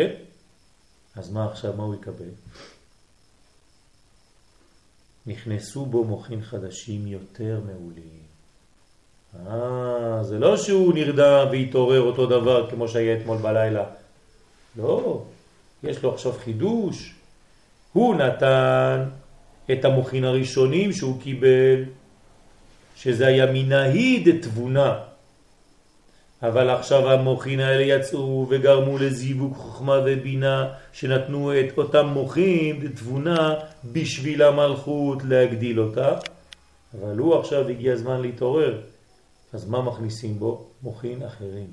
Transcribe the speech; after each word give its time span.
כן? 0.00 0.10
אז 1.16 1.32
מה 1.32 1.46
עכשיו, 1.50 1.72
מה 1.76 1.82
הוא 1.82 1.94
יקבל? 1.94 2.30
נכנסו 5.26 5.86
בו 5.86 6.04
מוחין 6.04 6.42
חדשים 6.42 7.06
יותר 7.06 7.60
מעולים. 7.66 8.20
אה, 9.46 10.24
זה 10.24 10.38
לא 10.38 10.56
שהוא 10.56 10.94
נרדם 10.94 11.46
והתעורר 11.50 12.00
אותו 12.00 12.26
דבר 12.26 12.70
כמו 12.70 12.88
שהיה 12.88 13.16
אתמול 13.16 13.38
בלילה. 13.38 13.84
לא, 14.76 15.24
יש 15.82 16.02
לו 16.02 16.14
עכשיו 16.14 16.32
חידוש. 16.32 17.14
הוא 17.92 18.14
נתן 18.14 19.04
את 19.72 19.84
המוחין 19.84 20.24
הראשונים 20.24 20.92
שהוא 20.92 21.20
קיבל, 21.20 21.84
שזה 22.96 23.26
היה 23.26 23.46
מנהיד 23.52 24.42
תבונה. 24.42 25.09
אבל 26.42 26.70
עכשיו 26.70 27.10
המוחין 27.10 27.60
האלה 27.60 27.82
יצאו 27.82 28.46
וגרמו 28.48 28.98
לזיווג 28.98 29.56
חוכמה 29.56 29.98
ובינה 30.06 30.72
שנתנו 30.92 31.60
את 31.60 31.78
אותם 31.78 32.06
מוחין 32.06 32.92
תבונה 32.94 33.54
בשביל 33.84 34.42
המלכות 34.42 35.24
להגדיל 35.24 35.80
אותה. 35.80 36.18
אבל 36.98 37.18
הוא 37.18 37.34
עכשיו 37.34 37.68
הגיע 37.68 37.92
הזמן 37.92 38.20
להתעורר. 38.20 38.80
אז 39.52 39.68
מה 39.68 39.82
מכניסים 39.82 40.38
בו? 40.38 40.66
מוחין 40.82 41.22
אחרים. 41.22 41.66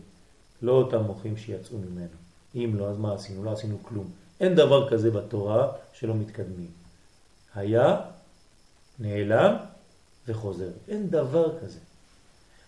לא 0.61 0.71
אותם 0.71 1.01
מוחין 1.03 1.37
שיצאו 1.37 1.77
ממנו. 1.77 2.17
אם 2.55 2.71
לא, 2.77 2.89
אז 2.89 2.97
מה 2.97 3.13
עשינו? 3.13 3.43
לא 3.43 3.51
עשינו 3.51 3.77
כלום. 3.83 4.09
אין 4.39 4.55
דבר 4.55 4.89
כזה 4.89 5.11
בתורה 5.11 5.67
שלא 5.93 6.13
מתקדמים. 6.15 6.71
היה, 7.55 7.97
נעלם 8.99 9.55
וחוזר. 10.27 10.69
אין 10.87 11.09
דבר 11.09 11.59
כזה. 11.59 11.79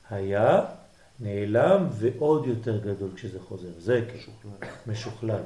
היה, 0.10 0.66
נעלם 1.20 1.88
ועוד 1.92 2.48
יותר 2.48 2.78
גדול 2.78 3.10
כשזה 3.16 3.40
חוזר. 3.40 3.68
זה 3.78 4.02
משוכלל. 4.16 4.70
משוכלל. 4.88 5.42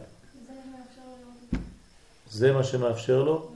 זה 2.30 2.52
מה 2.52 2.64
שמאפשר 2.64 3.24
לו 3.24 3.52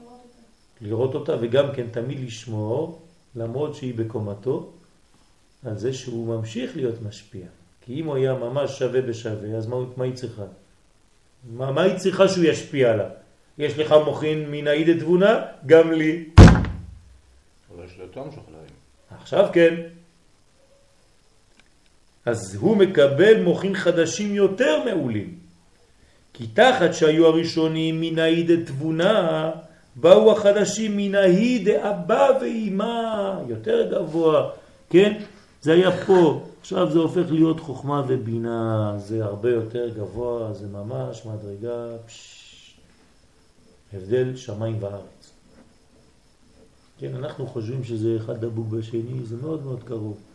לראות 0.80 1.14
אותה 1.14 1.36
וגם 1.40 1.66
כן 1.74 1.86
תמיד 1.90 2.20
לשמור, 2.20 3.02
למרות 3.36 3.74
שהיא 3.74 3.94
בקומתו, 3.94 4.70
על 5.64 5.78
זה 5.78 5.92
שהוא 5.92 6.26
ממשיך 6.26 6.76
להיות 6.76 7.02
משפיע. 7.02 7.46
כי 7.80 8.00
אם 8.00 8.06
הוא 8.06 8.16
היה 8.16 8.34
ממש 8.34 8.78
שווה 8.78 9.02
בשווה, 9.02 9.56
אז 9.56 9.66
מה, 9.66 9.76
מה 9.96 10.04
היא 10.04 10.14
צריכה? 10.14 10.44
מה, 11.50 11.72
מה 11.72 11.82
היא 11.82 11.96
צריכה 11.96 12.28
שהוא 12.28 12.44
ישפיע 12.44 12.92
עליו? 12.92 13.10
יש 13.58 13.78
לך 13.78 13.94
מוכין 14.04 14.50
מן 14.50 14.66
העידת 14.66 15.00
תבונה? 15.00 15.42
גם 15.66 15.92
לי. 15.92 16.28
אבל 17.74 17.84
יש 17.84 17.98
לו 17.98 18.04
יותר 18.04 18.24
משוכללים. 18.24 18.74
עכשיו 19.10 19.48
כן. 19.52 19.74
אז 22.28 22.54
הוא 22.54 22.76
מקבל 22.76 23.42
מוכין 23.42 23.74
חדשים 23.74 24.34
יותר 24.34 24.84
מעולים. 24.84 25.38
כי 26.32 26.46
תחת 26.46 26.94
שהיו 26.94 27.26
הראשונים 27.26 28.00
מן 28.00 28.18
העידת 28.18 28.66
תבונה, 28.66 29.50
באו 29.96 30.32
החדשים 30.32 30.96
מן 30.96 31.14
העיד 31.14 31.68
אבא 31.68 32.28
ואימא, 32.40 33.34
יותר 33.48 33.90
גבוה, 33.90 34.50
כן? 34.90 35.20
זה 35.62 35.72
היה 35.72 36.04
פה, 36.06 36.42
עכשיו 36.60 36.90
זה 36.90 36.98
הופך 36.98 37.30
להיות 37.30 37.60
חוכמה 37.60 38.02
ובינה, 38.08 38.94
זה 38.98 39.24
הרבה 39.24 39.50
יותר 39.50 39.88
גבוה, 39.88 40.52
זה 40.52 40.66
ממש 40.66 41.26
מדרגה, 41.26 41.96
פש... 42.06 42.74
הבדל 43.92 44.36
שמיים 44.36 44.76
וארץ. 44.80 45.32
כן, 46.98 47.14
אנחנו 47.14 47.46
חושבים 47.46 47.84
שזה 47.84 48.16
אחד 48.16 48.44
דבוק 48.44 48.66
בשני, 48.66 49.24
זה 49.24 49.36
מאוד 49.42 49.64
מאוד 49.64 49.82
קרוב. 49.84 50.27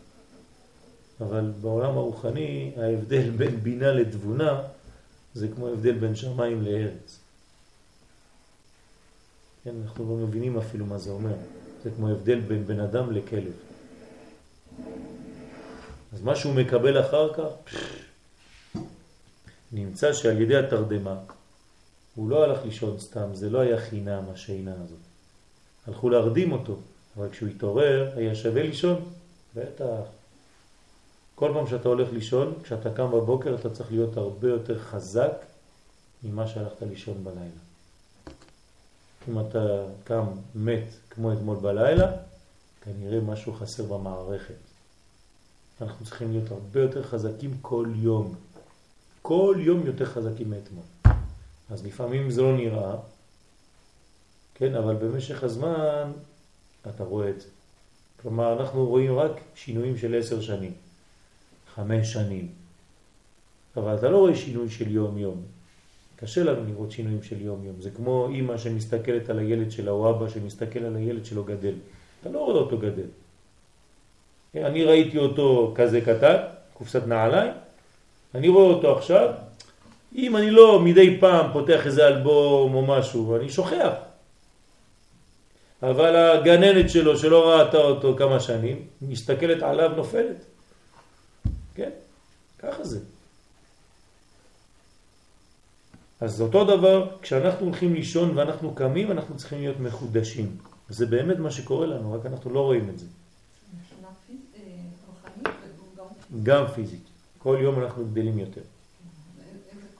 אבל 1.20 1.52
בעולם 1.60 1.98
הרוחני 1.98 2.72
ההבדל 2.76 3.30
בין 3.38 3.60
בינה 3.60 3.92
לתבונה 3.92 4.62
זה 5.34 5.48
כמו 5.54 5.68
הבדל 5.68 5.92
בין 5.92 6.14
שמיים 6.14 6.62
לארץ. 6.62 7.18
כן, 9.64 9.74
אנחנו 9.84 10.04
לא 10.08 10.26
מבינים 10.26 10.58
אפילו 10.58 10.86
מה 10.86 10.98
זה 10.98 11.10
אומר. 11.10 11.34
זה 11.84 11.90
כמו 11.96 12.08
הבדל 12.08 12.40
בין 12.40 12.66
בן 12.66 12.80
אדם 12.80 13.12
לכלב. 13.12 13.52
אז 16.12 16.22
מה 16.22 16.36
שהוא 16.36 16.54
מקבל 16.54 17.00
אחר 17.00 17.34
כך, 17.34 17.74
נמצא 19.72 20.12
שעל 20.12 20.40
ידי 20.40 20.56
התרדמה, 20.56 21.20
הוא 22.14 22.30
לא 22.30 22.44
הלך 22.44 22.64
לישון 22.64 22.98
סתם, 22.98 23.28
זה 23.32 23.50
לא 23.50 23.58
היה 23.58 23.80
חינם 23.80 24.24
השינה 24.32 24.74
הזאת. 24.84 24.98
הלכו 25.86 26.10
להרדים 26.10 26.52
אותו, 26.52 26.78
אבל 27.16 27.28
כשהוא 27.30 27.48
התעורר 27.48 28.12
היה 28.16 28.34
שווה 28.34 28.62
לישון, 28.62 29.12
בטח. 29.54 30.00
כל 31.34 31.50
פעם 31.54 31.66
שאתה 31.66 31.88
הולך 31.88 32.08
לישון, 32.12 32.54
כשאתה 32.62 32.90
קם 32.94 33.10
בבוקר 33.10 33.54
אתה 33.54 33.70
צריך 33.70 33.92
להיות 33.92 34.16
הרבה 34.16 34.48
יותר 34.48 34.78
חזק 34.78 35.32
ממה 36.22 36.46
שהלכת 36.46 36.82
לישון 36.82 37.24
בלילה. 37.24 37.60
אם 39.28 39.40
אתה 39.40 39.84
קם 40.04 40.24
מת 40.54 40.84
כמו 41.10 41.32
אתמול 41.32 41.56
בלילה, 41.56 42.12
כנראה 42.80 43.20
משהו 43.20 43.52
חסר 43.52 43.82
במערכת. 43.82 44.54
אנחנו 45.80 46.04
צריכים 46.04 46.32
להיות 46.32 46.50
הרבה 46.50 46.80
יותר 46.80 47.02
חזקים 47.02 47.58
כל 47.62 47.88
יום. 47.96 48.34
כל 49.22 49.56
יום 49.58 49.86
יותר 49.86 50.04
חזקים 50.06 50.50
מאתמול. 50.50 50.84
אז 51.70 51.86
לפעמים 51.86 52.30
זה 52.30 52.42
לא 52.42 52.56
נראה, 52.56 52.96
כן, 54.54 54.74
אבל 54.74 54.94
במשך 54.94 55.42
הזמן 55.42 56.12
אתה 56.88 57.04
רואה 57.04 57.30
את 57.30 57.40
זה. 57.40 57.48
כלומר, 58.22 58.60
אנחנו 58.60 58.86
רואים 58.86 59.18
רק 59.18 59.32
שינויים 59.54 59.98
של 59.98 60.18
עשר 60.18 60.40
שנים, 60.40 60.72
חמש 61.74 62.12
שנים. 62.12 62.48
אבל 63.76 63.94
אתה 63.94 64.08
לא 64.08 64.18
רואה 64.18 64.36
שינוי 64.36 64.70
של 64.70 64.90
יום-יום. 64.90 65.42
קשה 66.16 66.44
לנו 66.44 66.64
לראות 66.64 66.90
שינויים 66.90 67.22
של 67.22 67.40
יום-יום. 67.40 67.80
זה 67.80 67.90
כמו 67.90 68.28
אימא 68.30 68.56
שמסתכלת 68.56 69.30
על 69.30 69.38
הילד 69.38 69.70
שלה 69.70 69.90
או 69.90 70.10
אבא 70.10 70.28
שמסתכל 70.28 70.78
על 70.78 70.96
הילד 70.96 71.24
שלו 71.24 71.44
גדל. 71.44 71.74
אתה 72.20 72.30
לא 72.30 72.38
רואה 72.38 72.56
אותו 72.56 72.78
גדל. 72.78 73.06
אני 74.56 74.84
ראיתי 74.84 75.18
אותו 75.18 75.72
כזה 75.74 76.00
קטן, 76.00 76.36
קופסת 76.74 77.06
נעליים, 77.06 77.52
אני 78.34 78.48
רואה 78.48 78.64
אותו 78.64 78.96
עכשיו, 78.98 79.28
אם 80.14 80.36
אני 80.36 80.50
לא 80.50 80.80
מדי 80.80 81.16
פעם 81.20 81.52
פותח 81.52 81.86
איזה 81.86 82.06
אלבום 82.06 82.74
או 82.74 82.86
משהו, 82.86 83.36
אני 83.36 83.48
שוכח. 83.50 83.92
אבל 85.82 86.16
הגננת 86.16 86.90
שלו, 86.90 87.18
שלא 87.18 87.50
ראתה 87.50 87.76
אותו 87.76 88.14
כמה 88.18 88.40
שנים, 88.40 88.82
מסתכלת 89.02 89.62
עליו 89.62 89.90
נופלת. 89.96 90.44
כן, 91.74 91.90
ככה 92.58 92.84
זה. 92.84 93.00
אז 96.20 96.40
אותו 96.40 96.64
דבר, 96.64 97.16
כשאנחנו 97.22 97.66
הולכים 97.66 97.94
לישון 97.94 98.38
ואנחנו 98.38 98.74
קמים, 98.74 99.10
אנחנו 99.10 99.36
צריכים 99.36 99.58
להיות 99.58 99.80
מחודשים. 99.80 100.56
זה 100.88 101.06
באמת 101.06 101.38
מה 101.38 101.50
שקורה 101.50 101.86
לנו, 101.86 102.12
רק 102.12 102.26
אנחנו 102.26 102.50
לא 102.50 102.60
רואים 102.60 102.88
את 102.88 102.98
זה. 102.98 103.06
גם 106.42 106.66
פיזית. 106.74 107.04
כל 107.38 107.58
יום 107.62 107.82
אנחנו 107.82 108.06
גדלים 108.06 108.38
יותר. 108.38 108.60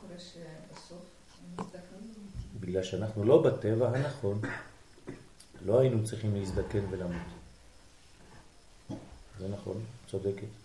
זה 0.09 0.19
שבסוף 0.19 1.05
בגלל 2.61 2.83
שאנחנו 2.83 3.25
לא 3.25 3.43
בטבע 3.43 3.89
הנכון. 3.89 4.41
לא 5.65 5.81
היינו 5.81 6.05
צריכים 6.05 6.35
להזדקן 6.35 6.81
ולמות. 6.91 7.27
זה 9.39 9.49
נכון, 9.49 9.81
צודקת. 10.11 10.64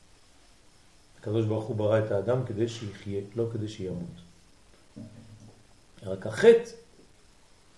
הקדוש 1.20 1.46
ברוך 1.46 1.66
הוא 1.66 1.76
ברא 1.76 2.00
את 2.00 2.12
האדם 2.12 2.46
כדי 2.46 2.68
שיחיה, 2.68 3.22
לא 3.36 3.46
כדי 3.54 3.68
שימות. 3.68 4.16
רק 6.04 6.28
החטא 6.28 6.72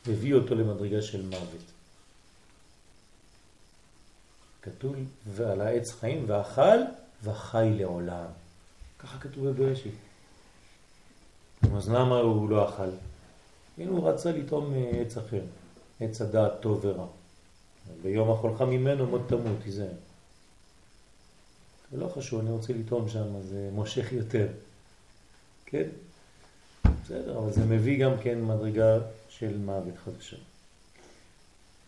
הביא 0.08 0.34
אותו 0.34 0.56
למדרגה 0.56 1.02
של 1.02 1.26
מוות. 1.26 1.72
כתוב, 4.62 4.96
ועל 5.28 5.62
העץ 5.62 5.92
חיים 5.92 6.26
ואכל 6.28 6.78
וחי 7.24 7.70
לעולם. 7.78 8.26
ככה 9.00 9.20
כתוב 9.20 9.50
בבראשית. 9.50 9.96
אז 11.76 11.90
למה 11.90 12.16
הוא 12.16 12.50
לא 12.50 12.70
אכל? 12.70 12.90
הנה 13.78 13.92
הוא 13.92 14.10
רצה 14.10 14.32
לטעום 14.32 14.74
עץ 14.92 15.18
אחר, 15.18 15.42
עץ 16.00 16.22
הדעת 16.22 16.52
טוב 16.60 16.86
ורע. 16.86 17.08
ביום 18.02 18.32
החולך 18.32 18.62
ממנו 18.62 19.06
מות 19.06 19.22
תמות, 19.28 19.58
תיזהר. 19.64 19.88
זה 21.92 21.98
לא 21.98 22.08
חשוב, 22.16 22.40
אני 22.40 22.50
רוצה 22.50 22.74
לטעום 22.74 23.10
שם, 23.10 23.42
זה 23.42 23.70
מושך 23.74 24.12
יותר. 24.12 24.48
כן? 25.66 25.88
בסדר, 27.04 27.38
אבל 27.38 27.54
זה 27.54 27.66
מביא 27.66 28.06
גם 28.06 28.12
כן 28.24 28.42
מדרגה 28.46 29.00
של 29.30 29.58
מוות 29.58 29.98
חדשה. 30.06 30.38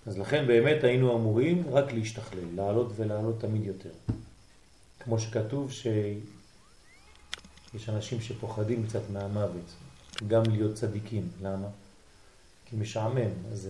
אז 0.06 0.18
לכן 0.18 0.48
באמת 0.48 0.84
היינו 0.84 1.16
אמורים 1.16 1.64
רק 1.72 1.92
להשתכלל, 1.92 2.56
לעלות 2.56 2.92
ולעלות 2.96 3.40
תמיד 3.40 3.66
יותר. 3.66 3.90
כמו 5.00 5.20
שכתוב 5.20 5.72
שיש 5.72 6.20
אנשים 7.90 8.22
שפוחדים 8.22 8.88
קצת 8.88 9.02
מהמוות, 9.14 9.76
גם 10.28 10.44
להיות 10.52 10.76
צדיקים. 10.76 11.28
למה? 11.42 11.68
כי 12.66 12.76
משעמם, 12.76 13.30
אז 13.52 13.70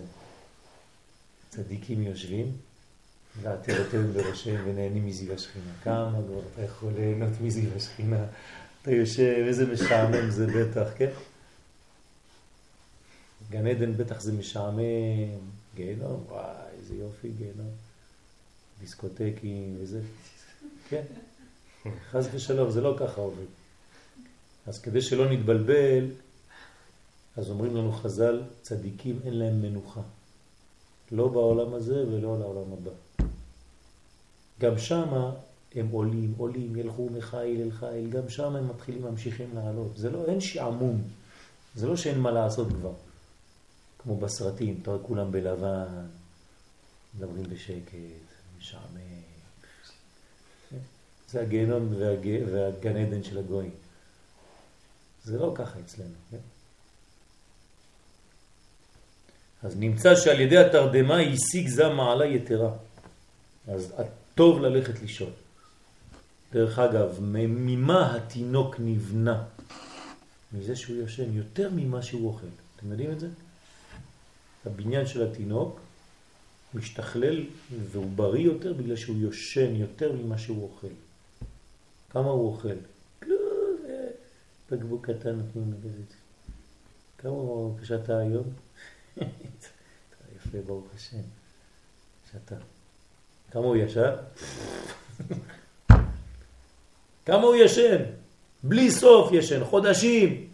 צדיקים 1.49 2.03
יושבים 2.03 2.51
ועטרתם 3.41 4.13
בראשיהם 4.13 4.63
ונהנים 4.67 5.05
מזיו 5.05 5.33
השכינה. 5.33 5.71
כמה 5.83 6.19
כבר 6.27 6.41
אתה 6.53 6.61
יכול 6.61 6.93
ליהנות 6.93 7.41
מזיו 7.41 7.69
השכינה? 7.75 8.25
אתה 8.81 8.91
יושב, 8.91 9.43
איזה 9.47 9.73
משעמם 9.73 10.29
זה 10.29 10.47
בטח, 10.47 10.87
כן? 10.97 11.09
גן 13.49 13.67
עדן 13.67 13.97
בטח 13.97 14.21
זה 14.21 14.31
משעמם, 14.33 15.39
גיהנום, 15.75 16.23
וואי, 16.29 16.55
איזה 16.79 16.95
יופי 16.95 17.29
גיהנום. 17.37 17.71
דיסקוטקים 18.79 19.77
וזה. 19.79 20.01
כן, 20.89 21.03
חס 22.11 22.27
ושלום, 22.33 22.71
זה 22.71 22.81
לא 22.81 22.95
ככה 22.99 23.21
עובד. 23.21 23.45
אז 24.65 24.81
כדי 24.81 25.01
שלא 25.01 25.31
נתבלבל, 25.31 26.11
אז 27.37 27.49
אומרים 27.49 27.75
לנו 27.75 27.91
חז"ל, 27.91 28.41
צדיקים 28.61 29.19
אין 29.25 29.33
להם 29.39 29.61
מנוחה. 29.61 30.01
לא 31.11 31.27
בעולם 31.27 31.73
הזה 31.73 32.07
ולא 32.07 32.39
לעולם 32.39 32.73
הבא. 32.73 32.91
גם 34.63 34.77
שמה 34.77 35.31
הם 35.75 35.87
עולים, 35.91 36.33
עולים, 36.37 36.75
ילכו 36.75 37.09
מחיל 37.09 37.61
אל 37.61 37.71
חיל, 37.71 38.09
גם 38.09 38.29
שם 38.29 38.55
הם 38.55 38.69
מתחילים, 38.69 39.01
ממשיכים 39.01 39.49
לעלות. 39.55 39.97
זה 39.97 40.09
לא, 40.09 40.25
אין 40.25 40.41
שעמום, 40.41 41.01
זה 41.75 41.87
לא 41.87 41.95
שאין 41.95 42.19
מה 42.19 42.31
לעשות 42.31 42.67
כבר. 42.67 42.93
כמו 43.99 44.17
בסרטים, 44.17 44.79
אתה 44.81 44.91
רואה 44.91 45.03
כולם 45.03 45.31
בלבן, 45.31 46.05
מדברים 47.17 47.43
בשקט, 47.43 47.97
משעמם. 48.57 49.23
זה 51.29 51.41
הגיהנום 51.41 51.93
והג... 51.99 52.27
והגן 52.51 52.97
עדן 52.97 53.23
של 53.23 53.37
הגויים. 53.37 53.71
זה 55.23 55.39
לא 55.39 55.53
ככה 55.55 55.79
אצלנו. 55.79 56.13
כן? 56.31 56.37
אז 59.63 59.77
נמצא 59.77 60.15
שעל 60.15 60.39
ידי 60.39 60.57
התרדמה 60.57 61.17
השיג 61.19 61.67
זה 61.67 61.89
מעלה 61.89 62.25
יתרה. 62.25 62.71
אז 63.67 63.93
טוב 64.35 64.61
ללכת 64.61 65.01
לישון. 65.01 65.31
דרך 66.53 66.79
אגב, 66.79 67.17
ממה 67.21 68.15
התינוק 68.15 68.75
נבנה? 68.79 69.43
מזה 70.53 70.75
שהוא 70.75 70.95
יושן, 70.95 71.33
יותר 71.33 71.69
ממה 71.75 72.01
שהוא 72.01 72.27
אוכל. 72.27 72.47
אתם 72.75 72.91
יודעים 72.91 73.11
את 73.11 73.19
זה? 73.19 73.27
הבניין 74.65 75.07
של 75.07 75.31
התינוק 75.31 75.79
משתכלל 76.73 77.45
והוא 77.91 78.11
בריא 78.15 78.45
יותר 78.45 78.73
בגלל 78.73 78.95
שהוא 78.95 79.17
יושן 79.17 79.75
יותר 79.75 80.11
ממה 80.11 80.37
שהוא 80.37 80.63
אוכל. 80.63 80.93
כמה 82.09 82.29
הוא 82.29 82.53
אוכל? 82.53 82.75
בקבוק 84.71 85.09
קטן 85.09 85.35
נותנים 85.35 85.73
לבית. 85.73 86.13
כמה 87.17 87.31
הוא 87.31 87.79
כשאתה 87.79 88.17
היום? 88.17 88.53
יפה, 90.35 90.57
ברוך 90.65 90.85
השם. 90.95 91.21
שאתה. 92.31 92.55
כמה 93.53 93.65
הוא 93.65 93.75
ישן? 93.75 94.11
כמה 97.25 97.43
הוא 97.43 97.55
ישן? 97.55 97.97
בלי 98.63 98.91
סוף 98.91 99.31
ישן, 99.31 99.63
חודשים. 99.63 100.47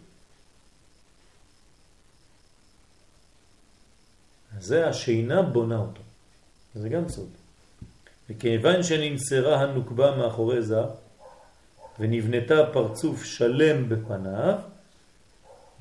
זה 4.60 4.88
השינה 4.88 5.42
בונה 5.42 5.78
אותו. 5.78 6.02
זה 6.74 6.88
גם 6.88 7.08
סוד. 7.08 7.28
וכיוון 8.30 8.82
שננסרה 8.82 9.60
הנוקבה 9.62 10.16
מאחורי 10.16 10.62
זה, 10.62 10.80
ונבנתה 11.98 12.66
פרצוף 12.72 13.24
שלם 13.24 13.88
בפניו, 13.88 14.58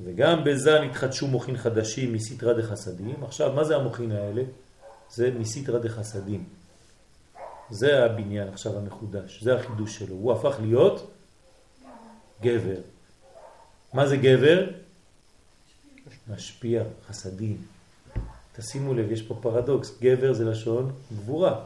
וגם 0.02 0.44
בזה 0.44 0.80
נתחדשו 0.80 1.28
מוכין 1.28 1.58
חדשים 1.58 2.14
מסתרה 2.14 2.54
דחסדים. 2.54 3.24
עכשיו, 3.24 3.54
מה 3.54 3.64
זה 3.64 3.76
המוכין 3.76 4.12
האלה? 4.12 4.44
זה 5.10 5.32
מסתרה 5.40 5.80
דחסדים. 5.80 6.59
זה 7.72 8.06
הבניין 8.06 8.48
עכשיו 8.48 8.78
המחודש, 8.78 9.44
זה 9.44 9.56
החידוש 9.56 10.00
שלו. 10.00 10.16
הוא 10.16 10.32
הפך 10.32 10.56
להיות 10.62 11.12
גבר. 12.42 12.82
מה 13.94 14.08
זה 14.08 14.18
גבר? 14.18 14.68
משפיע, 16.28 16.84
חסדים. 17.08 17.66
תשימו 18.56 18.94
לב, 18.94 19.12
יש 19.12 19.22
פה 19.22 19.38
פרדוקס. 19.42 20.00
גבר 20.02 20.34
זה 20.34 20.46
לשון 20.46 20.92
גבורה. 21.14 21.66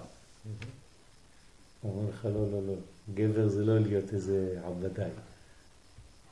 אומרים 1.84 2.10
לך, 2.10 2.26
לא, 2.26 2.52
לא, 2.52 2.68
לא. 2.68 2.74
גבר 3.14 3.48
זה 3.48 3.66
לא 3.66 3.80
להיות 3.80 4.14
איזה 4.14 4.60
עבדי. 4.66 5.10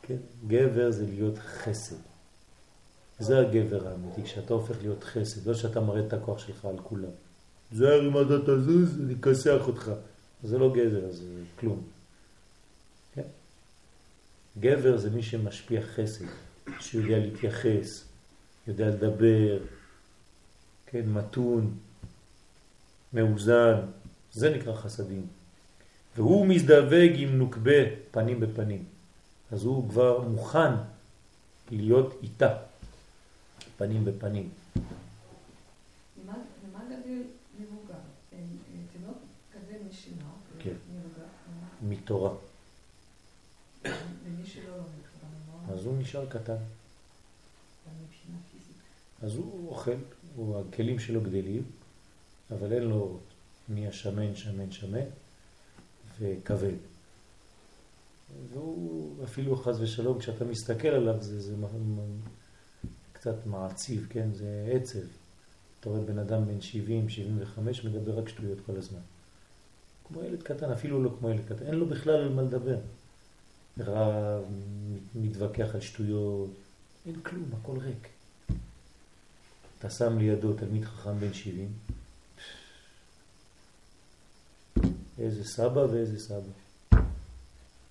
כן? 0.02 0.18
גבר 0.48 0.92
זה 0.92 1.06
להיות 1.06 1.38
חסד. 1.38 1.96
זה 3.20 3.40
הגבר 3.40 3.88
האמיתי, 3.88 4.24
כשאתה 4.24 4.54
הופך 4.54 4.76
להיות 4.82 5.04
חסד, 5.04 5.48
לא 5.48 5.54
שאתה 5.54 5.80
מראה 5.80 6.08
את 6.08 6.14
הכוח 6.14 6.40
שלך 6.40 6.66
על 6.66 6.78
כולם. 6.84 7.12
זה 7.72 7.96
אם 7.96 8.22
אתה 8.22 8.40
תזוז, 8.46 9.02
אני 9.02 9.14
אכסח 9.14 9.68
אותך. 9.68 9.92
זה 10.44 10.58
לא 10.58 10.74
גבר, 10.74 11.12
זה 11.12 11.24
כלום. 11.60 11.82
כן? 13.16 13.28
גבר 14.60 14.98
זה 14.98 15.10
מי 15.10 15.24
שמשפיע 15.24 15.82
חסד, 15.82 16.26
שיודע 16.80 17.18
להתייחס, 17.20 18.06
יודע 18.68 18.90
לדבר, 18.90 19.58
כן, 20.86 21.10
מתון, 21.10 21.78
מאוזן, 23.14 23.76
זה 24.34 24.50
נקרא 24.50 24.76
חסדים. 24.76 25.28
והוא 26.16 26.48
מזדווג 26.48 27.12
עם 27.16 27.38
נוקבה 27.38 27.82
פנים 28.12 28.40
בפנים. 28.40 28.84
אז 29.52 29.64
הוא 29.64 29.90
כבר 29.90 30.22
מוכן 30.22 30.74
להיות 31.72 32.20
איתה, 32.24 32.54
פנים 33.78 34.06
בפנים. 34.06 34.50
מתורה. 42.12 42.34
אז 45.74 45.86
הוא 45.86 45.98
נשאר 45.98 46.26
קטן. 46.30 46.56
אז 49.22 49.36
הוא 49.36 49.70
אוכל, 49.70 49.92
הכלים 50.56 51.00
שלו 51.00 51.22
גדלים, 51.22 51.64
אבל 52.52 52.74
אין 52.74 52.84
לו 52.84 53.20
נהיה 53.70 53.92
שמן, 53.92 54.36
שמן, 54.36 54.72
שמן 54.72 55.06
וכבד. 56.20 56.74
והוא 58.54 59.24
אפילו 59.24 59.56
חז 59.56 59.82
ושלום, 59.82 60.20
כשאתה 60.20 60.46
מסתכל 60.46 60.88
עליו 60.88 61.22
זה, 61.22 61.42
זה 61.42 61.56
קצת 63.14 63.46
מעציב, 63.46 64.08
כן? 64.10 64.34
זה 64.34 64.72
עצב. 64.74 65.00
אתה 65.80 65.90
רואה 65.90 66.02
בן 66.02 66.20
אדם 66.20 66.46
בן 66.46 66.62
70, 66.62 67.10
75, 67.10 67.86
מדבר 67.86 68.20
רק 68.20 68.30
שטויות 68.30 68.58
כל 68.66 68.78
הזמן. 68.78 69.00
כמו 70.14 70.24
ילד 70.24 70.44
קטן, 70.44 70.72
אפילו 70.72 71.04
לא 71.04 71.10
כמו 71.20 71.30
ילד 71.30 71.46
קטן, 71.46 71.66
אין 71.66 71.76
לו 71.76 71.86
בכלל 71.86 72.14
על 72.14 72.34
מה 72.34 72.42
לדבר. 72.42 72.78
רב, 73.80 74.44
מתווכח 75.16 75.76
על 75.76 75.82
שטויות, 75.82 76.50
אין 77.06 77.16
כלום, 77.24 77.50
הכל 77.62 77.78
ריק. 77.78 78.08
אתה 79.80 79.90
שם 79.90 80.18
לידו 80.18 80.54
תלמיד 80.54 80.86
חכם 80.86 81.20
בן 81.20 81.34
70, 81.34 81.70
איזה 85.20 85.44
סבא 85.44 85.80
ואיזה 85.80 86.20
סבא. 86.20 87.02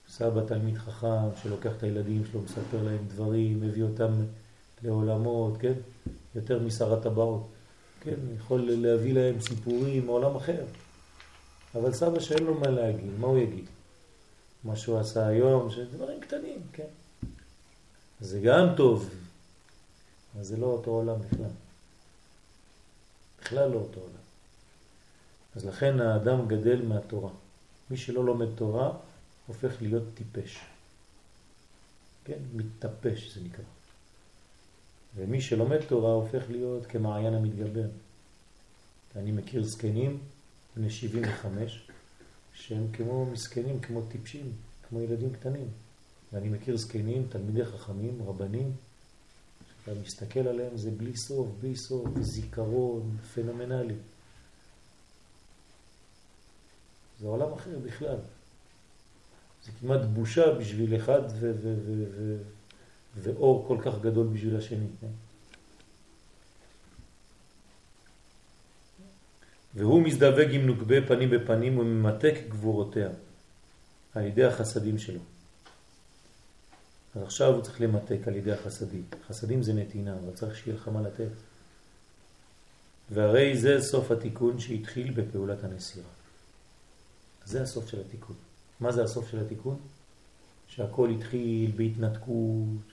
סבא 0.09 0.47
תלמיד 0.47 0.79
חכם 0.79 1.37
שלוקח 1.43 1.71
את 1.77 1.83
הילדים 1.83 2.23
שלו, 2.31 2.41
מספר 2.43 2.83
להם 2.83 3.05
דברים, 3.09 3.61
מביא 3.61 3.83
אותם 3.83 4.13
לעולמות, 4.83 5.57
כן? 5.61 5.73
יותר 6.35 6.63
משר 6.63 6.95
הטבעות, 6.95 7.49
כן? 8.01 8.15
יכול 8.37 8.71
להביא 8.71 9.15
להם 9.15 9.41
סיפורים 9.41 10.07
מעולם 10.07 10.37
אחר. 10.37 10.65
אבל 11.75 11.93
סבא 11.93 12.21
שאין 12.21 12.43
לו 12.43 12.55
מה 12.55 12.69
להגיד, 12.69 13.11
מה 13.19 13.27
הוא 13.27 13.39
יגיד? 13.39 13.65
מה 14.65 14.77
שהוא 14.77 14.99
עשה 14.99 15.27
היום, 15.27 15.71
שדברים 15.71 16.21
קטנים, 16.21 16.63
כן? 16.73 16.87
זה 18.21 18.41
גם 18.41 18.67
טוב, 18.77 19.11
אבל 20.35 20.45
זה 20.45 20.57
לא 20.57 20.67
אותו 20.67 20.91
עולם 20.91 21.17
בכלל. 21.21 21.51
בכלל 23.41 23.71
לא 23.71 23.77
אותו 23.77 24.01
עולם. 24.01 24.13
אז 25.57 25.65
לכן 25.65 26.01
האדם 26.01 26.49
גדל 26.49 26.83
מהתורה. 26.83 27.31
מי 27.91 27.97
שלא 27.97 28.25
לומד 28.25 28.47
תורה 28.55 28.93
הופך 29.47 29.83
להיות 29.83 30.03
טיפש. 30.15 30.61
כן? 32.25 32.39
מתטפש 32.55 33.35
זה 33.35 33.41
נקרא. 33.41 33.65
ומי 35.17 35.41
שלומד 35.41 35.81
תורה 35.89 36.13
הופך 36.13 36.43
להיות 36.51 36.87
כמעיין 36.87 37.35
המתגבר. 37.35 37.89
אני 39.17 39.33
מכיר 39.33 39.65
זקנים 39.65 40.19
בני 40.77 40.91
75 40.91 41.89
שהם 42.55 42.87
כמו 42.93 43.27
מסכנים, 43.27 43.81
כמו 43.81 44.03
טיפשים, 44.03 44.53
כמו 44.89 45.01
ילדים 45.01 45.33
קטנים. 45.33 45.69
ואני 46.33 46.49
מכיר 46.49 46.77
זקנים, 46.77 47.27
תלמידי 47.31 47.65
חכמים, 47.65 48.23
רבנים, 48.27 48.73
אתה 49.83 49.93
מסתכל 49.95 50.41
עליהם 50.41 50.77
זה 50.77 50.91
בלי 50.91 51.17
סוף, 51.17 51.49
בלי 51.61 51.77
סוף, 51.77 52.09
זיכרון 52.21 53.17
פנומנלי. 53.35 53.95
זה 57.21 57.27
עולם 57.27 57.53
אחר 57.53 57.79
בכלל. 57.79 58.17
זה 59.65 59.73
כמעט 59.81 60.01
בושה 60.01 60.55
בשביל 60.55 60.97
אחד 60.97 61.23
ואור 63.17 63.65
כל 63.69 63.79
כך 63.85 64.01
גדול 64.01 64.27
בשביל 64.27 64.57
השני. 64.57 64.87
והוא 69.75 70.03
מזדווג 70.03 70.51
עם 70.51 70.67
נוקבה 70.67 71.07
פנים 71.07 71.31
בפנים 71.31 71.79
וממתק 71.79 72.35
גבורותיה 72.49 73.09
על 74.15 74.27
ידי 74.27 74.45
החסדים 74.45 74.99
שלו. 74.99 75.21
אז 77.15 77.23
עכשיו 77.23 77.55
הוא 77.55 77.63
צריך 77.63 77.81
למתק 77.81 78.19
על 78.27 78.37
ידי 78.37 78.53
החסדים. 78.53 79.05
חסדים 79.29 79.63
זה 79.63 79.73
נתינה, 79.73 80.15
אבל 80.15 80.35
צריך 80.35 80.57
שיהיה 80.57 80.77
לך 80.77 80.89
מה 80.89 81.03
לתת. 81.03 81.29
והרי 83.11 83.59
זה 83.59 83.81
סוף 83.81 84.11
התיקון 84.11 84.61
שהתחיל 84.61 85.11
בפעולת 85.11 85.65
הנסירה. 85.65 86.09
זה 87.45 87.63
הסוף 87.63 87.89
של 87.89 88.01
התיקון. 88.01 88.37
מה 88.81 88.93
זה 88.93 89.05
הסוף 89.05 89.31
של 89.31 89.41
התיקון? 89.41 89.77
שהכל 90.69 91.11
התחיל 91.11 91.73
בהתנתקות 91.77 92.93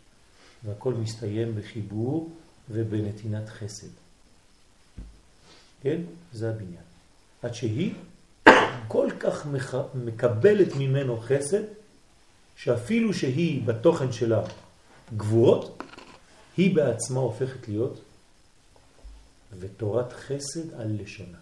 והכל 0.64 0.94
מסתיים 0.94 1.56
בחיבור 1.56 2.32
ובנתינת 2.70 3.50
חסד. 3.50 4.07
כן? 5.82 6.02
זה 6.34 6.50
הבניין. 6.50 6.84
עד 7.42 7.54
שהיא 7.54 7.94
כל 8.88 9.10
כך 9.20 9.48
מקבלת 9.94 10.76
ממנו 10.76 11.22
חסד, 11.22 11.64
שאפילו 12.56 13.14
שהיא 13.14 13.68
בתוכן 13.68 14.12
שלה 14.12 14.44
גבורות, 15.18 15.84
היא 16.58 16.76
בעצמה 16.76 17.20
הופכת 17.20 17.68
להיות 17.68 18.00
ותורת 19.60 20.14
חסד 20.14 20.74
על 20.74 20.96
לשונה. 21.02 21.38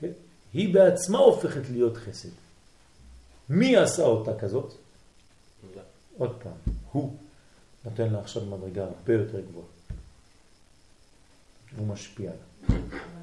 כן? 0.00 0.10
היא 0.52 0.74
בעצמה 0.74 1.18
הופכת 1.18 1.70
להיות 1.70 1.96
חסד. 1.96 2.28
מי 3.48 3.76
עשה 3.76 4.02
אותה 4.02 4.38
כזאת? 4.38 4.72
עוד 6.18 6.36
פעם, 6.42 6.74
הוא 6.92 7.16
נותן 7.84 8.12
לה 8.12 8.20
עכשיו 8.20 8.44
מדרגה 8.44 8.84
הרבה 8.84 9.12
יותר 9.12 9.40
גבוהה. 9.40 9.77
הוא 11.76 11.86
משפיע. 11.86 12.30
אבל 12.68 12.76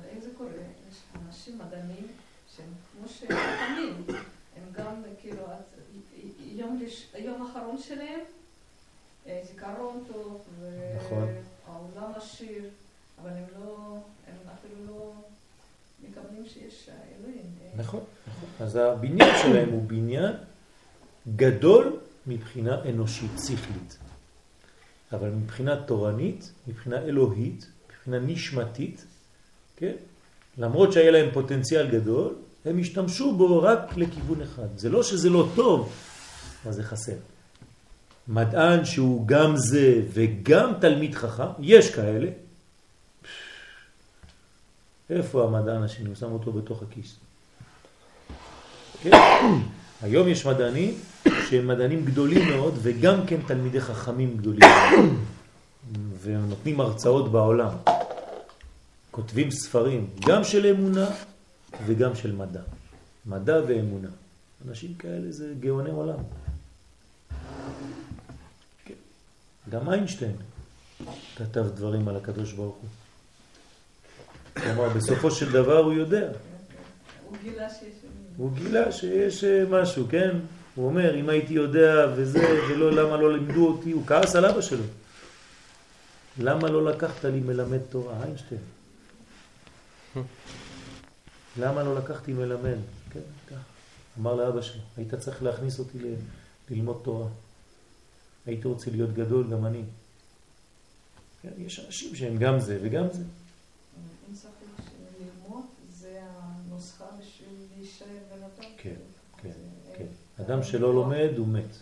איך 0.10 0.24
זה 0.24 0.30
קורה? 0.38 0.50
יש 0.90 0.98
אנשים 1.28 1.58
מדענים 1.58 2.08
שהם 2.56 2.70
כמו 2.92 3.08
שתמיד, 3.08 4.16
הם 4.56 4.64
גם 4.72 5.04
כאילו, 5.22 5.44
יום, 6.40 6.82
יום 7.20 7.42
האחרון 7.42 7.78
שלהם, 7.78 8.20
אה, 9.28 9.42
זיכרון 9.48 10.04
טוב, 10.14 10.44
נכון. 10.98 11.28
והעולם 11.68 12.12
עשיר, 12.16 12.64
אבל 13.22 13.30
הם 13.30 13.44
לא, 13.60 13.98
הם 14.28 14.36
אפילו 14.54 14.76
לא 14.88 15.14
מקבלים 16.04 16.46
שיש 16.46 16.90
אלוהים. 16.90 17.46
נכון, 17.76 18.04
נכון. 18.28 18.66
אז 18.66 18.76
הבניין 18.76 19.36
שלהם 19.42 19.70
הוא 19.70 19.84
בניין 19.84 20.34
גדול 21.36 22.00
מבחינה 22.28 22.84
אנושית, 22.90 23.32
שכלית. 23.44 23.98
אבל 25.12 25.30
מבחינה 25.30 25.84
תורנית, 25.84 26.52
מבחינה 26.68 27.02
אלוהית, 27.02 27.66
מבחינה 28.08 28.34
נשמתית, 28.34 29.06
כן? 29.78 29.96
למרות 30.58 30.94
שהיה 30.94 31.12
להם 31.12 31.30
פוטנציאל 31.34 31.88
גדול, 31.92 32.36
הם 32.66 32.80
השתמשו 32.80 33.36
בו 33.36 33.62
רק 33.62 33.98
לכיוון 33.98 34.42
אחד. 34.42 34.78
זה 34.78 34.90
לא 34.90 35.04
שזה 35.04 35.30
לא 35.30 35.48
טוב, 35.56 35.94
אבל 36.64 36.74
זה 36.74 36.84
חסר. 36.84 37.16
מדען 38.28 38.86
שהוא 38.86 39.28
גם 39.28 39.58
זה 39.58 40.02
וגם 40.14 40.74
תלמיד 40.82 41.16
חכם, 41.16 41.48
יש 41.60 41.96
כאלה. 41.96 42.28
איפה 45.10 45.44
המדען 45.44 45.84
השני? 45.84 46.08
הוא 46.08 46.16
שם 46.16 46.32
אותו 46.32 46.52
בתוך 46.52 46.84
הכיס. 46.84 47.16
כן? 49.02 49.12
היום 50.02 50.28
יש 50.28 50.46
מדענים 50.46 50.94
שהם 51.50 51.68
מדענים 51.68 52.06
גדולים 52.06 52.50
מאוד 52.50 52.74
וגם 52.82 53.28
כן 53.28 53.38
תלמידי 53.48 53.82
חכמים 53.82 54.38
גדולים 54.38 54.70
מאוד. 54.92 55.10
והם 55.94 56.50
נותנים 56.50 56.80
הרצאות 56.80 57.32
בעולם. 57.32 57.76
כותבים 59.12 59.52
ספרים, 59.52 60.08
גם 60.28 60.44
של 60.44 60.66
אמונה 60.66 61.10
וגם 61.86 62.16
של 62.16 62.32
מדע. 62.32 62.62
מדע 63.26 63.60
ואמונה. 63.68 64.08
אנשים 64.68 64.94
כאלה 65.00 65.32
זה 65.32 65.54
גאוני 65.60 65.90
עולם. 65.90 66.20
כן. 68.86 68.94
גם 69.70 69.90
איינשטיין 69.90 70.36
כתב 71.36 71.66
דברים 71.76 72.08
על 72.08 72.16
הקדוש 72.16 72.54
ברוך 72.54 72.76
הוא. 72.76 72.90
כלומר, 74.64 74.90
בסופו 74.90 75.32
של 75.32 75.52
דבר 75.52 75.78
הוא 75.78 75.94
יודע. 75.94 76.28
הוא 77.30 77.38
גילה 77.44 77.70
שיש... 77.70 77.90
הוא 78.38 78.52
גילה 78.54 78.92
שיש 78.92 79.44
אה, 79.44 79.64
משהו, 79.70 80.06
כן? 80.10 80.30
הוא 80.76 80.86
אומר, 80.86 81.16
אם 81.16 81.30
הייתי 81.30 81.54
יודע 81.54 82.14
וזה, 82.16 82.62
ולא, 82.70 82.92
למה 82.92 83.18
לא 83.18 83.34
לימדו 83.34 83.68
אותי? 83.68 83.92
הוא 83.92 84.04
כעס 84.08 84.36
על 84.36 84.46
אבא 84.46 84.62
שלו. 84.62 84.84
למה 86.40 86.70
לא 86.70 86.86
לקחת 86.86 87.26
לי 87.26 87.40
מלמד 87.40 87.80
תורה? 87.90 88.24
איינשטיין. 88.24 88.62
למה 91.58 91.84
לא 91.84 91.96
לקחתי 91.96 92.34
מלמד? 92.34 92.78
כן, 93.10 93.20
כך. 93.50 93.58
אמר 94.20 94.36
לאבא 94.36 94.62
שלו, 94.62 94.82
היית 94.98 95.16
צריך 95.16 95.44
להכניס 95.44 95.80
אותי. 95.80 95.98
ללמוד 96.70 97.02
תורה. 97.04 97.28
הייתי 98.46 98.68
רוצה 98.68 98.92
להיות 98.92 99.14
גדול, 99.14 99.48
גם 99.52 99.66
אני. 99.66 99.84
כן, 101.42 101.50
יש 101.58 101.80
אנשים 101.80 102.16
שהם 102.16 102.38
גם 102.38 102.60
זה 102.60 102.80
וגם 102.84 103.06
זה. 103.12 103.24
אין 104.28 104.36
ספק 104.36 104.50
שללמוד 104.78 105.66
זה 106.00 106.22
הנוסחה 106.38 107.06
בשביל 107.20 107.50
להישאר 107.78 108.06
בן 108.06 108.44
אדם. 108.44 108.72
כן, 108.78 108.96
כן, 109.38 109.50
כן. 109.98 110.44
אדם 110.44 110.64
שלא 110.64 110.94
לומד 110.94 111.30
הוא 111.38 111.48
מת. 111.48 111.76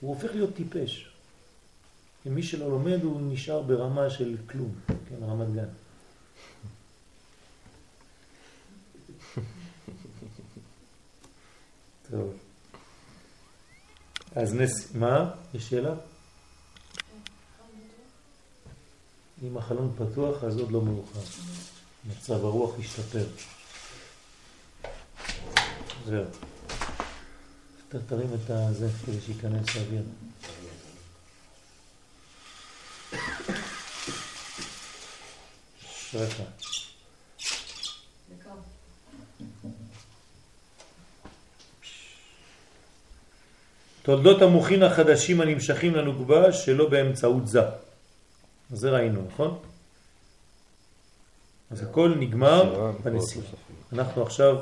הוא 0.00 0.14
הופך 0.14 0.30
להיות 0.34 0.54
טיפש. 0.54 1.09
מי 2.26 2.42
שלא 2.42 2.70
לומד 2.70 3.02
הוא 3.02 3.20
נשאר 3.32 3.62
ברמה 3.62 4.10
של 4.10 4.36
כלום, 4.46 4.74
כן, 4.86 5.24
רמת 5.24 5.54
גן. 5.54 5.68
טוב. 12.10 12.34
אז 14.34 14.54
נס... 14.54 14.94
מה? 14.94 15.30
יש 15.54 15.68
שאלה? 15.68 15.94
אם 19.42 19.56
החלון 19.56 19.94
פתוח 19.98 20.44
אז 20.44 20.58
עוד 20.58 20.72
לא 20.72 20.82
מאוחר. 20.82 21.20
מצב 22.04 22.44
הרוח 22.44 22.78
ישתפר. 22.78 23.26
זהו. 26.06 26.24
תרים 27.88 28.28
את 28.34 28.50
הזה 28.50 28.88
כדי 29.06 29.20
שייכנס 29.20 29.76
האוויר. 29.76 30.02
אשריך. 36.10 36.42
תולדות 44.02 44.42
המוחין 44.42 44.82
החדשים 44.82 45.40
הנמשכים 45.40 45.94
לנוגבה 45.94 46.52
שלא 46.52 46.88
באמצעות 46.88 47.48
זה. 47.48 47.60
זה 48.70 48.90
ראינו, 48.90 49.22
נכון? 49.32 49.58
אז 51.70 51.82
הכל 51.82 52.14
נגמר 52.18 52.92
בנסיעה. 53.04 53.44
אנחנו 53.92 54.22
עכשיו 54.22 54.56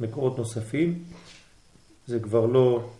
מקורות 0.00 0.38
נוספים, 0.38 1.04
זה 2.06 2.20
כבר 2.20 2.46
לא 2.46 2.90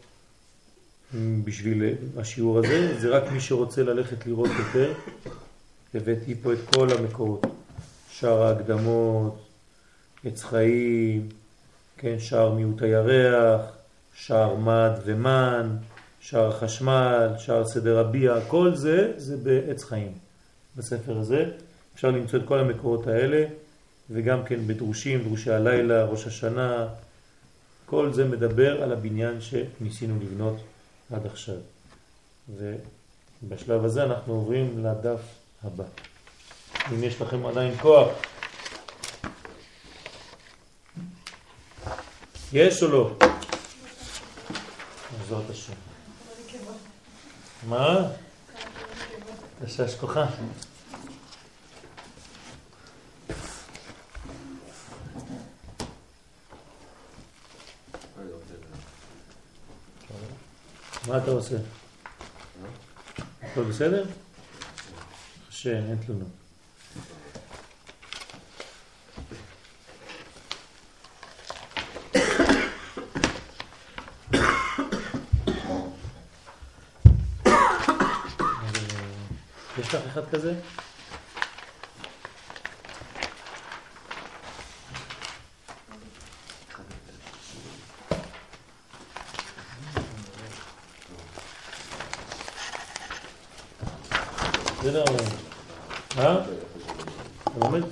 בשביל 1.45 1.95
השיעור 2.17 2.59
הזה, 2.59 3.01
זה 3.01 3.09
רק 3.09 3.33
מי 3.33 3.41
שרוצה 3.41 3.83
ללכת 3.83 4.27
לראות 4.27 4.51
יותר. 4.59 4.93
הבאתי 5.95 6.35
פה 6.43 6.53
את 6.53 6.59
כל 6.75 6.89
המקורות, 6.93 7.47
שער 8.11 8.43
ההקדמות, 8.43 9.47
עץ 10.25 10.43
חיים, 10.43 11.29
כן, 11.97 12.19
שער 12.19 12.55
מיעוט 12.55 12.83
הירח, 12.83 13.61
שער 14.15 14.57
מד 14.57 14.93
ומן, 15.05 15.77
שער 16.21 16.49
החשמל, 16.49 17.29
שער 17.39 17.65
סדר 17.65 17.99
הביע, 17.99 18.35
כל 18.49 18.75
זה, 18.75 19.13
זה 19.17 19.37
בעץ 19.37 19.85
חיים. 19.85 20.13
בספר 20.77 21.19
הזה 21.19 21.51
אפשר 21.95 22.11
למצוא 22.11 22.39
את 22.39 22.45
כל 22.45 22.59
המקורות 22.59 23.07
האלה, 23.07 23.45
וגם 24.11 24.45
כן 24.45 24.67
בדרושים, 24.67 25.23
דרושי 25.23 25.51
הלילה, 25.51 26.05
ראש 26.05 26.27
השנה, 26.27 26.89
כל 27.87 28.13
זה 28.13 28.25
מדבר 28.25 28.83
על 28.83 28.93
הבניין 28.93 29.41
שניסינו 29.41 30.15
לבנות 30.23 30.57
עד 31.11 31.27
עכשיו. 31.27 31.55
ובשלב 32.49 33.85
הזה 33.85 34.03
אנחנו 34.03 34.33
עוברים 34.33 34.85
לדף 34.85 35.21
הבא. 35.63 35.85
אם 36.93 37.03
יש 37.05 37.21
לכם 37.21 37.47
עדיין 37.47 37.79
כוח. 37.79 38.09
יש 42.53 42.83
או 42.83 42.89
לא? 42.89 43.11
בעזרת 45.19 45.51
השם. 45.51 45.73
מה? 47.69 48.09
תשש 49.65 49.95
כוחה. 50.01 50.27
מה 61.09 61.19
אתה 61.19 61.31
עושה? 61.31 61.57
הכל 63.43 63.63
בסדר? 63.63 64.05
השם, 65.49 65.71
אין 65.71 65.97
תלונות. 66.07 66.29
יש 79.79 79.95
לך 79.95 79.95
אחד 80.07 80.31
כזה? 80.31 80.55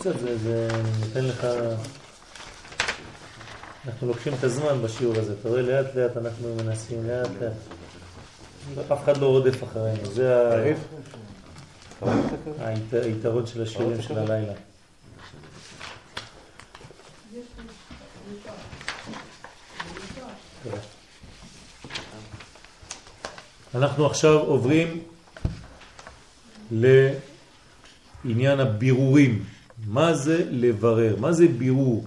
קצת, 0.00 0.18
זה, 0.20 0.38
זה 0.38 0.68
נותן 1.00 1.24
לך... 1.24 1.46
אנחנו 3.86 4.06
לוקחים 4.06 4.34
את 4.34 4.44
הזמן 4.44 4.82
בשיעור 4.82 5.16
הזה, 5.16 5.34
אתה 5.40 5.48
רואה 5.48 5.62
לאט 5.62 5.94
לאט 5.94 6.16
אנחנו 6.16 6.56
מנסים 6.56 7.06
לאט 7.06 7.28
לאט. 7.40 8.92
אף 8.92 9.04
אחד 9.04 9.16
לא 9.16 9.26
רודף 9.26 9.64
אחרינו, 9.64 10.06
זה 10.10 10.74
היתרון 12.92 13.46
של 13.46 13.62
השיעורים 13.62 14.02
של 14.02 14.18
הלילה. 14.18 14.52
אנחנו 23.74 24.06
עכשיו 24.06 24.38
עוברים 24.38 25.02
לעניין 26.70 28.60
הבירורים. 28.60 29.44
מה 29.86 30.14
זה 30.14 30.46
לברר? 30.50 31.16
מה 31.18 31.32
זה 31.32 31.48
בירור? 31.48 32.06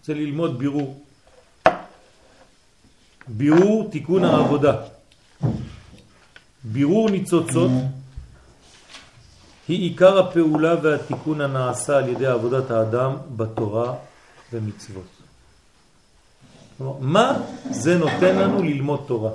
רוצה 0.00 0.14
ללמוד 0.14 0.58
בירור. 0.58 1.04
בירור 3.28 3.90
תיקון 3.90 4.24
העבודה. 4.24 4.76
בירור 6.64 7.10
ניצוצות 7.10 7.70
היא 9.68 9.80
עיקר 9.82 10.18
הפעולה 10.18 10.74
והתיקון 10.82 11.40
הנעשה 11.40 11.96
על 11.98 12.08
ידי 12.08 12.26
עבודת 12.26 12.70
האדם 12.70 13.16
בתורה 13.36 13.94
ומצוות. 14.52 15.16
מה 17.00 17.38
זה 17.70 17.98
נותן 17.98 18.36
לנו 18.36 18.62
ללמוד 18.62 19.04
תורה? 19.06 19.30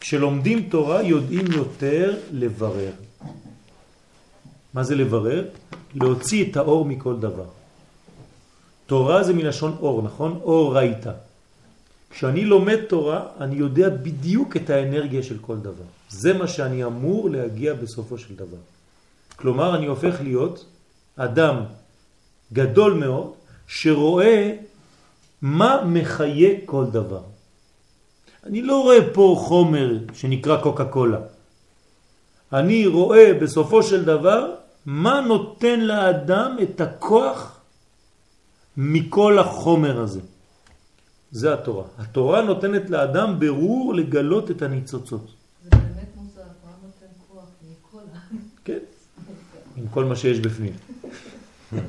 כשלומדים 0.00 0.68
תורה 0.68 1.02
יודעים 1.02 1.46
יותר 1.52 2.18
לברר. 2.32 2.92
מה 4.74 4.82
זה 4.82 4.94
לברר? 4.94 5.44
להוציא 5.94 6.50
את 6.50 6.56
האור 6.56 6.84
מכל 6.84 7.16
דבר. 7.16 7.44
תורה 8.86 9.22
זה 9.22 9.32
מלשון 9.32 9.76
אור, 9.80 10.02
נכון? 10.02 10.40
אור 10.42 10.76
ראית. 10.76 11.06
כשאני 12.10 12.44
לומד 12.44 12.84
תורה, 12.88 13.26
אני 13.40 13.56
יודע 13.56 13.88
בדיוק 13.88 14.56
את 14.56 14.70
האנרגיה 14.70 15.22
של 15.22 15.38
כל 15.40 15.56
דבר. 15.56 15.88
זה 16.08 16.32
מה 16.32 16.48
שאני 16.48 16.84
אמור 16.84 17.30
להגיע 17.30 17.74
בסופו 17.74 18.18
של 18.18 18.34
דבר. 18.34 18.60
כלומר, 19.36 19.76
אני 19.76 19.86
הופך 19.86 20.20
להיות 20.20 20.64
אדם 21.16 21.56
גדול 22.52 22.92
מאוד, 22.92 23.32
שרואה 23.66 24.56
מה 25.42 25.84
מחיה 25.86 26.50
כל 26.64 26.84
דבר. 26.92 27.22
אני 28.46 28.62
לא 28.62 28.82
רואה 28.82 29.12
פה 29.12 29.36
חומר 29.38 29.98
שנקרא 30.14 30.56
קוקה 30.62 30.84
קולה. 30.84 31.20
אני 32.52 32.86
רואה 32.86 33.34
בסופו 33.34 33.82
של 33.82 34.04
דבר 34.04 34.61
מה 34.86 35.20
נותן 35.20 35.80
לאדם 35.80 36.56
את 36.62 36.80
הכוח 36.80 37.60
מכל 38.76 39.38
החומר 39.38 40.00
הזה. 40.00 40.20
זה 41.32 41.54
התורה. 41.54 41.84
התורה 41.98 42.42
נותנת 42.42 42.90
לאדם 42.90 43.40
ברור 43.40 43.94
לגלות 43.94 44.50
את 44.50 44.62
הניצוצות. 44.62 45.34
זה 45.64 45.70
באמת 45.70 46.08
מוזר, 46.16 46.42
מה 46.42 46.70
נותן 46.82 47.06
כוח 47.28 47.44
מקולה? 47.70 48.18
כן, 48.64 48.78
עם 49.76 49.88
כל 49.88 50.04
מה 50.04 50.16
שיש 50.16 50.40
בפנים. 50.40 50.72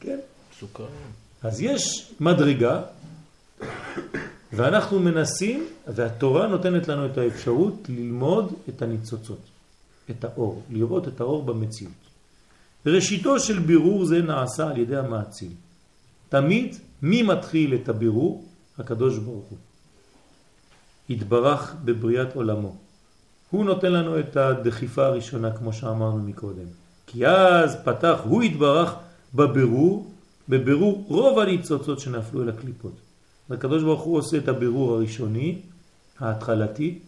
כן. 0.00 0.18
סוכר. 0.60 0.86
אז 1.42 1.60
יש 1.60 2.12
מדרגה 2.20 2.82
ואנחנו 4.52 5.00
מנסים, 5.00 5.66
והתורה 5.94 6.46
נותנת 6.46 6.88
לנו 6.88 7.06
את 7.06 7.18
האפשרות 7.18 7.86
ללמוד 7.88 8.52
את 8.68 8.82
הניצוצות, 8.82 9.38
את 10.10 10.24
האור, 10.24 10.62
לראות 10.70 11.08
את 11.08 11.20
האור 11.20 11.42
במציאות. 11.42 11.92
ראשיתו 12.86 13.40
של 13.40 13.58
בירור 13.58 14.04
זה 14.04 14.22
נעשה 14.22 14.68
על 14.68 14.78
ידי 14.78 14.96
המעציל. 14.96 15.52
תמיד 16.28 16.76
מי 17.02 17.22
מתחיל 17.22 17.74
את 17.74 17.88
הבירור? 17.88 18.44
הקדוש 18.78 19.18
ברוך 19.18 19.44
הוא. 19.50 19.58
התברך 21.10 21.74
בבריאת 21.84 22.36
עולמו. 22.36 22.76
הוא 23.50 23.64
נותן 23.64 23.92
לנו 23.92 24.18
את 24.18 24.36
הדחיפה 24.36 25.06
הראשונה 25.06 25.56
כמו 25.56 25.72
שאמרנו 25.72 26.22
מקודם. 26.22 26.66
כי 27.06 27.26
אז 27.26 27.76
פתח, 27.84 28.18
הוא 28.24 28.42
התברך 28.42 28.94
בבירור, 29.34 30.10
בבירור 30.48 31.04
רוב 31.08 31.38
הניצוצות 31.38 32.00
שנפלו 32.00 32.42
אל 32.42 32.48
הקליפות. 32.48 32.92
הקדוש 33.50 33.82
ברוך 33.82 34.02
הוא 34.02 34.18
עושה 34.18 34.36
את 34.36 34.48
הבירור 34.48 34.94
הראשוני, 34.94 35.58
ההתחלתי, 36.18 36.98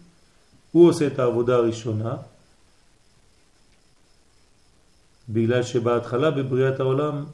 הוא 0.72 0.88
עושה 0.88 1.06
את 1.06 1.18
העבודה 1.18 1.56
הראשונה, 1.56 2.16
בגלל 5.28 5.62
שבהתחלה 5.62 6.30
בבריאת 6.30 6.80
העולם 6.80 7.24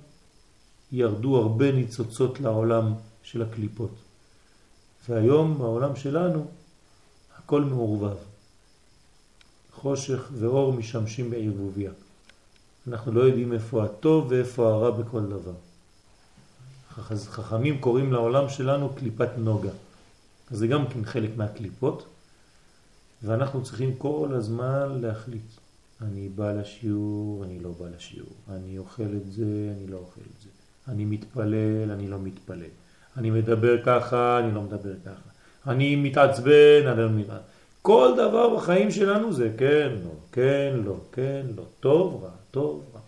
ירדו 0.92 1.36
הרבה 1.36 1.72
ניצוצות 1.72 2.40
לעולם 2.40 2.94
של 3.22 3.42
הקליפות. 3.42 3.90
והיום 5.08 5.58
בעולם 5.58 5.96
שלנו 5.96 6.46
הכל 7.38 7.62
מעורבב. 7.62 8.16
חושך 9.72 10.28
ואור 10.38 10.72
משמשים 10.72 11.30
בערבוביה. 11.30 11.90
אנחנו 12.88 13.12
לא 13.12 13.20
יודעים 13.20 13.52
איפה 13.52 13.84
הטוב 13.84 14.26
ואיפה 14.30 14.68
הרע 14.68 14.90
בכל 14.90 15.22
דבר. 15.26 15.52
חכמים 17.14 17.80
קוראים 17.80 18.12
לעולם 18.12 18.48
שלנו 18.48 18.94
קליפת 18.94 19.28
נוגה. 19.38 19.70
אז 20.50 20.58
זה 20.58 20.66
גם 20.66 20.88
כן 20.88 21.04
חלק 21.04 21.30
מהקליפות, 21.36 22.06
ואנחנו 23.22 23.62
צריכים 23.62 23.94
כל 23.98 24.28
הזמן 24.32 25.00
להחליט. 25.00 25.63
אני 26.04 26.28
בא 26.28 26.52
לשיעור, 26.52 27.44
אני 27.44 27.58
לא 27.60 27.70
בא 27.70 27.86
לשיעור. 27.96 28.32
אני 28.48 28.78
אוכל 28.78 29.02
את 29.02 29.32
זה, 29.32 29.44
אני 29.76 29.86
לא 29.86 29.96
אוכל 29.96 30.20
את 30.20 30.42
זה. 30.42 30.48
אני 30.88 31.04
מתפלל, 31.04 31.90
אני 31.90 32.06
לא 32.06 32.18
מתפלל. 32.18 32.70
אני 33.16 33.30
מדבר 33.30 33.82
ככה, 33.84 34.38
אני 34.38 34.54
לא 34.54 34.62
מדבר 34.62 34.94
ככה. 35.04 35.30
אני 35.66 35.96
מתעצבן, 35.96 36.86
אני 36.86 37.00
לא 37.02 37.10
מתעצבן. 37.10 37.38
כל 37.82 38.12
דבר 38.16 38.56
בחיים 38.56 38.90
שלנו 38.90 39.32
זה 39.32 39.50
כן, 39.58 39.92
לא, 40.04 40.10
כן, 40.32 40.72
לא, 40.84 40.96
כן, 41.12 41.46
לא, 41.56 41.62
טוב, 41.80 42.24
רע, 42.24 42.30
טוב, 42.50 42.84
רע. 42.94 43.00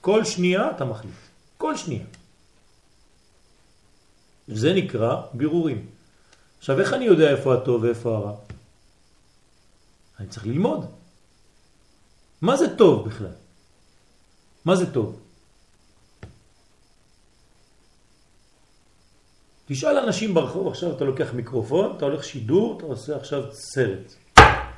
כל 0.00 0.24
שנייה 0.24 0.70
אתה 0.70 0.84
מחליט. 0.84 1.14
כל 1.56 1.76
שנייה. 1.76 2.04
זה 4.48 4.72
נקרא 4.72 5.22
בירורים. 5.34 5.86
עכשיו, 6.58 6.80
איך 6.80 6.92
אני 6.92 7.04
יודע 7.04 7.30
איפה 7.30 7.54
הטוב 7.54 7.82
ואיפה 7.82 8.16
הרע? 8.16 8.32
אני 10.20 10.28
צריך 10.28 10.46
ללמוד. 10.46 10.86
מה 12.44 12.56
זה 12.56 12.76
טוב 12.76 13.08
בכלל? 13.08 13.32
מה 14.64 14.76
זה 14.76 14.92
טוב? 14.92 15.20
תשאל 19.66 19.98
אנשים 19.98 20.34
ברחוב, 20.34 20.68
עכשיו 20.68 20.96
אתה 20.96 21.04
לוקח 21.04 21.34
מיקרופון, 21.34 21.96
אתה 21.96 22.04
הולך 22.04 22.24
שידור, 22.24 22.76
אתה 22.76 22.86
עושה 22.86 23.16
עכשיו 23.16 23.52
סרט 23.52 24.14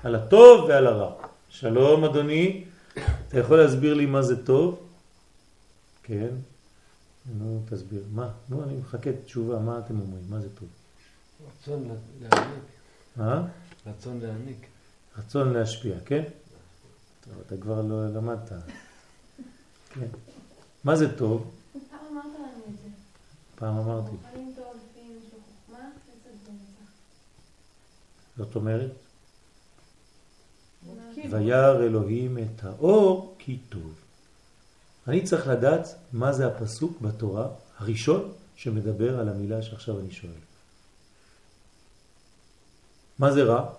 על 0.03 0.15
הטוב 0.15 0.65
ועל 0.69 0.87
הרע. 0.87 1.13
שלום 1.49 2.05
אדוני, 2.05 2.65
אתה 3.29 3.39
יכול 3.39 3.59
להסביר 3.63 3.95
לי 3.95 4.07
מה 4.07 4.23
זה 4.23 4.47
טוב? 4.47 4.89
כן. 6.03 6.35
נו, 7.39 7.63
תסביר. 7.69 8.03
מה? 8.13 8.29
נו, 8.49 8.65
אני 8.65 8.77
מחכה 8.77 9.11
תשובה, 9.25 9.59
מה 9.59 9.79
אתם 9.79 10.01
אומרים? 10.01 10.25
מה 10.29 10.41
זה 10.41 10.49
טוב? 10.55 10.69
רצון 11.47 11.89
להעניק. 12.21 12.65
אה? 13.21 13.43
רצון 13.87 14.21
להעניק. 14.23 14.67
רצון 15.19 15.53
להשפיע, 15.53 15.97
כן? 16.05 16.23
טוב, 17.29 17.43
אתה 17.47 17.57
כבר 17.57 17.83
לא 17.83 18.09
למדת. 18.09 18.53
כן. 19.89 20.07
מה 20.85 20.97
זה 20.97 21.19
טוב? 21.19 21.55
פעם 21.73 22.07
אמרת 22.11 22.25
לנו 22.25 22.65
את 22.69 22.79
זה. 22.83 22.89
פעם 23.55 23.79
אמרתי. 23.79 24.17
זאת 28.37 28.55
אומרת. 28.55 28.91
וירא 31.31 31.77
אלוהים 31.77 32.39
את 32.39 32.65
האור 32.65 33.35
כי 33.39 33.59
טוב. 33.69 33.95
אני 35.09 35.25
צריך 35.25 35.47
לדעת 35.47 35.87
מה 36.13 36.33
זה 36.33 36.47
הפסוק 36.47 37.01
בתורה 37.01 37.49
הראשון 37.79 38.33
שמדבר 38.57 39.21
על 39.21 39.29
המילה 39.29 39.63
שעכשיו 39.63 40.01
אני 40.01 40.11
שואל. 40.11 40.33
מה 43.19 43.33
זה 43.33 43.43
רע? 43.43 43.73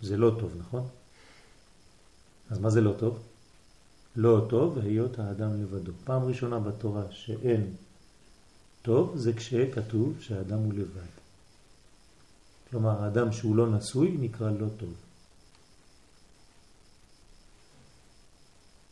זה 0.00 0.16
לא 0.16 0.30
טוב, 0.40 0.52
נכון? 0.58 0.88
אז 2.50 2.58
מה 2.58 2.70
זה 2.70 2.80
לא 2.80 2.92
טוב? 2.98 3.18
לא 4.16 4.46
טוב 4.48 4.78
היות 4.78 5.18
האדם 5.18 5.62
לבדו. 5.62 5.92
פעם 6.04 6.24
ראשונה 6.24 6.58
בתורה 6.58 7.02
שאין 7.10 7.74
טוב 8.82 9.12
זה 9.16 9.32
כשכתוב 9.32 10.16
שהאדם 10.20 10.58
הוא 10.58 10.72
לבד. 10.72 11.18
כלומר, 12.70 13.02
האדם 13.02 13.32
שהוא 13.32 13.56
לא 13.56 13.66
נשוי 13.70 14.16
נקרא 14.20 14.50
לא 14.50 14.66
טוב. 14.76 14.94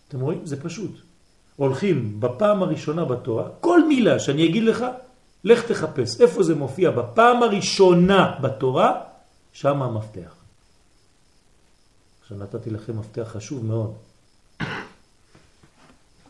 אתם 0.09 0.21
רואים? 0.21 0.47
זה 0.47 0.62
פשוט. 0.62 0.90
הולכים 1.57 2.21
בפעם 2.21 2.62
הראשונה 2.62 3.05
בתורה, 3.05 3.49
כל 3.61 3.88
מילה 3.88 4.19
שאני 4.19 4.49
אגיד 4.49 4.62
לך, 4.62 4.85
לך 5.45 5.66
תחפש 5.73 6.21
איפה 6.21 6.42
זה 6.42 6.55
מופיע 6.55 6.90
בפעם 6.90 7.42
הראשונה 7.42 8.38
בתורה, 8.42 9.03
שם 9.53 9.83
המפתח. 9.83 10.36
עכשיו 12.26 12.38
נתתי 12.38 12.70
לכם 12.70 12.98
מפתח 12.98 13.28
חשוב 13.32 13.64
מאוד. 13.64 13.94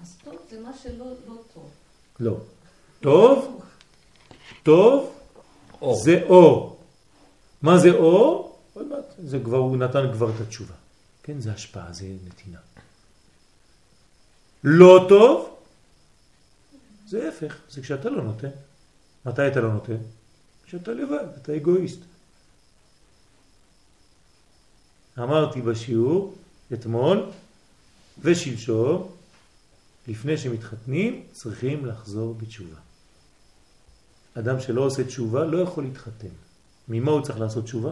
אז 0.03 0.17
טוב 0.25 0.35
זה 0.51 0.61
מה 0.61 0.71
שלא 0.83 1.07
לא 1.27 1.35
טוב. 1.55 1.71
לא. 2.21 2.37
טוב, 3.01 3.63
טוב, 4.63 5.17
אור. 5.83 5.97
זה 6.05 6.23
אור. 6.23 6.81
מה 7.63 7.79
זה 7.79 7.91
אור? 7.91 8.59
עוד 8.75 8.87
מעט, 8.87 9.05
זה 9.19 9.39
כבר, 9.45 9.57
הוא 9.57 9.77
נתן 9.77 10.13
כבר 10.13 10.31
את 10.31 10.41
התשובה. 10.41 10.75
כן, 11.23 11.41
זה 11.41 11.53
השפעה, 11.53 11.93
זה 11.93 12.07
נתינה. 12.27 12.59
לא 14.65 15.07
טוב, 15.09 15.57
זה 17.07 17.29
הפך, 17.29 17.57
זה 17.71 17.83
כשאתה 17.83 18.11
לא 18.11 18.23
נותן. 18.23 18.51
מתי 19.27 19.49
אתה 19.49 19.61
לא 19.61 19.73
נותן? 19.73 19.97
כשאתה 20.67 20.91
לבד, 20.91 21.27
אתה 21.43 21.57
אגואיסט. 21.57 22.01
אמרתי 25.19 25.61
בשיעור 25.61 26.35
אתמול 26.73 27.27
ושלשום, 28.19 29.09
לפני 30.09 30.39
שמתחתנים 30.39 31.23
צריכים 31.33 31.87
לחזור 31.87 32.35
בתשובה. 32.35 32.77
אדם 34.39 34.61
שלא 34.61 34.81
עושה 34.81 35.05
תשובה 35.05 35.45
לא 35.45 35.59
יכול 35.59 35.85
להתחתן. 35.85 36.35
ממה 36.89 37.11
הוא 37.11 37.23
צריך 37.23 37.41
לעשות 37.41 37.65
תשובה? 37.65 37.91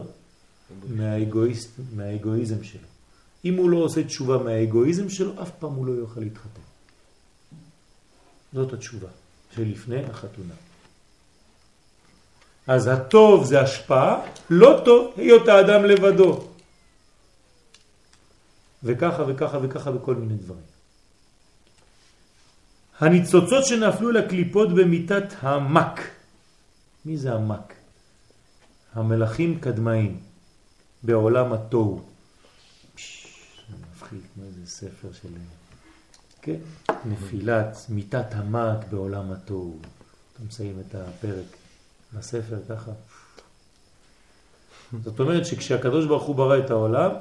מהאגואיסט, 0.89 1.69
מהאגואיזם 1.95 2.63
שלו. 2.63 2.87
אם 3.45 3.55
הוא 3.57 3.69
לא 3.69 3.77
עושה 3.77 4.03
תשובה 4.03 4.37
מהאגואיזם 4.37 5.09
שלו, 5.09 5.41
אף 5.41 5.51
פעם 5.59 5.73
הוא 5.73 5.85
לא 5.85 5.91
יוכל 5.91 6.19
להתחתן. 6.19 6.61
זאת 8.53 8.73
התשובה 8.73 9.07
שלפני 9.55 10.03
החתונה. 10.03 10.53
אז 12.67 12.87
הטוב 12.87 13.45
זה 13.45 13.61
השפעה, 13.61 14.21
לא 14.49 14.81
טוב 14.85 15.13
היות 15.17 15.47
האדם 15.47 15.85
לבדו. 15.85 16.54
וככה 18.85 19.23
וככה 19.27 19.57
וככה 19.61 19.91
בכל 19.91 20.15
מיני 20.15 20.33
דברים. 20.33 20.75
הניצוצות 22.99 23.65
שנפלו 23.65 24.11
לקליפות 24.11 24.75
במיטת 24.75 25.25
המק. 25.39 26.01
מי 27.05 27.17
זה 27.17 27.33
המק? 27.33 27.73
המלאכים 28.93 29.59
קדמאים 29.59 30.19
בעולם 31.03 31.53
התוהו. 31.53 32.01
מפחיד, 33.95 34.19
מה 34.37 34.43
זה 34.51 34.67
ספר 34.71 35.07
של... 35.21 35.29
כן, 36.41 36.59
נפילת 37.05 37.77
מיטת 37.89 38.25
המק 38.31 38.85
בעולם 38.89 39.31
התוהו. 39.31 39.77
אתה 40.33 40.43
מסיים 40.47 40.79
את 40.87 40.95
הפרק 40.95 41.45
בספר 42.13 42.57
ככה. 42.69 42.91
זאת 45.03 45.19
אומרת 45.19 45.45
שכשהקדוש 45.45 46.05
ברוך 46.05 46.23
הוא 46.23 46.35
ברא 46.35 46.59
את 46.59 46.69
העולם, 46.69 47.11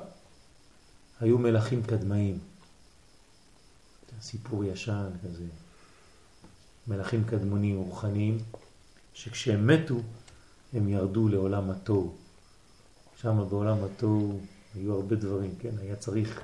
היו 1.21 1.39
מלאכים 1.39 1.83
קדמאים. 1.83 2.39
סיפור 4.21 4.65
ישן 4.65 5.07
כזה. 5.25 5.45
מלאכים 6.89 7.25
קדמונים 7.25 7.77
רוחניים, 7.77 8.39
שכשהם 9.15 9.67
מתו, 9.67 9.95
הם 10.73 10.89
ירדו 10.89 11.29
לעולם 11.29 11.71
התוהו. 11.71 12.15
שם 13.23 13.45
בעולם 13.51 13.77
התוהו 13.85 14.41
היו 14.75 14.95
הרבה 14.95 15.17
דברים, 15.17 15.55
כן? 15.61 15.71
היה 15.81 15.97
צריך 15.97 16.41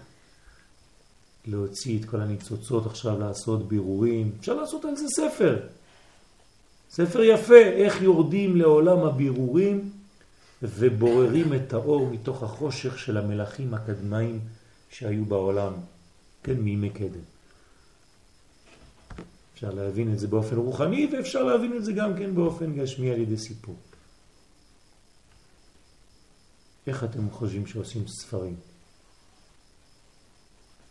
להוציא 1.46 2.00
את 2.00 2.04
כל 2.04 2.20
הניצוצות 2.20 2.86
עכשיו, 2.86 3.18
לעשות 3.18 3.68
בירורים. 3.68 4.32
אפשר 4.40 4.54
לעשות 4.54 4.84
על 4.84 4.96
זה 4.96 5.06
ספר. 5.08 5.66
ספר 6.90 7.22
יפה, 7.22 7.62
איך 7.62 8.02
יורדים 8.02 8.56
לעולם 8.56 8.98
הבירורים 8.98 9.90
ובוררים 10.62 11.54
את 11.54 11.72
האור 11.72 12.10
מתוך 12.10 12.42
החושך 12.42 12.98
של 12.98 13.16
המלאכים 13.16 13.74
הקדמאים 13.74 14.40
שהיו 14.90 15.24
בעולם, 15.24 15.72
כן, 16.42 16.60
מימי 16.60 16.90
קדם. 16.90 17.20
אפשר 19.54 19.74
להבין 19.74 20.12
את 20.12 20.18
זה 20.18 20.28
באופן 20.28 20.56
רוחני 20.56 21.08
ואפשר 21.12 21.44
להבין 21.44 21.76
את 21.76 21.84
זה 21.84 21.92
גם 21.92 22.16
כן 22.18 22.34
באופן 22.34 22.74
גשמי 22.74 23.10
על 23.10 23.20
ידי 23.20 23.36
סיפור. 23.36 23.76
איך 26.86 27.04
אתם 27.04 27.30
חושבים 27.30 27.66
שעושים 27.66 28.08
ספרים? 28.08 28.56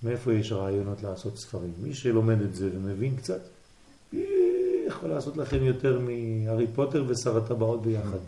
מאיפה 0.03 0.33
יש 0.33 0.51
רעיונות 0.51 1.03
לעשות 1.03 1.37
ספרים? 1.37 1.73
מי 1.77 1.93
שלומד 1.93 2.41
את 2.41 2.55
זה 2.55 2.69
ומבין 2.73 3.17
קצת, 3.17 3.41
יכול 4.87 5.09
לעשות 5.09 5.37
לכם 5.37 5.63
יותר 5.63 5.99
מהארי 5.99 6.67
פוטר 6.75 7.05
ושר 7.07 7.37
הטבעות 7.37 7.81
ביחד. 7.81 8.19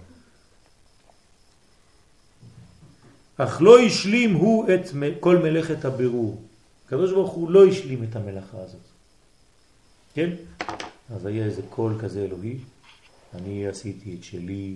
אך 3.43 3.61
לא 3.61 3.79
השלים 3.79 4.33
הוא 4.33 4.65
את 4.73 4.89
כל 5.19 5.37
מלאכת 5.37 5.85
הבירור. 5.85 6.41
הקדוש 6.87 7.11
ברוך 7.11 7.31
הוא 7.31 7.51
לא 7.51 7.67
השלים 7.67 8.03
את 8.03 8.15
המלאכה 8.15 8.57
הזאת. 8.57 8.81
כן? 10.13 10.29
אז 11.15 11.25
היה 11.25 11.45
איזה 11.45 11.61
קול 11.69 11.99
כזה 11.99 12.25
אלוהי, 12.25 12.57
אני 13.35 13.67
עשיתי 13.67 14.15
את 14.19 14.23
שלי 14.23 14.75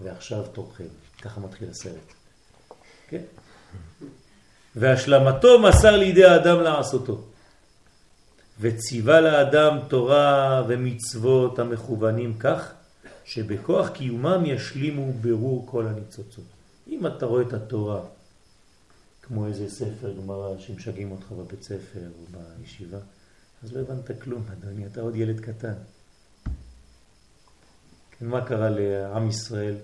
ועכשיו 0.00 0.42
תורכם. 0.52 0.84
ככה 1.22 1.40
מתחיל 1.40 1.68
הסרט. 1.70 2.12
כן? 3.08 3.22
והשלמתו 4.76 5.62
מסר 5.62 5.96
לידי 5.96 6.24
האדם 6.24 6.60
לעשותו. 6.60 7.24
וציווה 8.60 9.20
לאדם 9.20 9.78
תורה 9.88 10.62
ומצוות 10.68 11.58
המכוונים 11.58 12.38
כך 12.38 12.72
שבכוח 13.24 13.88
קיומם 13.88 14.42
ישלימו 14.46 15.12
ברור 15.12 15.66
כל 15.66 15.86
הניצוצות. 15.86 16.55
אם 16.86 17.06
אתה 17.06 17.26
רואה 17.26 17.42
את 17.42 17.52
התורה 17.52 18.00
כמו 19.22 19.46
איזה 19.46 19.70
ספר 19.70 20.12
גמרא 20.12 20.58
שמשגעים 20.58 21.12
אותך 21.12 21.32
בבית 21.32 21.62
ספר 21.62 22.00
או 22.18 22.38
בישיבה, 22.60 22.98
אז 23.62 23.72
לא 23.72 23.80
הבנת 23.80 24.22
כלום, 24.22 24.44
אדוני, 24.52 24.86
אתה 24.86 25.00
עוד 25.00 25.16
ילד 25.16 25.40
קטן. 25.40 25.72
כן, 28.10 28.26
מה 28.26 28.46
קרה 28.46 28.70
לעם 28.70 29.28
ישראל 29.28 29.74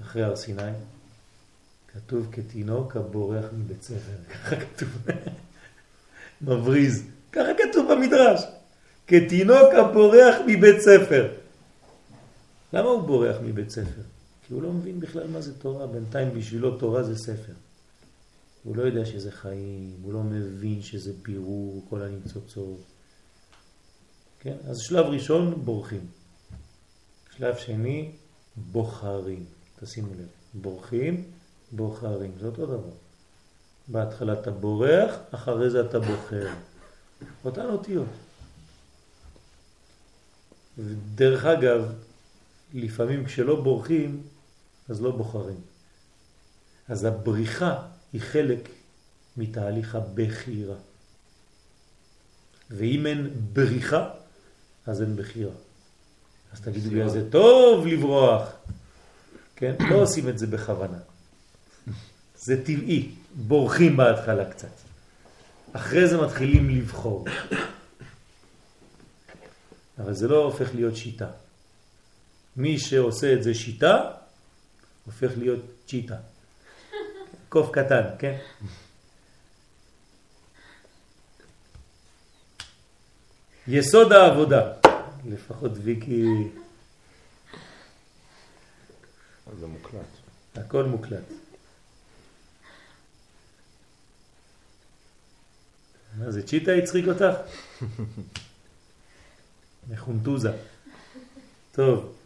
אחרי 0.00 0.22
הר 0.22 0.36
סיני? 0.36 0.72
כתוב 1.94 2.28
כתינוק 2.32 2.96
הבורח 2.96 3.44
מבית 3.52 3.82
ספר, 3.82 4.16
ככה 4.32 4.56
כתוב, 4.56 4.88
מבריז, 6.40 7.02
ככה 7.32 7.48
כתוב 7.58 7.92
במדרש, 7.92 8.40
כתינוק 9.06 9.74
הבורח 9.74 10.34
מבית 10.46 10.80
ספר. 10.80 11.32
למה 12.72 12.88
הוא 12.88 13.02
בורח 13.02 13.36
מבית 13.42 13.70
ספר? 13.70 14.02
כי 14.48 14.54
הוא 14.54 14.62
לא 14.62 14.72
מבין 14.72 15.00
בכלל 15.00 15.26
מה 15.26 15.40
זה 15.40 15.58
תורה, 15.58 15.86
בינתיים 15.86 16.34
בשבילו 16.34 16.78
תורה 16.78 17.02
זה 17.02 17.18
ספר. 17.18 17.52
הוא 18.64 18.76
לא 18.76 18.82
יודע 18.82 19.04
שזה 19.04 19.30
חיים, 19.30 19.96
הוא 20.02 20.12
לא 20.12 20.22
מבין 20.22 20.82
שזה 20.82 21.12
בירור, 21.22 21.86
כל 21.90 22.02
הניצוצות. 22.02 22.80
כן? 24.40 24.56
אז 24.68 24.76
שלב 24.78 25.06
ראשון, 25.06 25.64
בורחים. 25.64 26.06
שלב 27.36 27.56
שני, 27.56 28.10
בוחרים. 28.56 29.44
תשימו 29.80 30.14
לב, 30.14 30.26
בורחים, 30.54 31.24
בוחרים. 31.72 32.32
זה 32.40 32.46
אותו 32.46 32.66
דבר. 32.66 32.90
בהתחלה 33.88 34.32
אתה 34.32 34.50
בורח, 34.50 35.14
אחרי 35.30 35.70
זה 35.70 35.80
אתה 35.80 35.98
בוחר. 35.98 36.48
אותן 37.44 37.66
אותיות. 37.66 38.08
ודרך 40.78 41.44
אגב, 41.44 41.92
לפעמים 42.74 43.24
כשלא 43.24 43.62
בורחים, 43.62 44.22
אז 44.88 45.02
לא 45.02 45.10
בוחרים. 45.10 45.60
אז 46.88 47.04
הבריחה 47.04 47.82
היא 48.12 48.20
חלק 48.20 48.68
מתהליך 49.36 49.94
הבחירה. 49.94 50.76
ואם 52.70 53.06
אין 53.06 53.30
בריחה, 53.52 54.10
אז 54.86 55.02
אין 55.02 55.16
בחירה. 55.16 55.52
אז 56.52 56.60
תגידו 56.60 56.94
לי, 56.94 57.10
זה 57.10 57.30
טוב 57.30 57.86
לברוח. 57.86 58.48
כן? 59.56 59.74
לא 59.90 59.94
עושים 59.94 60.28
את 60.28 60.38
זה 60.38 60.46
בכוונה. 60.46 60.98
זה 62.36 62.64
טבעי, 62.64 63.14
בורחים 63.34 63.96
בהתחלה 63.96 64.50
קצת. 64.50 64.68
אחרי 65.72 66.08
זה 66.08 66.16
מתחילים 66.22 66.70
לבחור. 66.70 67.24
אבל 69.98 70.14
זה 70.14 70.28
לא 70.28 70.44
הופך 70.44 70.74
להיות 70.74 70.96
שיטה. 70.96 71.30
מי 72.56 72.78
שעושה 72.78 73.32
את 73.32 73.42
זה 73.42 73.54
שיטה, 73.54 74.10
הופך 75.08 75.38
להיות 75.38 75.60
צ'יטה. 75.86 76.16
קוף 77.48 77.70
קטן, 77.72 78.02
כן? 78.18 78.38
יסוד 83.68 84.12
העבודה, 84.12 84.72
לפחות 85.24 85.72
ויקי... 85.82 86.24
זה 89.60 89.66
מוקלט. 89.66 90.06
הכל 90.54 90.84
מוקלט. 90.84 91.24
מה 96.18 96.30
זה, 96.30 96.46
צ'יטה 96.46 96.72
הצחיק 96.72 97.04
אותך? 97.08 97.38
מחונטוזה. 99.90 100.52
טוב, 101.72 102.17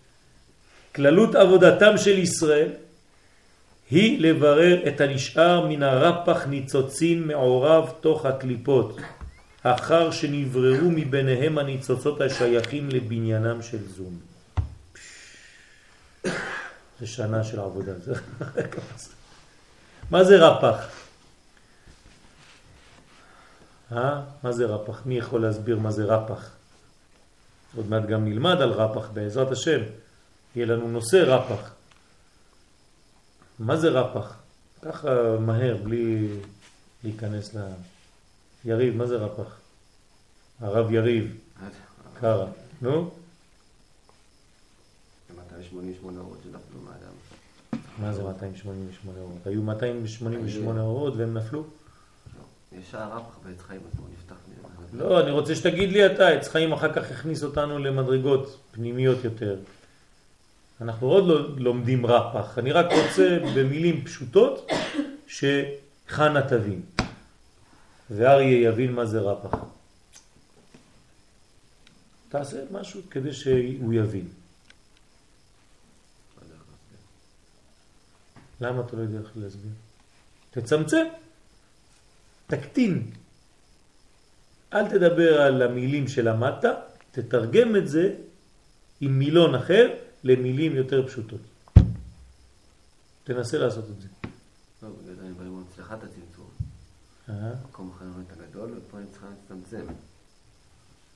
כללות 0.95 1.35
עבודתם 1.35 1.99
של 1.99 2.19
ישראל 2.19 2.69
היא 3.91 4.21
לברר 4.21 4.89
את 4.89 5.01
הנשאר 5.01 5.67
מן 5.67 5.83
הרפח 5.83 6.47
ניצוצין 6.47 7.27
מעורב 7.27 7.93
תוך 8.01 8.27
הקליפות, 8.27 8.97
אחר 9.63 10.11
שנבררו 10.11 10.91
מביניהם 10.91 11.59
הניצוצות 11.59 12.21
השייכים 12.21 12.89
לבניינם 12.89 13.63
של 13.63 13.89
זום. 13.89 14.19
זה 17.01 17.07
שנה 17.07 17.45
של 17.45 17.61
עבודה. 17.61 17.93
מה 20.11 20.25
זה 20.25 20.37
רפח? 20.37 20.89
אה? 23.93 24.21
מה 24.43 24.53
זה 24.53 24.67
רפח? 24.67 25.07
מי 25.07 25.19
יכול 25.19 25.43
להסביר 25.43 25.79
מה 25.79 25.91
זה 25.91 26.05
רפח? 26.05 26.51
עוד 27.77 27.91
מעט 27.91 28.07
גם 28.07 28.25
נלמד 28.25 28.61
על 28.61 28.71
רפח 28.71 29.09
בעזרת 29.13 29.51
השם. 29.51 29.81
יהיה 30.57 30.67
לנו 30.67 30.89
נושא 30.89 31.17
רפח. 31.17 31.71
מה 33.59 33.77
זה 33.77 33.89
רפח? 33.89 34.37
ככה 34.83 35.09
מהר, 35.41 35.77
בלי 35.77 36.29
להיכנס 37.05 37.55
ל... 37.55 37.59
יריב, 38.65 38.97
מה 38.97 39.07
זה 39.07 39.17
רפח? 39.17 39.57
הרב 40.61 40.91
יריב, 40.91 41.37
קרה. 42.21 42.47
נו? 42.83 43.11
288 45.37 46.21
אורות 46.21 46.39
שנפלו 46.43 46.81
מהאדם. 46.81 47.13
מה 47.99 48.13
זה 48.13 48.23
288 48.23 49.21
אורות? 49.21 49.47
היו 49.47 49.63
288 49.63 50.81
אורות 50.81 51.15
והם 51.17 51.37
נפלו? 51.37 51.61
לא. 51.61 52.79
יש 52.79 52.91
שער 52.91 53.17
רפח 53.17 53.63
חיים 53.67 53.81
עצמו 53.93 54.07
נפתח 54.13 54.37
מלמעלה. 54.49 55.09
לא, 55.09 55.21
אני 55.21 55.31
רוצה 55.31 55.55
שתגיד 55.55 55.93
לי 55.93 56.07
אתה, 56.07 56.29
עץ 56.29 56.49
חיים 56.49 56.73
אחר 56.73 56.93
כך 56.93 57.11
הכניס 57.11 57.43
אותנו 57.43 57.79
למדרגות 57.79 58.59
פנימיות 58.73 59.25
יותר. 59.25 59.57
אנחנו 60.81 61.07
עוד 61.07 61.27
לא 61.27 61.57
לומדים 61.57 62.07
רפח, 62.07 62.59
אני 62.59 62.73
רק 62.73 62.87
רוצה 62.93 63.39
במילים 63.57 64.05
פשוטות 64.05 64.71
שחנה 65.27 66.49
תבין 66.49 66.83
ואריה 68.11 68.69
יבין 68.69 68.93
מה 68.93 69.07
זה 69.07 69.21
רפח. 69.21 69.59
תעשה 72.29 72.57
משהו 72.71 73.01
כדי 73.11 73.33
שהוא 73.33 73.93
יבין. 73.93 74.29
למה 78.61 78.81
אתה 78.81 78.97
לא 78.97 79.03
יודע 79.03 79.19
איך 79.19 79.31
להסביר? 79.37 79.71
תצמצם, 80.51 81.07
תקטין. 82.47 83.11
אל 84.73 84.89
תדבר 84.89 85.43
על 85.43 85.63
המילים 85.63 86.09
שלמדת, 86.09 86.65
תתרגם 87.11 87.77
את 87.77 87.89
זה 87.89 88.15
עם 89.01 89.19
מילון 89.19 89.55
אחר 89.55 89.95
למילים 90.25 90.77
יותר 90.77 91.07
פשוטות. 91.07 91.41
תנסה 93.25 93.59
לעשות 93.59 93.85
את 93.91 94.01
זה. 94.01 94.09
לא, 94.83 94.89
בגלל 94.89 95.15
זה 95.15 95.23
אני 95.23 95.33
בא 95.33 95.45
אצלך 95.73 95.93
את 95.93 96.03
הצמצום. 96.05 96.51
אה, 97.29 97.53
מקום 97.69 97.93
אחר 97.97 98.05
באמת 98.05 98.33
הגדול, 98.33 98.79
ופה 98.79 98.99
אני 98.99 99.07
צריכה 99.13 99.27
להצטמצם. 99.27 99.93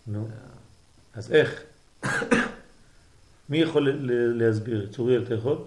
נו, 0.06 0.28
אז 1.14 1.32
איך? 1.32 1.62
מי 3.48 3.58
יכול 3.58 3.90
להסביר? 4.34 4.92
צוריאל, 4.92 5.24
אתה 5.24 5.34
יכול? 5.34 5.58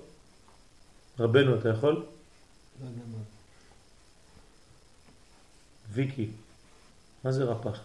רבנו, 1.20 1.60
אתה 1.60 1.70
יכול? 1.70 2.06
לא. 2.82 2.88
ויקי, 5.92 6.30
מה 7.24 7.32
זה 7.32 7.44
רפח? 7.44 7.80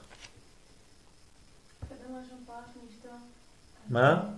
מה? 3.88 4.34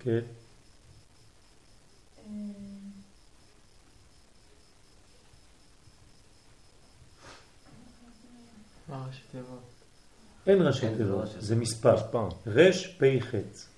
כן. 0.00 0.20
אה? 8.90 8.96
אין 10.46 10.62
ראשי 10.62 10.86
תיבות, 10.96 11.28
זה 11.38 11.56
מספר. 11.56 11.96
רש 12.46 12.86
פי 12.86 13.20
חץ. 13.20 13.68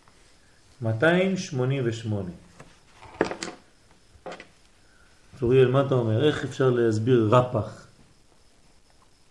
288. 0.82 2.30
צוריאל, 5.38 5.70
מה 5.70 5.86
אתה 5.86 5.94
אומר? 5.94 6.24
איך 6.24 6.44
אפשר 6.44 6.70
להסביר 6.70 7.28
רפח? 7.30 7.86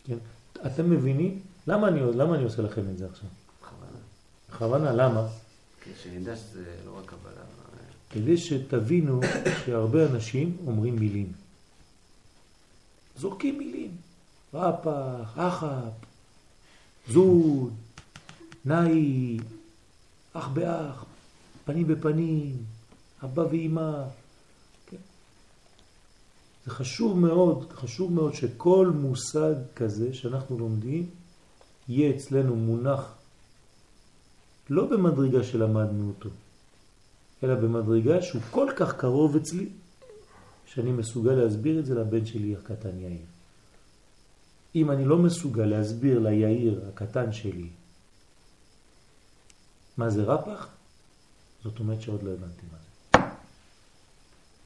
כן? 0.04 0.17
אתם 0.65 0.89
מבינים? 0.89 1.41
למה 1.67 1.88
אני, 1.88 1.99
למה 2.13 2.36
אני 2.36 2.43
עושה 2.43 2.62
לכם 2.62 2.82
את 2.82 2.97
זה 2.97 3.06
עכשיו? 3.06 3.30
בכוונה. 3.62 3.97
בכוונה, 4.49 4.91
למה? 4.91 5.27
כשנדע 5.81 6.35
שזה 6.35 6.75
לא 6.85 6.97
רק 6.97 7.05
קבלה. 7.05 7.43
כדי 8.09 8.37
שתבינו 8.37 9.19
שהרבה 9.65 10.05
אנשים 10.05 10.57
אומרים 10.67 10.95
מילים. 10.95 11.31
זורקים 13.17 13.57
מילים. 13.57 13.91
רפח, 14.53 15.33
אחפ, 15.35 15.93
זוד, 17.09 17.73
נאי, 18.65 19.37
אח 20.33 20.47
באח, 20.47 21.05
פנים 21.65 21.87
בפנים, 21.87 22.57
אבא 23.23 23.41
ואימא. 23.41 24.03
כן. 24.87 24.97
זה 26.65 26.71
חשוב 26.71 27.19
מאוד, 27.19 27.71
חשוב 27.71 28.13
מאוד 28.13 28.33
שכל 28.33 28.91
מושג 28.95 29.55
כזה 29.75 30.13
שאנחנו 30.13 30.59
לומדים 30.59 31.09
יהיה 31.89 32.15
אצלנו 32.15 32.55
מונח 32.55 33.13
לא 34.71 34.86
במדרגה 34.86 35.43
שלמדנו 35.43 36.07
אותו, 36.07 36.29
אלא 37.43 37.55
במדרגה 37.55 38.21
שהוא 38.21 38.41
כל 38.51 38.67
כך 38.75 38.95
קרוב 38.95 39.36
אצלי, 39.36 39.67
שאני 40.65 40.91
מסוגל 40.91 41.31
להסביר 41.31 41.79
את 41.79 41.86
זה 41.86 41.95
לבן 41.95 42.25
שלי 42.25 42.55
הקטן 42.55 42.99
יאיר. 42.99 43.27
אם 44.75 44.91
אני 44.91 45.05
לא 45.05 45.17
מסוגל 45.17 45.65
להסביר 45.65 46.19
ליאיר 46.19 46.81
הקטן 46.88 47.31
שלי 47.31 47.67
מה 49.97 50.10
זה 50.10 50.23
רפח, 50.23 50.67
זאת 51.63 51.79
אומרת 51.79 52.01
שעוד 52.01 52.23
לא 52.23 52.31
הבנתי 52.31 52.65
מה 52.71 52.77
זה. 52.77 53.27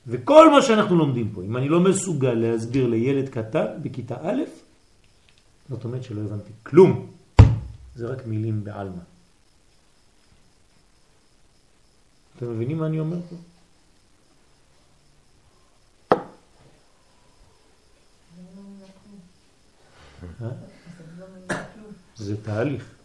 וכל 0.08 0.52
מה 0.52 0.62
שאנחנו 0.62 0.96
לומדים 0.96 1.32
פה, 1.34 1.44
אם 1.44 1.58
אני 1.58 1.70
לא 1.70 1.80
מסוגל 1.80 2.34
להסביר 2.34 2.88
לילד 2.88 3.30
קטן 3.30 3.66
בכיתה 3.82 4.16
א', 4.22 4.42
זאת 5.70 5.84
אומרת 5.84 6.04
שלא 6.04 6.22
הבנתי 6.22 6.52
כלום. 6.64 7.12
זה 7.96 8.08
רק 8.08 8.26
מילים 8.26 8.64
בעלמא. 8.64 9.15
אתם 12.38 12.54
מבינים 12.56 12.78
מה 12.78 12.86
אני 12.86 13.00
אומר 13.00 13.18
פה? 13.30 13.36
אה? 20.42 20.50
זה 22.16 22.44
תהליך. 22.44 22.96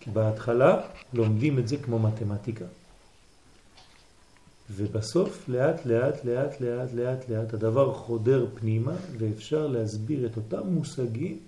כי 0.00 0.10
בהתחלה 0.10 0.88
לומדים 1.12 1.58
את 1.58 1.68
זה 1.68 1.76
כמו 1.76 1.98
מתמטיקה. 1.98 2.64
ובסוף 4.70 5.48
לאט 5.48 5.86
לאט 5.86 6.24
לאט 6.24 6.60
לאט 6.60 6.92
לאט 6.92 7.28
לאט 7.28 7.54
הדבר 7.54 7.94
חודר 7.94 8.46
פנימה 8.54 8.94
ואפשר 9.18 9.66
להסביר 9.66 10.26
את 10.26 10.36
אותם 10.36 10.66
מושגים 10.66 11.38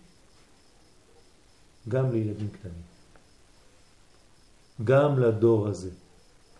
גם 1.88 2.12
לילדים 2.12 2.48
קטנים. 2.48 2.83
גם 4.85 5.18
לדור 5.18 5.68
הזה. 5.68 5.90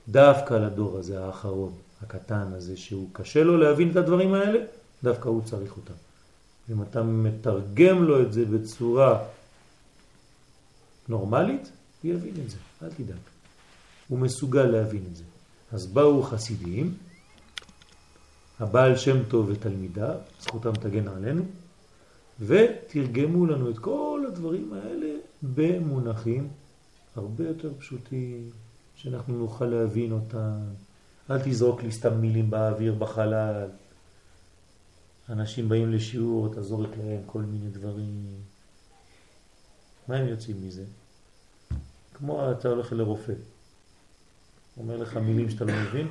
דווקא 0.09 0.55
לדור 0.55 0.99
הזה 0.99 1.25
האחרון, 1.25 1.73
הקטן 2.03 2.53
הזה, 2.53 2.77
שהוא 2.77 3.09
קשה 3.13 3.45
לו 3.45 3.57
להבין 3.57 3.91
את 3.91 3.97
הדברים 3.97 4.35
האלה, 4.35 4.59
דווקא 5.03 5.29
הוא 5.29 5.43
צריך 5.45 5.77
אותם. 5.77 5.95
אם 6.73 6.83
אתה 6.83 7.03
מתרגם 7.03 8.05
לו 8.05 8.23
את 8.23 8.33
זה 8.33 8.45
בצורה 8.45 9.25
נורמלית, 11.09 11.71
הוא 12.03 12.13
יבין 12.13 12.35
את 12.45 12.51
זה, 12.51 12.57
אל 12.83 12.91
תדאג. 12.91 13.17
הוא 14.09 14.19
מסוגל 14.19 14.65
להבין 14.65 15.05
את 15.11 15.17
זה. 15.17 15.25
אז 15.73 15.87
באו 15.87 16.23
חסידים, 16.23 16.95
הבעל 18.61 18.97
שם 18.97 19.25
טוב 19.29 19.49
ותלמידה, 19.49 20.15
זכותם 20.41 20.73
תגן 20.73 21.09
עלינו, 21.09 21.43
ותרגמו 22.41 23.47
לנו 23.47 23.71
את 23.71 23.79
כל 23.79 24.25
הדברים 24.29 24.73
האלה 24.73 25.15
במונחים 25.43 26.49
הרבה 27.17 27.49
יותר 27.49 27.71
פשוטים, 27.79 28.51
שאנחנו 28.97 29.39
נוכל 29.39 29.65
להבין 29.65 30.13
אותם. 30.13 30.59
אל 31.31 31.39
תזרוק 31.45 31.83
לי 31.83 31.93
סתם 31.93 32.21
מילים 32.21 32.51
באוויר, 32.51 32.95
בחלל. 32.95 33.69
אנשים 35.29 35.69
באים 35.69 35.93
לשיעור, 35.93 36.53
אתה 36.53 36.63
זורק 36.63 36.91
להם 36.99 37.21
כל 37.27 37.43
מיני 37.43 37.71
דברים. 37.71 38.25
מה 40.09 40.17
הם 40.17 40.29
יוצאים 40.29 40.67
מזה? 40.67 40.85
כמו 42.15 42.53
אתה 42.53 42.69
הולך 42.69 42.93
לרופא. 42.93 43.33
אומר 44.77 44.97
לך 44.97 45.17
מילים 45.17 45.51
שאתה 45.51 45.65
לא 45.65 45.73
מבין, 45.73 46.09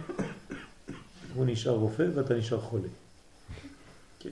הוא 1.36 1.46
נשאר 1.46 1.72
רופא 1.72 2.06
ואתה 2.16 2.34
נשאר 2.34 2.62
חולה. 2.62 2.88
כן. 4.20 4.30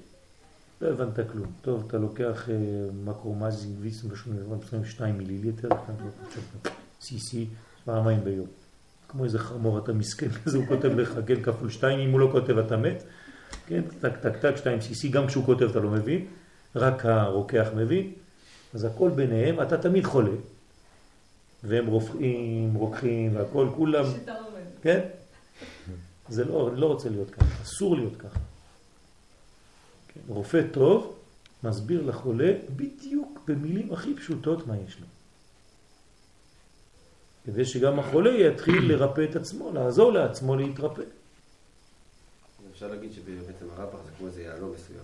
לא 0.81 0.87
הבנת 0.87 1.29
כלום. 1.31 1.51
טוב, 1.61 1.83
אתה 1.87 1.97
לוקח 1.97 2.49
אה, 2.49 2.55
מקרומזין 3.05 3.75
ויסם 3.79 4.09
ב-22 4.09 5.05
מיליליטר, 5.05 5.69
CC, 7.01 7.35
פעמיים 7.85 8.23
ביום. 8.23 8.47
כמו 9.07 9.23
איזה 9.23 9.39
חמור 9.39 9.77
אתה 9.77 9.93
מסכן, 9.93 10.27
אז 10.45 10.55
הוא 10.55 10.65
כותב 10.67 10.85
לך, 10.85 11.13
כן, 11.27 11.41
כפול 11.41 11.69
2, 11.69 11.99
אם 11.99 12.11
הוא 12.11 12.19
לא 12.19 12.29
כותב 12.31 12.57
אתה 12.57 12.77
מת, 12.77 13.03
כן, 13.67 13.81
טק 14.01 14.17
טק 14.17 14.37
טק, 14.37 14.57
2 14.57 14.79
CC, 14.79 15.11
גם 15.11 15.27
כשהוא 15.27 15.45
כותב 15.45 15.69
אתה 15.69 15.79
לא 15.79 15.89
מבין, 15.89 16.25
רק 16.75 17.05
הרוקח 17.05 17.67
מבין, 17.75 18.11
אז 18.73 18.83
הכל 18.83 19.09
ביניהם, 19.09 19.61
אתה 19.61 19.77
תמיד 19.77 20.05
חולה, 20.05 20.31
והם 21.63 21.87
רופאים, 21.87 22.73
רוקחים 22.73 23.35
והכל, 23.35 23.67
כולם, 23.75 24.05
עובדת. 24.05 24.63
כן? 24.81 24.99
זה 26.29 26.45
לא, 26.45 26.69
אני 26.69 26.81
לא 26.81 26.85
רוצה 26.85 27.09
להיות 27.09 27.29
ככה, 27.29 27.45
אסור 27.63 27.95
להיות 27.95 28.15
ככה. 28.15 28.39
כן, 30.07 30.21
רופא 30.27 30.61
טוב 30.71 31.15
מסביר 31.63 32.01
לחולה 32.05 32.53
בדיוק 32.75 33.39
במילים 33.47 33.93
הכי 33.93 34.15
פשוטות 34.15 34.67
מה 34.67 34.77
יש 34.77 34.97
לו. 34.99 35.07
כדי 37.45 37.65
שגם 37.65 37.99
החולה 37.99 38.29
יתחיל 38.29 38.91
לרפא 38.91 39.25
את 39.31 39.35
עצמו, 39.35 39.71
לעזור 39.73 40.11
לעצמו 40.13 40.55
להתרפא. 40.55 41.01
אפשר 42.71 42.87
להגיד 42.87 43.13
שבעצם 43.13 43.65
הרפח 43.77 43.97
זה 44.05 44.11
כמו 44.17 44.27
איזה 44.27 44.41
יהלום 44.43 44.71
מסוים, 44.75 44.99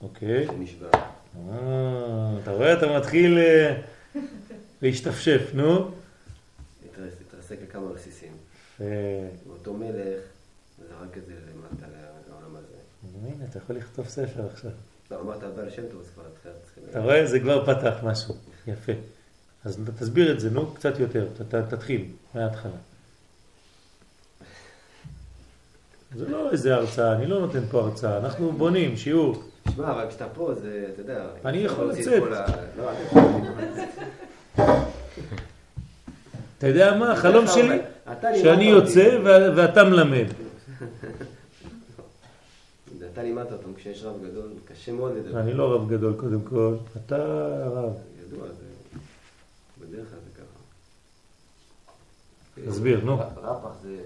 אוקיי? 0.00 0.46
שנשבר. 0.46 0.90
אה, 0.92 2.38
אתה 2.42 2.50
רואה? 2.50 2.72
אתה 2.78 2.98
מתחיל 2.98 3.38
אה, 3.38 3.82
להשתפשף, 4.82 5.40
נו. 5.54 5.78
התרס- 5.78 7.00
התרסק 7.28 7.56
לכמה 7.62 7.86
רסיסים. 7.90 8.32
אה, 8.80 8.86
ואותו 9.48 9.72
מלך 9.74 10.20
זרק 10.88 11.16
את 11.18 11.26
זה 11.26 11.32
למטה 11.32 11.86
לעולם 12.28 12.56
הזה. 12.56 12.76
הנה, 13.34 13.44
אתה 13.50 13.58
יכול 13.58 13.76
לכתוב 13.76 14.08
ספר 14.08 14.46
עכשיו. 14.52 14.70
לא, 15.10 15.20
אמרת 15.20 15.42
הבעל 15.42 15.70
שם 15.70 15.82
טוב, 15.92 16.00
אז 16.00 16.10
כבר. 16.14 16.22
אתה 16.90 17.00
רואה? 17.00 17.26
זה 17.26 17.40
כבר 17.40 17.74
פתח 17.74 17.94
משהו. 18.02 18.34
יפה. 18.66 18.92
אז 19.66 19.78
תסביר 19.98 20.32
את 20.32 20.40
זה, 20.40 20.50
נו, 20.50 20.66
קצת 20.74 20.98
יותר. 21.00 21.26
ת- 21.38 21.54
ת- 21.54 21.74
תתחיל 21.74 22.04
מההתחלה. 22.34 22.72
זה 26.16 26.28
לא 26.28 26.50
איזה 26.50 26.74
הרצאה, 26.74 27.12
אני 27.12 27.26
לא 27.26 27.40
נותן 27.40 27.60
פה 27.70 27.80
הרצאה, 27.80 28.18
אנחנו 28.18 28.52
בונים 28.52 28.96
שיעור. 28.96 29.42
שמע, 29.74 29.90
אבל 29.92 30.06
כשאתה 30.08 30.26
פה, 30.34 30.54
זה, 30.54 30.86
אתה 30.94 31.02
יודע... 31.02 31.26
אני 31.44 31.58
יכול 31.58 31.84
לצאת. 31.90 32.22
לא. 32.76 32.90
אתה 36.58 36.66
יודע 36.68 36.96
מה? 36.98 37.12
החלום 37.12 37.46
שלי, 37.46 37.78
שאני. 38.42 38.64
יוצא 38.64 39.18
ואתה 39.56 39.84
מלמד. 39.84 40.26
אתה 43.12 43.22
לימדת 43.22 43.52
אותם, 43.52 43.74
כשיש 43.76 44.04
רב 44.04 44.14
גדול, 44.30 44.48
קשה 44.64 44.92
מאוד 44.92 45.12
לדבר. 45.16 45.40
אני 45.40 45.52
לא 45.54 45.74
רב 45.74 45.88
גדול 45.90 46.14
קודם 46.16 46.40
כל, 46.40 46.74
אתה 47.06 47.16
הרב. 47.64 47.92
ידוע, 48.26 48.46
זה... 48.48 48.65
בדרך 49.96 50.10
כלל 50.10 50.18
זה 50.20 50.30
ככה. 50.34 50.60
תסביר, 52.70 53.04
נו. 53.04 53.18
רפח 53.18 53.70
זה, 53.82 54.02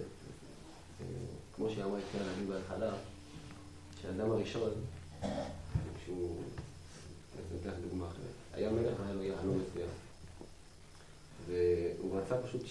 זה 0.99 1.05
כמו 1.57 1.71
שאמרה 1.71 1.99
התחילה 1.99 2.27
להגיד 2.27 2.49
בהתחלה, 2.49 2.95
שהאדם 4.03 4.31
הראשון, 4.31 4.71
כשהוא, 6.03 6.37
בעצם 7.37 7.55
ניקח 7.55 7.71
דוגמה 7.89 8.07
אחרת, 8.07 8.35
היה 8.53 8.71
מלך 8.71 9.01
והיה 9.01 9.15
לו 9.15 9.23
יהלום 9.23 9.59
מסוים. 9.59 9.89
והוא 11.47 12.19
רצה 12.19 12.43
פשוט 12.43 12.63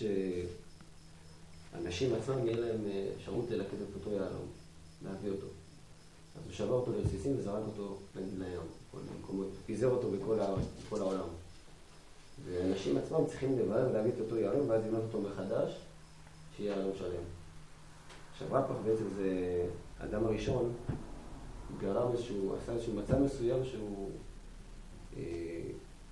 שאנשים 1.74 2.16
עצמם 2.16 2.48
יהיה 2.48 2.58
להם 2.58 2.86
אה, 2.92 3.08
אפשרות 3.18 3.46
ללקט 3.50 3.74
את 3.74 3.96
אותו 3.96 4.12
יהלום, 4.12 4.48
להביא 5.06 5.32
אותו. 5.32 5.48
אז 6.36 6.42
הוא 6.46 6.54
שבר 6.54 6.74
אותו 6.74 6.92
לרסיסים 6.92 7.40
וזרק 7.40 7.64
אותו 7.68 7.98
נגיד 8.16 8.34
לים, 8.40 8.62
כל 8.92 8.98
מיני 8.98 9.20
מקומות, 9.24 9.48
פיזר 9.66 9.88
אותו 9.88 10.12
בכל 10.12 10.40
העולם. 11.02 11.30
ואנשים 12.46 12.98
עצמם 12.98 13.26
צריכים 13.28 13.60
לברר 13.60 13.90
ולהביא 13.90 14.12
את 14.12 14.20
אותו 14.20 14.38
יהלום 14.38 14.70
ואז 14.70 14.86
לבנות 14.86 15.04
אותו 15.04 15.22
מחדש, 15.22 15.80
שיהיה 16.58 16.76
יהלום 16.76 16.92
שלם. 16.96 17.24
עכשיו 18.32 18.48
רפח 18.52 18.76
בעצם 18.86 19.06
זה 19.16 19.66
האדם 20.00 20.26
הראשון, 20.26 20.74
גרם 21.82 22.12
איזשהו, 22.12 22.56
עשה 22.56 22.72
איזשהו 22.72 22.94
מצב 22.94 23.20
מסוים 23.20 23.66
שהוא 23.66 24.10
אה, 25.18 25.24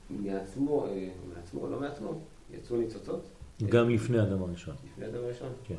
מעצמו, 0.10 0.86
אה, 0.86 1.10
מעצמו 1.36 1.62
או 1.62 1.70
לא 1.70 1.80
מעצמו, 1.80 2.20
יצאו 2.54 2.78
ניצוצות. 2.78 3.26
גם 3.66 3.90
לפני 3.90 4.20
האדם 4.20 4.44
הראשון. 4.44 4.76
לפני 4.92 5.06
האדם 5.06 5.24
הראשון. 5.24 5.50
כן. 5.64 5.76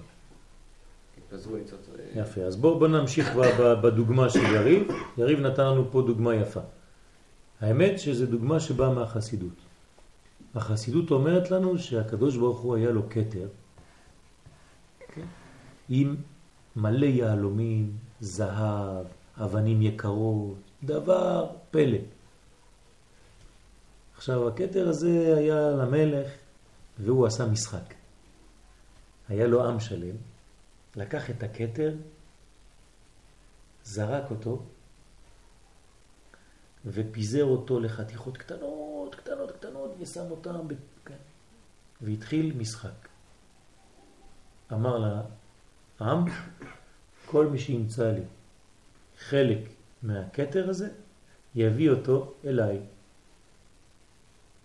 התפזרו 1.18 1.56
ניצוצות. 1.56 1.94
אה, 1.98 2.20
יפה, 2.20 2.40
אז 2.40 2.56
בואו 2.56 2.78
בוא 2.78 2.88
נמשיך 2.88 3.34
בדוגמה 3.82 4.30
של 4.30 4.42
יריב. 4.54 4.88
יריב 5.18 5.40
נתן 5.40 5.66
לנו 5.66 5.90
פה 5.90 6.02
דוגמה 6.02 6.34
יפה. 6.34 6.61
האמת 7.61 7.98
שזו 7.98 8.26
דוגמה 8.26 8.61
שבאה 8.61 8.94
מהחסידות. 8.94 9.67
החסידות 10.54 11.11
אומרת 11.11 11.50
לנו 11.50 11.78
שהקדוש 11.78 12.37
ברוך 12.37 12.61
הוא 12.61 12.76
היה 12.76 12.90
לו 12.90 13.11
כתר 13.11 13.48
כן? 15.14 15.26
עם 15.88 16.16
מלא 16.76 17.06
יהלומים, 17.06 17.96
זהב, 18.20 19.06
אבנים 19.37 19.82
יקרות, 19.82 20.56
דבר 20.84 21.46
פלא. 21.70 21.98
עכשיו 24.16 24.48
הכתר 24.48 24.88
הזה 24.88 25.34
היה 25.37 25.70
למלך 25.70 26.30
והוא 26.98 27.26
עשה 27.26 27.46
משחק. 27.46 27.94
היה 29.28 29.46
לו 29.46 29.68
עם 29.68 29.80
שלם, 29.80 30.16
לקח 30.96 31.30
את 31.30 31.42
הכתר, 31.42 31.94
זרק 33.84 34.30
אותו 34.30 34.62
ופיזר 36.92 37.44
אותו 37.44 37.81
לחתיכות 37.81 38.37
קטנות, 38.37 39.14
קטנות, 39.14 39.53
קטנות, 39.53 39.94
ושם 40.01 40.31
אותם, 40.31 40.68
ב... 40.68 40.72
כן. 41.05 41.14
והתחיל 42.01 42.53
משחק. 42.57 43.09
אמר 44.72 44.98
לעם, 46.01 46.24
כל 47.27 47.46
מי 47.46 47.59
שימצא 47.59 48.12
לי 48.12 48.20
חלק 49.18 49.59
מהכתר 50.03 50.70
הזה, 50.70 50.88
יביא 51.55 51.90
אותו 51.90 52.35
אליי. 52.44 52.79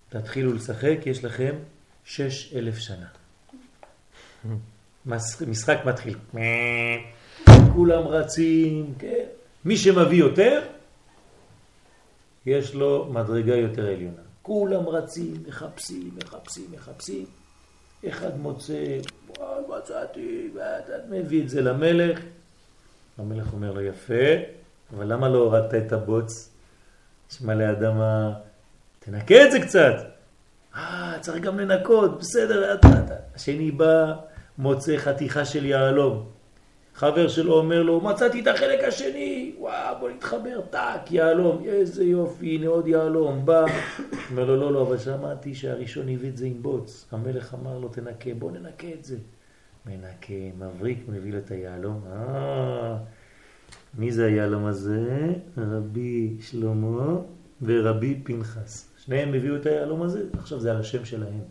תתחילו 0.09 0.53
לשחק, 0.53 0.97
יש 1.05 1.23
לכם 1.23 1.55
שש 2.05 2.53
אלף 2.53 2.77
שנה. 2.77 3.07
מש- 5.05 5.41
משחק 5.47 5.77
מתחיל. 5.85 6.17
כולם 7.73 8.07
רצים, 8.07 8.93
כן. 8.99 9.25
מי 9.65 9.77
שמביא 9.77 10.19
יותר, 10.19 10.61
יש 12.45 12.75
לו 12.75 13.05
מדרגה 13.11 13.55
יותר 13.55 13.85
עליונה. 13.85 14.21
כולם 14.41 14.87
רצים, 14.87 15.43
מחפשים, 15.47 16.11
מחפשים, 16.15 16.65
מחפשים. 16.71 17.25
אחד 18.07 18.37
מוצא, 18.37 18.97
וואי, 19.37 19.63
מצאתי, 19.77 20.51
ואתה 20.55 20.93
מביא 21.09 21.43
את 21.43 21.49
זה 21.49 21.61
למלך. 21.61 22.19
המלך 23.17 23.53
אומר 23.53 23.71
לו, 23.71 23.81
יפה, 23.81 24.23
אבל 24.95 25.13
למה 25.13 25.29
לא 25.29 25.37
הורדת 25.37 25.75
את 25.75 25.91
הבוץ? 25.91 26.49
יש 27.31 27.41
מלא 27.41 27.71
אדמה, 27.71 28.33
תנקה 28.99 29.45
את 29.45 29.51
זה 29.51 29.59
קצת. 29.59 29.95
אה, 30.75 31.13
צריך 31.21 31.43
גם 31.43 31.59
לנקות, 31.59 32.19
בסדר, 32.19 32.73
אתה, 32.73 32.87
אתה. 33.05 33.15
השני 33.35 33.71
בא, 33.71 34.13
מוצא 34.57 34.97
חתיכה 34.97 35.45
של 35.45 35.65
יהלום. 35.65 36.29
חבר 36.95 37.27
שלו 37.27 37.53
אומר 37.53 37.83
לו, 37.83 38.01
מצאתי 38.01 38.41
את 38.41 38.47
החלק 38.47 38.83
השני, 38.83 39.55
וואו, 39.59 39.99
בוא 39.99 40.09
נתחבר, 40.09 40.61
טק, 40.69 41.11
יהלום, 41.11 41.63
איזה 41.65 42.03
יופי, 42.03 42.55
הנה 42.55 42.67
עוד 42.67 42.87
יהלום, 42.87 43.45
בא. 43.45 43.65
אומר 44.31 44.45
לו, 44.45 44.55
לא, 44.55 44.73
לא, 44.73 44.81
אבל 44.81 44.97
שמעתי 44.97 45.55
שהראשון 45.55 46.09
הביא 46.09 46.29
את 46.29 46.37
זה 46.37 46.45
עם 46.45 46.61
בוץ. 46.61 47.05
המלך 47.11 47.53
אמר 47.53 47.79
לו, 47.79 47.87
תנקה, 47.89 48.29
בוא 48.39 48.51
ננקה 48.51 48.87
את 48.99 49.03
זה. 49.03 49.17
מנקה, 49.85 50.57
מבריק, 50.57 50.97
מביא 51.07 51.31
לו 51.31 51.37
את 51.37 51.51
היהלום. 51.51 52.01
אה, 52.11 52.97
מי 53.97 54.11
זה 54.11 54.25
היהלום 54.25 54.65
הזה? 54.65 55.33
רבי 55.57 56.37
שלמה 56.41 57.15
ורבי 57.61 58.19
פנחס. 58.23 58.89
שניהם 58.97 59.33
הביאו 59.33 59.55
את 59.55 59.65
היהלום 59.65 60.01
הזה, 60.01 60.23
עכשיו 60.39 60.59
זה 60.59 60.71
על 60.71 60.77
השם 60.77 61.05
שלהם. 61.05 61.41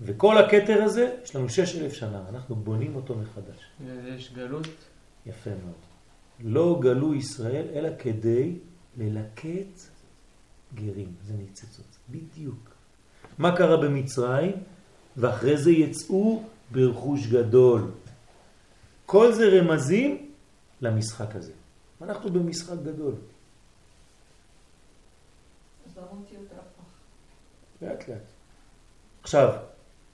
וכל 0.00 0.38
הכתר 0.38 0.82
הזה, 0.82 1.16
יש 1.24 1.36
לנו 1.36 1.48
שש 1.48 1.76
אלף 1.76 1.92
שנה, 1.92 2.24
אנחנו 2.28 2.56
בונים 2.56 2.96
אותו 2.96 3.14
מחדש. 3.14 3.70
יש 4.06 4.32
גלות. 4.32 4.66
יפה 5.26 5.50
מאוד. 5.50 5.74
לא 6.40 6.78
גלו 6.82 7.14
ישראל 7.14 7.66
אלא 7.74 7.88
כדי 7.98 8.54
ללקט 8.96 9.80
גרים, 10.74 11.14
זה 11.26 11.34
ניצצות, 11.34 11.98
בדיוק. 12.08 12.70
מה 13.38 13.56
קרה 13.56 13.76
במצרים? 13.76 14.52
ואחרי 15.16 15.56
זה 15.56 15.70
יצאו 15.70 16.42
ברכוש 16.70 17.26
גדול. 17.26 17.90
כל 19.06 19.32
זה 19.32 19.44
רמזים 19.48 20.30
למשחק 20.80 21.36
הזה. 21.36 21.52
אנחנו 22.02 22.32
במשחק 22.32 22.76
גדול. 22.84 23.14
רפ"ח? 26.52 26.82
לאט 27.82 28.08
לאט. 28.08 28.22
עכשיו, 29.22 29.58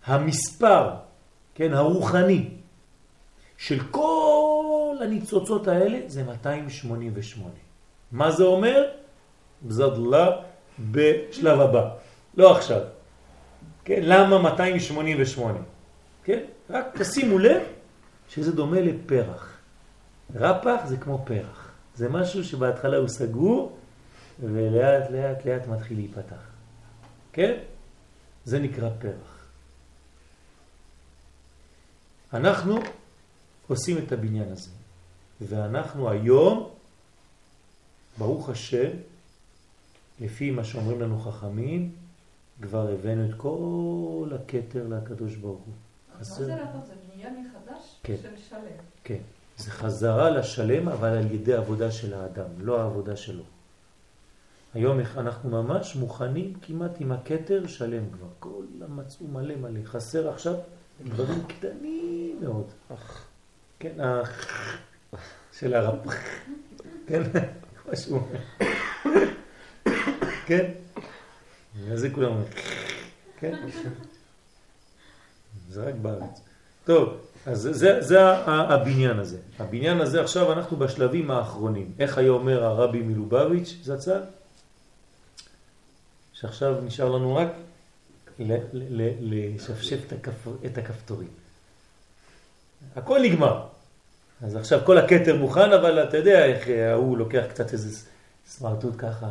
המספר, 0.06 0.90
כן, 1.54 1.72
הרוחני, 1.72 2.48
של 3.56 3.80
כל 3.90 4.96
הניצוצות 5.00 5.68
האלה 5.68 5.98
זה 6.06 6.24
288. 6.24 7.50
מה 8.12 8.30
זה 8.30 8.44
אומר? 8.44 8.84
בזדלה 9.62 10.30
בשלב 10.90 11.60
הבא, 11.60 11.90
לא 12.36 12.56
עכשיו. 12.56 12.80
כן, 13.84 14.00
למה 14.02 14.38
288? 14.38 15.58
כן, 16.24 16.40
רק 16.70 16.86
תשימו 16.98 17.38
לב 17.38 17.62
שזה 18.28 18.52
דומה 18.52 18.80
לפרח. 18.80 19.58
רפח 20.34 20.80
זה 20.84 20.96
כמו 20.96 21.22
פרח. 21.24 21.72
זה 21.94 22.08
משהו 22.08 22.44
שבהתחלה 22.44 22.96
הוא 22.96 23.08
סגור 23.08 23.76
ולאט 24.40 25.10
לאט 25.10 25.44
לאט 25.46 25.66
מתחיל 25.66 25.96
להיפתח. 25.96 26.42
כן? 27.32 27.54
זה 28.44 28.58
נקרא 28.58 28.88
פרח. 28.98 29.33
אנחנו 32.34 32.78
עושים 33.68 33.98
את 33.98 34.12
הבניין 34.12 34.52
הזה, 34.52 34.70
ואנחנו 35.40 36.10
היום, 36.10 36.70
ברוך 38.18 38.48
השם, 38.48 38.90
לפי 40.20 40.50
מה 40.50 40.64
שאומרים 40.64 41.00
לנו 41.00 41.18
חכמים, 41.18 41.92
כבר 42.60 42.88
הבאנו 42.92 43.30
את 43.30 43.34
כל 43.36 44.30
הכתר 44.34 44.86
לקדוש 44.88 45.34
ברוך 45.36 45.60
הוא. 45.66 45.74
מה 46.18 46.24
זה 46.24 46.54
רפ"א? 46.54 46.86
זה 46.86 46.94
בניין 47.14 47.46
מחדש 47.46 47.96
כן. 48.02 48.16
של 48.22 48.36
שלם. 48.48 48.58
כן, 49.04 49.20
זה 49.58 49.70
חזרה 49.70 50.30
לשלם, 50.30 50.88
אבל 50.88 51.08
על 51.08 51.32
ידי 51.32 51.54
עבודה 51.54 51.90
של 51.90 52.14
האדם, 52.14 52.48
לא 52.58 52.80
העבודה 52.80 53.16
שלו. 53.16 53.42
היום 54.74 55.00
אנחנו 55.16 55.50
ממש 55.50 55.96
מוכנים 55.96 56.54
כמעט 56.62 57.00
עם 57.00 57.12
הכתר 57.12 57.66
שלם 57.66 58.10
כבר. 58.12 58.26
כל 58.40 58.64
המצאו 58.80 59.26
מלא 59.26 59.56
מלא. 59.56 59.84
חסר 59.84 60.28
עכשיו 60.28 60.54
דברים 61.02 61.44
קטנים 61.48 62.38
מאוד. 62.42 62.66
כן, 63.78 64.00
האח 64.00 64.46
של 65.58 65.74
הרב. 65.74 65.98
כן, 67.06 67.22
משהו. 67.92 68.28
כן? 70.46 70.70
אז 71.92 72.00
זה 72.00 72.10
כולם. 72.10 72.32
כן? 73.38 73.68
זה 75.70 75.84
רק 75.84 75.94
בארץ. 75.94 76.40
טוב, 76.84 77.18
אז 77.46 77.60
זה, 77.60 77.72
זה, 77.72 78.00
זה 78.00 78.32
הבניין 78.46 79.18
הזה. 79.18 79.38
הבניין 79.58 80.00
הזה 80.00 80.20
עכשיו 80.20 80.52
אנחנו 80.52 80.76
בשלבים 80.76 81.30
האחרונים. 81.30 81.92
איך 81.98 82.18
היה 82.18 82.30
אומר 82.30 82.64
הרבי 82.64 83.02
מלובביץ' 83.02 83.76
זצ"ל? 83.82 84.20
שעכשיו 86.32 86.80
נשאר 86.80 87.08
לנו 87.08 87.36
רק 87.36 87.48
לשפשף 88.38 89.98
את 90.66 90.78
הכפתורים. 90.78 91.28
הכל 92.96 93.20
נגמר. 93.22 93.66
אז 94.42 94.56
עכשיו 94.56 94.80
כל 94.86 94.98
הקטר 94.98 95.36
מוכן, 95.36 95.72
אבל 95.72 96.08
אתה 96.08 96.16
יודע 96.16 96.46
איך 96.46 96.68
ההוא 96.68 97.18
לוקח 97.18 97.44
קצת 97.50 97.72
איזה 97.72 98.08
סמרטוט 98.46 98.94
ככה, 98.98 99.30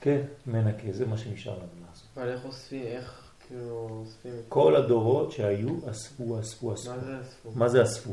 כן, 0.00 0.20
מנקה, 0.46 0.92
זה 0.92 1.06
מה 1.06 1.18
שנשאר 1.18 1.52
לנו 1.52 1.86
לעשות. 1.88 2.06
אבל 2.16 2.28
איך 2.28 2.44
אוספים, 2.44 2.86
איך 2.86 3.30
כאילו 3.46 3.88
אוספים? 3.90 4.32
כל 4.48 4.76
הדורות 4.76 5.32
שהיו 5.32 5.76
אספו, 5.90 6.40
אספו, 6.40 6.74
אספו. 6.74 6.90
מה 6.90 6.98
זה 7.04 7.20
אספו? 7.20 7.50
מה 7.54 7.68
זה 7.68 7.82
אספו? 7.82 8.10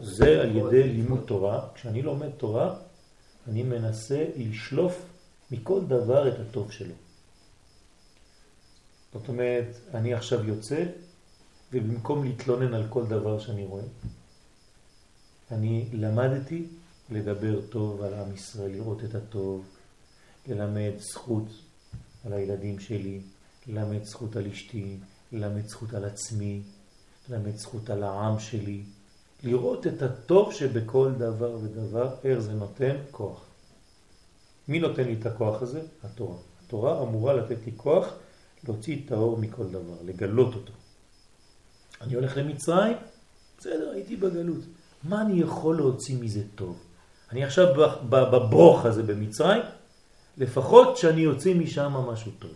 זה 0.00 0.40
על 0.40 0.56
ידי 0.56 0.82
לימוד 0.82 1.24
תורה. 1.26 1.66
כשאני 1.74 2.02
לומד 2.02 2.30
תורה, 2.36 2.74
אני 3.48 3.62
מנסה 3.62 4.24
לשלוף 4.36 5.06
מכל 5.50 5.80
דבר 5.80 6.28
את 6.28 6.34
הטוב 6.38 6.72
שלו. 6.72 6.94
זאת 9.14 9.28
אומרת, 9.28 9.76
אני 9.94 10.14
עכשיו 10.14 10.48
יוצא, 10.48 10.84
ובמקום 11.72 12.24
להתלונן 12.24 12.74
על 12.74 12.86
כל 12.88 13.06
דבר 13.06 13.38
שאני 13.38 13.64
רואה, 13.64 13.84
אני 15.50 15.88
למדתי 15.92 16.66
לדבר 17.10 17.60
טוב 17.66 18.02
על 18.02 18.14
עם 18.14 18.34
ישראל, 18.34 18.70
לראות 18.70 19.04
את 19.04 19.14
הטוב, 19.14 19.64
ללמד 20.46 20.92
זכות 20.98 21.48
על 22.26 22.32
הילדים 22.32 22.80
שלי, 22.80 23.20
ללמד 23.66 24.04
זכות 24.04 24.36
על 24.36 24.46
אשתי, 24.46 24.96
ללמד 25.32 25.66
זכות 25.66 25.94
על 25.94 26.04
עצמי, 26.04 26.62
ללמד 27.28 27.56
זכות 27.56 27.90
על 27.90 28.02
העם 28.02 28.38
שלי, 28.38 28.82
לראות 29.42 29.86
את 29.86 30.02
הטוב 30.02 30.52
שבכל 30.52 31.12
דבר 31.18 31.58
ודבר, 31.62 32.14
איך 32.24 32.38
זה 32.38 32.52
נותן 32.52 32.96
כוח. 33.10 33.44
מי 34.68 34.78
נותן 34.78 35.04
לי 35.04 35.16
את 35.20 35.26
הכוח 35.26 35.62
הזה? 35.62 35.82
התורה. 36.02 36.36
התורה 36.66 37.02
אמורה 37.02 37.34
לתת 37.34 37.66
לי 37.66 37.72
כוח 37.76 38.14
להוציא 38.68 38.96
את 39.06 39.12
האור 39.12 39.38
מכל 39.38 39.68
דבר, 39.68 39.94
לגלות 40.04 40.54
אותו. 40.54 40.72
אני 42.00 42.14
הולך 42.14 42.36
למצרים, 42.36 42.96
בסדר, 43.58 43.90
הייתי 43.90 44.16
בגלות. 44.16 44.64
מה 45.04 45.22
אני 45.22 45.40
יכול 45.40 45.76
להוציא 45.76 46.16
מזה 46.20 46.42
טוב? 46.54 46.80
אני 47.32 47.44
עכשיו 47.44 47.66
בברוך 48.08 48.84
הזה 48.84 49.02
במצרים, 49.02 49.62
לפחות 50.36 50.96
שאני 50.96 51.20
יוצא 51.20 51.54
משם 51.54 51.92
משהו 51.92 52.32
טוב. 52.38 52.50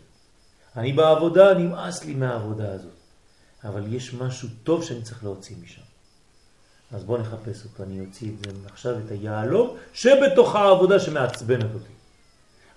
אני 0.76 0.92
בעבודה, 0.92 1.54
נמאס 1.54 2.04
לי 2.04 2.14
מהעבודה 2.14 2.72
הזאת. 2.72 2.92
אבל 3.64 3.94
יש 3.94 4.14
משהו 4.14 4.48
טוב 4.62 4.84
שאני 4.84 5.02
צריך 5.02 5.24
להוציא 5.24 5.56
משם. 5.62 5.82
אז 6.90 7.04
בואו 7.04 7.20
נחפש 7.20 7.64
אותו, 7.64 7.82
אני 7.82 8.00
אוציא 8.00 8.30
את 8.30 8.38
זה 8.44 8.68
עכשיו, 8.68 8.98
את 8.98 9.10
היעלום 9.10 9.76
שבתוך 9.92 10.54
העבודה 10.54 11.00
שמעצבנת 11.00 11.74
אותי. 11.74 11.92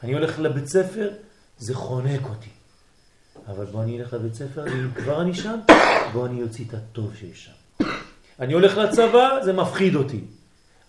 אני 0.04 0.14
הולך 0.14 0.40
לבית 0.40 0.68
ספר, 0.68 1.10
זה 1.58 1.76
חונק 1.76 2.22
אותי. 2.30 2.50
אבל 3.48 3.66
בוא 3.66 3.84
אני 3.84 4.00
אלך 4.02 4.14
לבית 4.14 4.34
ספר, 4.34 4.68
אם 4.68 4.92
כבר 4.92 5.22
אני 5.22 5.34
שם, 5.34 5.60
בוא 6.14 6.26
אני 6.26 6.44
אוציא 6.44 6.66
את 6.68 6.74
הטוב 6.74 7.16
שיש 7.16 7.46
שם. 7.46 7.86
אני 8.40 8.54
הולך 8.54 8.78
לצבא, 8.78 9.40
זה 9.44 9.54
מפחיד 9.54 9.96
אותי. 9.96 10.22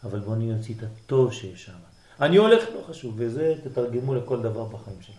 אבל 0.04 0.18
בוא 0.18 0.34
אני 0.34 0.52
אוציא 0.52 0.74
את 0.78 0.82
הטוב 0.82 1.32
שיש 1.32 1.64
שם. 1.64 1.72
אני 2.20 2.36
הולך, 2.36 2.64
לא 2.74 2.80
חשוב, 2.88 3.14
וזה 3.16 3.54
תתרגמו 3.64 4.14
לכל 4.14 4.42
דבר 4.42 4.64
בחיים 4.64 4.96
שלכם. 5.00 5.18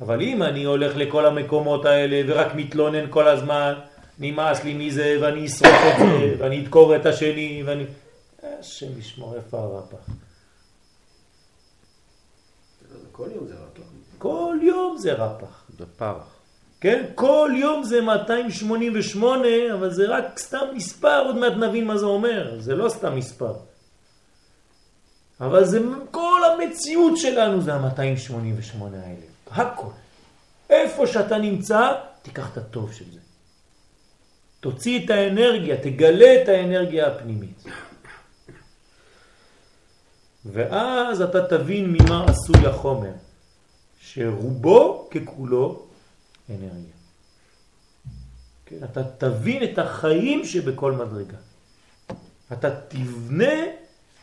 אבל 0.00 0.22
אם 0.22 0.42
אני 0.42 0.64
הולך 0.64 0.96
לכל 0.96 1.26
המקומות 1.26 1.84
האלה 1.84 2.22
ורק 2.26 2.54
מתלונן 2.54 3.10
כל 3.10 3.28
הזמן, 3.28 3.74
נמאס 4.18 4.64
לי 4.64 4.74
מזה 4.74 5.18
ואני 5.22 5.46
אשרוף 5.46 5.70
את 5.70 5.98
זה 5.98 6.36
ואני 6.38 6.62
אדקור 6.62 6.96
את 6.96 7.06
השני 7.06 7.62
ואני... 7.66 7.84
השם 8.42 8.98
ישמור 8.98 9.34
איפה 9.34 9.58
הרפ"ח. 9.58 10.10
כל 13.12 13.28
יום 13.34 13.46
זה 13.46 13.54
רפ"ח. 13.54 13.93
כל 14.24 14.56
יום 14.62 14.96
זה 14.98 15.12
רפ"ח. 15.12 15.64
בפרח. 15.80 16.36
כן? 16.80 17.04
כל 17.14 17.50
יום 17.54 17.84
זה 17.84 18.00
288, 18.00 19.48
אבל 19.74 19.90
זה 19.90 20.06
רק 20.08 20.38
סתם 20.38 20.66
מספר, 20.74 21.22
עוד 21.26 21.36
מעט 21.36 21.52
נבין 21.52 21.84
מה 21.84 21.98
זה 21.98 22.06
אומר. 22.06 22.60
זה 22.60 22.74
לא 22.74 22.88
סתם 22.88 23.16
מספר. 23.16 23.54
אבל 25.40 25.64
זה 25.64 25.78
כל 26.10 26.40
המציאות 26.44 27.18
שלנו 27.18 27.60
זה 27.60 27.74
ה-288 27.74 28.82
האלה. 28.82 29.26
הכל. 29.50 29.92
איפה 30.70 31.06
שאתה 31.06 31.38
נמצא, 31.38 31.92
תיקח 32.22 32.52
את 32.52 32.56
הטוב 32.56 32.92
של 32.92 33.04
זה. 33.12 33.20
תוציא 34.60 35.04
את 35.04 35.10
האנרגיה, 35.10 35.76
תגלה 35.76 36.42
את 36.42 36.48
האנרגיה 36.48 37.06
הפנימית. 37.06 37.64
ואז 40.44 41.22
אתה 41.22 41.46
תבין 41.46 41.96
ממה 41.96 42.24
עשוי 42.24 42.66
החומר, 42.66 43.12
שרובו 44.14 45.10
ככולו 45.10 45.86
אנרגיה. 46.50 46.94
כן, 48.66 48.84
אתה 48.84 49.02
תבין 49.18 49.64
את 49.64 49.78
החיים 49.78 50.44
שבכל 50.44 50.92
מדרגה. 50.92 51.36
אתה 52.52 52.80
תבנה 52.88 53.54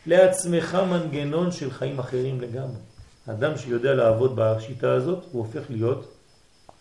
לעצמך 0.06 0.74
מנגנון 0.74 1.52
של 1.52 1.70
חיים 1.70 1.98
אחרים 1.98 2.40
לגמרי. 2.40 2.80
אדם 3.26 3.58
שיודע 3.58 3.94
לעבוד 3.94 4.32
בשיטה 4.36 4.92
הזאת, 4.92 5.24
הוא 5.32 5.46
הופך 5.46 5.70
להיות 5.70 6.14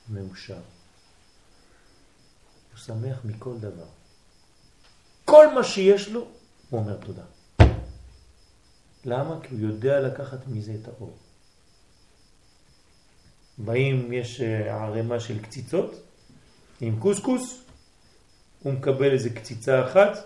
מאושר. 0.10 0.54
הוא 0.54 2.80
שמח 2.80 3.18
מכל 3.26 3.58
דבר. 3.60 3.88
כל 5.26 5.54
מה 5.54 5.64
שיש 5.64 6.10
לו, 6.10 6.28
הוא 6.70 6.80
אומר 6.80 6.96
תודה. 6.96 7.24
למה? 9.06 9.40
כי 9.44 9.56
הוא 9.56 9.62
יודע 9.62 10.00
לקחת 10.00 10.48
מזה 10.48 10.76
את 10.82 10.88
האור. 10.88 11.18
באים, 13.66 14.14
יש 14.14 14.42
אה, 14.42 14.84
ערימה 14.84 15.20
של 15.20 15.40
קציצות 15.40 15.96
עם 16.82 17.00
קוסקוס, 17.00 17.64
הוא 18.64 18.74
מקבל 18.74 19.12
איזה 19.12 19.30
קציצה 19.30 19.86
אחת, 19.86 20.18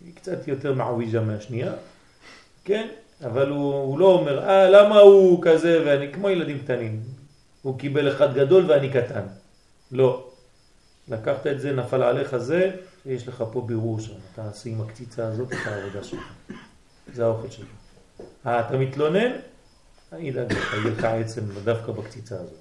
היא 0.00 0.14
קצת 0.14 0.48
יותר 0.48 0.74
מעוויג'ה 0.74 1.20
מהשנייה, 1.20 1.72
כן? 2.64 2.88
אבל 3.24 3.48
הוא, 3.48 3.74
הוא 3.74 3.98
לא 3.98 4.06
אומר, 4.06 4.48
אה, 4.48 4.70
למה 4.70 4.98
הוא 4.98 5.42
כזה 5.42 5.82
ואני, 5.86 6.12
כמו 6.12 6.30
ילדים 6.30 6.58
קטנים, 6.58 7.02
הוא 7.62 7.78
קיבל 7.78 8.12
אחד 8.12 8.34
גדול 8.34 8.70
ואני 8.70 8.90
קטן. 8.90 9.26
לא. 9.92 10.26
לקחת 11.08 11.46
את 11.46 11.60
זה, 11.60 11.72
נפל 11.72 12.02
עליך 12.02 12.36
זה, 12.36 12.70
יש 13.06 13.28
לך 13.28 13.44
פה 13.52 13.60
בירור 13.66 14.00
שם, 14.00 14.12
אתה 14.32 14.48
עושה 14.48 14.70
עם 14.70 14.80
הקציצה 14.80 15.26
הזאת 15.26 15.52
את 15.52 15.66
העבודה 15.66 16.04
שלך. 16.04 16.32
זה 17.12 17.24
האוכל 17.24 17.50
שלך. 17.50 17.66
אה, 18.46 18.60
אתה 18.60 18.78
מתלונן? 18.78 19.30
אני 20.12 20.30
אדאג 20.30 20.52
לך, 20.52 20.72
יהיה 20.72 20.94
לך 20.94 21.04
עצם 21.04 21.40
דווקא 21.64 21.92
בקציצה 21.92 22.34
הזאת. 22.34 22.58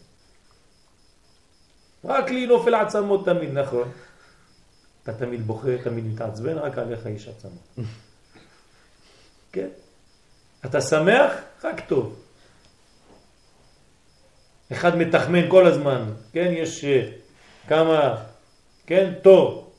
רק 2.06 2.30
לי 2.30 2.48
נופל 2.48 2.76
עצמות 2.76 3.26
תמיד, 3.26 3.54
נכון. 3.54 3.92
אתה 5.04 5.14
תמיד 5.14 5.48
בוכה, 5.48 5.78
תמיד 5.84 6.06
מתעצבן, 6.06 6.58
רק 6.58 6.78
עליך 6.78 7.06
יש 7.06 7.28
עצמות. 7.28 7.88
כן? 9.52 9.68
אתה 10.66 10.82
שמח? 10.82 11.32
רק 11.64 11.80
טוב. 11.88 12.16
אחד 14.72 14.98
מתחמן 14.98 15.50
כל 15.50 15.68
הזמן, 15.68 16.14
כן? 16.34 16.52
יש 16.56 16.84
אה, 16.84 17.10
כמה, 17.68 18.26
כן? 18.86 19.14
טוב. 19.22 19.72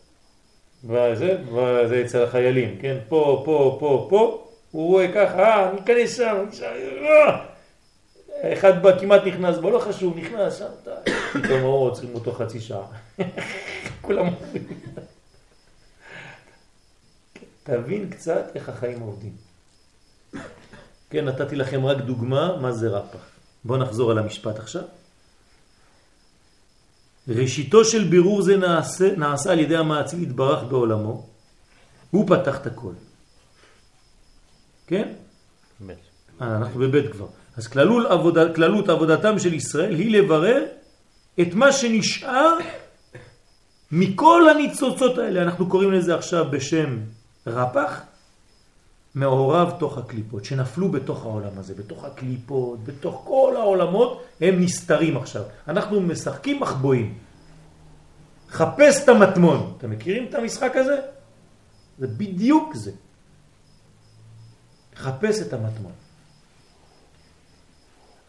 וזה, 0.85 1.39
וזה 1.47 2.03
אצל 2.07 2.23
החיילים, 2.23 2.79
כן? 2.81 2.99
פה, 3.09 3.43
פה, 3.45 3.77
פה, 3.81 4.07
פה, 4.11 4.49
הוא 4.71 4.87
רואה 4.87 5.13
ככה, 5.13 5.43
אה, 5.43 5.73
ניכנס 5.73 6.17
שם, 6.17 6.47
אה! 6.63 7.50
אחד 8.43 8.83
בא, 8.83 9.01
כמעט 9.01 9.23
נכנס 9.27 9.59
בו, 9.59 9.71
לא 9.71 9.79
חשוב, 9.79 10.17
נכנס 10.17 10.59
שם, 10.59 10.93
פתאום 11.33 11.61
הוא 11.61 11.73
עוצרים 11.73 12.15
אותו 12.15 12.33
חצי 12.33 12.61
שעה. 12.61 12.87
כולם 14.01 14.27
אומרים. 14.27 14.67
תבין 17.63 18.11
קצת 18.11 18.45
איך 18.55 18.69
החיים 18.69 19.01
עובדים. 19.01 19.33
כן, 21.11 21.25
נתתי 21.25 21.57
לכם 21.57 21.87
רק 21.87 21.99
דוגמה 21.99 22.57
מה 22.57 22.73
זה 22.73 22.89
רפ"ח. 22.89 23.21
בואו 23.65 23.79
נחזור 23.79 24.11
על 24.11 24.19
המשפט 24.19 24.59
עכשיו. 24.59 24.83
ראשיתו 27.29 27.85
של 27.85 28.05
בירור 28.05 28.43
זה 28.43 28.57
נעשה, 28.57 29.17
נעשה 29.17 29.53
על 29.53 29.59
ידי 29.59 29.77
המעציל 29.77 30.23
התברך 30.23 30.63
בעולמו. 30.63 31.27
הוא 32.11 32.27
פתח 32.29 32.61
את 32.61 32.67
הכל. 32.67 32.93
כן? 34.87 35.13
אמת. 35.83 35.97
אה, 36.43 36.57
אנחנו 36.57 36.81
בבית 36.81 37.13
כבר. 37.13 37.27
אז 37.57 37.67
כללות, 37.67 38.07
עבודה, 38.11 38.55
כללות 38.55 38.89
עבודתם 38.89 39.39
של 39.39 39.55
ישראל 39.55 39.95
היא 39.95 40.19
לברר 40.19 40.65
את 41.41 41.55
מה 41.55 41.73
שנשאר 41.73 42.59
מכל 43.93 44.49
הניצוצות 44.51 45.19
האלה. 45.19 45.43
אנחנו 45.43 45.69
קוראים 45.69 45.93
לזה 45.93 46.15
עכשיו 46.15 46.51
בשם 46.51 46.99
רפ"ח, 47.47 48.03
מעורב 49.15 49.71
תוך 49.79 49.99
הקליפות, 49.99 50.45
שנפלו 50.45 50.89
בתוך 50.89 51.25
העולם 51.25 51.59
הזה, 51.59 51.75
בתוך 51.75 52.05
הקליפות, 52.05 52.85
בתוך 52.85 53.23
כל 53.27 53.55
העולמות, 53.57 54.25
הם 54.41 54.61
נסתרים 54.61 55.17
עכשיו. 55.17 55.43
אנחנו 55.69 56.01
משחקים 56.01 56.61
מחבואים. 56.61 57.19
חפש 58.51 59.05
את 59.05 59.09
המטמון. 59.09 59.75
אתם 59.79 59.91
מכירים 59.91 60.27
את 60.29 60.35
המשחק 60.35 60.73
הזה? 60.77 61.01
זה 61.99 62.07
בדיוק 62.07 62.75
זה. 62.75 62.93
חפש 64.97 65.43
את 65.43 65.53
המטמון. 65.53 65.93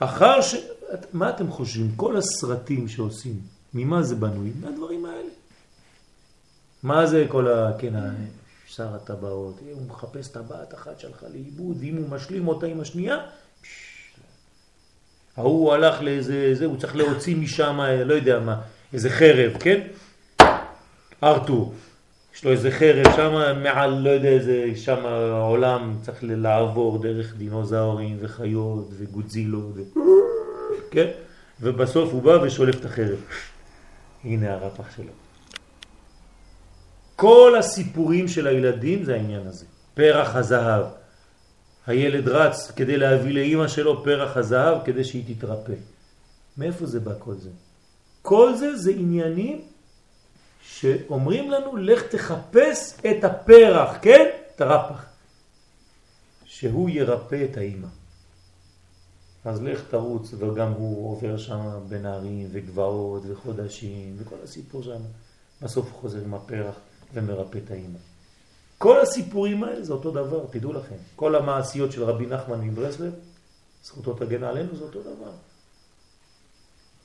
אחר 0.04 0.42
ש... 0.42 0.56
מה 1.14 1.30
אתם 1.30 1.52
חושבים? 1.52 1.92
כל 1.96 2.18
הסרטים 2.18 2.88
שעושים, 2.88 3.40
ממה 3.74 4.04
זה 4.04 4.16
בנוי? 4.16 4.52
מהדברים 4.62 5.06
האלה. 5.06 5.30
מה 6.84 7.06
זה 7.06 7.26
כל 7.30 7.48
ה... 7.48 7.72
כן, 7.78 7.94
שר 8.68 8.96
הטבעות, 8.96 9.60
הוא 9.72 9.88
מחפש 9.88 10.28
טבעת 10.28 10.74
אחת 10.74 11.00
שלך 11.00 11.24
לאיבוד, 11.34 11.78
ואם 11.80 11.96
הוא 11.98 12.10
משלים 12.10 12.48
אותה 12.48 12.66
עם 12.66 12.82
השנייה, 12.82 13.18
ההוא 15.38 15.74
הלך 15.74 16.02
לאיזה, 16.02 16.56
זה, 16.56 16.66
הוא 16.66 16.78
צריך 16.78 16.96
להוציא 16.96 17.36
משם, 17.36 17.80
לא 18.06 18.14
יודע 18.14 18.40
מה, 18.40 18.62
איזה 18.94 19.10
חרב, 19.10 19.52
כן? 19.60 19.88
ארתור, 21.24 21.74
יש 22.42 22.46
לו 22.46 22.52
איזה 22.52 22.72
חרב 22.72 23.16
שם 23.16 23.62
מעל, 23.64 24.00
לא 24.00 24.10
יודע 24.10 24.30
איזה, 24.30 24.72
שם 24.76 25.06
העולם 25.06 25.98
צריך 26.02 26.18
לעבור 26.22 26.98
דרך 26.98 27.36
דינוזאורים 27.36 28.18
וחיות 28.20 28.90
וגודזילות, 28.98 29.76
ו... 29.76 30.00
כן? 30.92 31.08
ובסוף 31.62 32.14
הוא 32.14 32.22
בא 32.22 32.40
ושולף 32.44 32.76
את 32.76 32.86
החרב. 32.86 33.20
הנה 34.24 34.54
הרפח 34.54 34.96
שלו. 34.96 35.12
כל 37.16 37.56
הסיפורים 37.60 38.28
של 38.28 38.48
הילדים 38.48 39.04
זה 39.04 39.14
העניין 39.14 39.48
הזה. 39.48 39.66
פרח 39.94 40.36
הזהב. 40.36 40.86
הילד 41.88 42.28
רץ 42.28 42.72
כדי 42.72 42.98
להביא 42.98 43.34
לאימא 43.34 43.68
שלו 43.68 44.04
פרח 44.04 44.38
הזהב 44.38 44.78
כדי 44.86 45.04
שהיא 45.04 45.36
תתרפא. 45.36 45.74
מאיפה 46.58 46.86
זה 46.86 47.00
בא 47.00 47.14
כל 47.20 47.36
זה? 47.36 47.50
כל 48.22 48.56
זה 48.56 48.78
זה 48.78 48.92
עניינים 48.92 49.62
שאומרים 50.64 51.52
לנו 51.52 51.78
לך 51.78 52.04
תחפש 52.04 52.98
את 53.00 53.24
הפרח, 53.24 53.98
כן? 54.02 54.30
את 54.56 54.62
הרפח. 54.62 55.06
שהוא 56.46 56.90
ירפא 56.90 57.46
את 57.52 57.58
האימא. 57.58 57.88
אז 59.46 59.62
לך 59.62 59.82
תרוץ, 59.90 60.34
וגם 60.38 60.72
הוא 60.72 61.12
עובר 61.12 61.38
שם 61.38 61.62
בנערים 61.90 62.48
וגבעות 62.52 63.24
וחודשים 63.28 64.16
וכל 64.20 64.36
הסיפור 64.44 64.84
שם. 64.84 65.02
בסוף 65.62 65.94
חוזר 65.94 66.20
עם 66.26 66.34
הפרח. 66.34 66.76
ומרפא 67.14 67.58
את 67.66 67.72
האימא. 67.72 67.98
כל 68.78 69.02
הסיפורים 69.02 69.64
האלה 69.64 69.84
זה 69.84 69.94
אותו 69.94 70.12
דבר, 70.12 70.46
תדעו 70.52 70.74
לכם. 70.74 70.96
כל 71.16 71.36
המעשיות 71.36 71.92
של 71.92 72.04
רבי 72.04 72.26
נחמן 72.26 72.62
מברסלב, 72.62 73.14
זכותו 73.84 74.14
תגן 74.14 74.44
עלינו, 74.44 74.76
זה 74.76 74.84
אותו 74.84 75.02
דבר. 75.02 75.32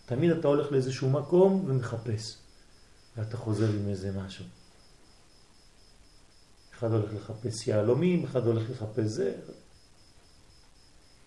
תמיד 0.06 0.30
אתה 0.30 0.48
הולך 0.48 0.72
לאיזשהו 0.72 1.10
מקום 1.10 1.64
ומחפש, 1.66 2.36
ואתה 3.16 3.36
חוזר 3.36 3.68
עם 3.68 3.88
איזה 3.88 4.12
משהו. 4.12 4.44
אחד 6.74 6.92
הולך 6.92 7.10
לחפש 7.14 7.66
יהלומים, 7.66 8.24
אחד 8.24 8.46
הולך 8.46 8.70
לחפש 8.70 9.04
זה. 9.04 9.32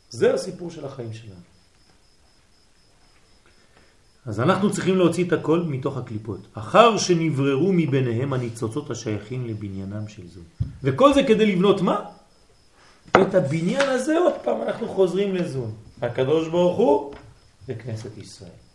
זה 0.10 0.34
הסיפור 0.34 0.72
של 0.72 0.86
החיים 0.86 1.14
שלנו. 1.14 1.42
אז 4.26 4.40
אנחנו 4.40 4.72
צריכים 4.72 4.98
להוציא 4.98 5.28
את 5.28 5.34
הכל 5.34 5.60
מתוך 5.60 5.98
הקליפות, 5.98 6.40
אחר 6.54 6.98
שנבררו 6.98 7.74
מביניהם 7.74 8.34
הניצוצות 8.34 8.90
השייכים 8.92 9.48
לבניינם 9.48 10.08
של 10.08 10.28
זו. 10.28 10.42
וכל 10.84 11.14
זה 11.14 11.24
כדי 11.24 11.46
לבנות 11.46 11.82
מה? 11.82 12.06
את 13.10 13.36
הבניין 13.36 13.90
הזה 13.90 14.18
עוד 14.18 14.34
פעם 14.44 14.62
אנחנו 14.62 14.88
חוזרים 14.88 15.36
לזון. 15.36 15.72
הקדוש 16.02 16.48
ברוך 16.48 16.78
הוא 16.78 17.14
וכנסת 17.68 18.18
ישראל. 18.18 18.69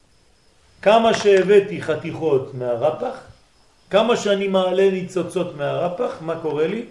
כמה 0.84 1.14
שהבאתי 1.14 1.82
חתיכות 1.82 2.54
מהרפח, 2.54 3.18
כמה 3.90 4.16
שאני 4.16 4.48
מעלה 4.48 4.90
ניצוצות 4.90 5.56
מהרפח, 5.56 6.12
מה 6.20 6.40
קורה 6.42 6.66
לי? 6.66 6.86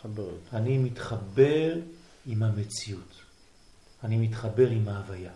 חברות. 0.00 0.40
אני 0.52 0.78
מתחבר 0.78 1.74
עם 2.26 2.42
המציאות. 2.42 3.12
אני 4.04 4.16
מתחבר 4.16 4.70
עם 4.70 4.88
ההוויה. 4.88 5.30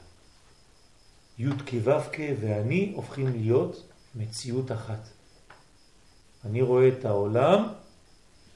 י' 1.39 1.49
כו' 1.71 2.19
ואני 2.41 2.93
הופכים 2.95 3.29
להיות 3.29 3.83
מציאות 4.15 4.73
אחת. 4.73 5.09
אני 6.45 6.63
רואה 6.63 6.89
את 6.89 7.05
העולם 7.05 7.69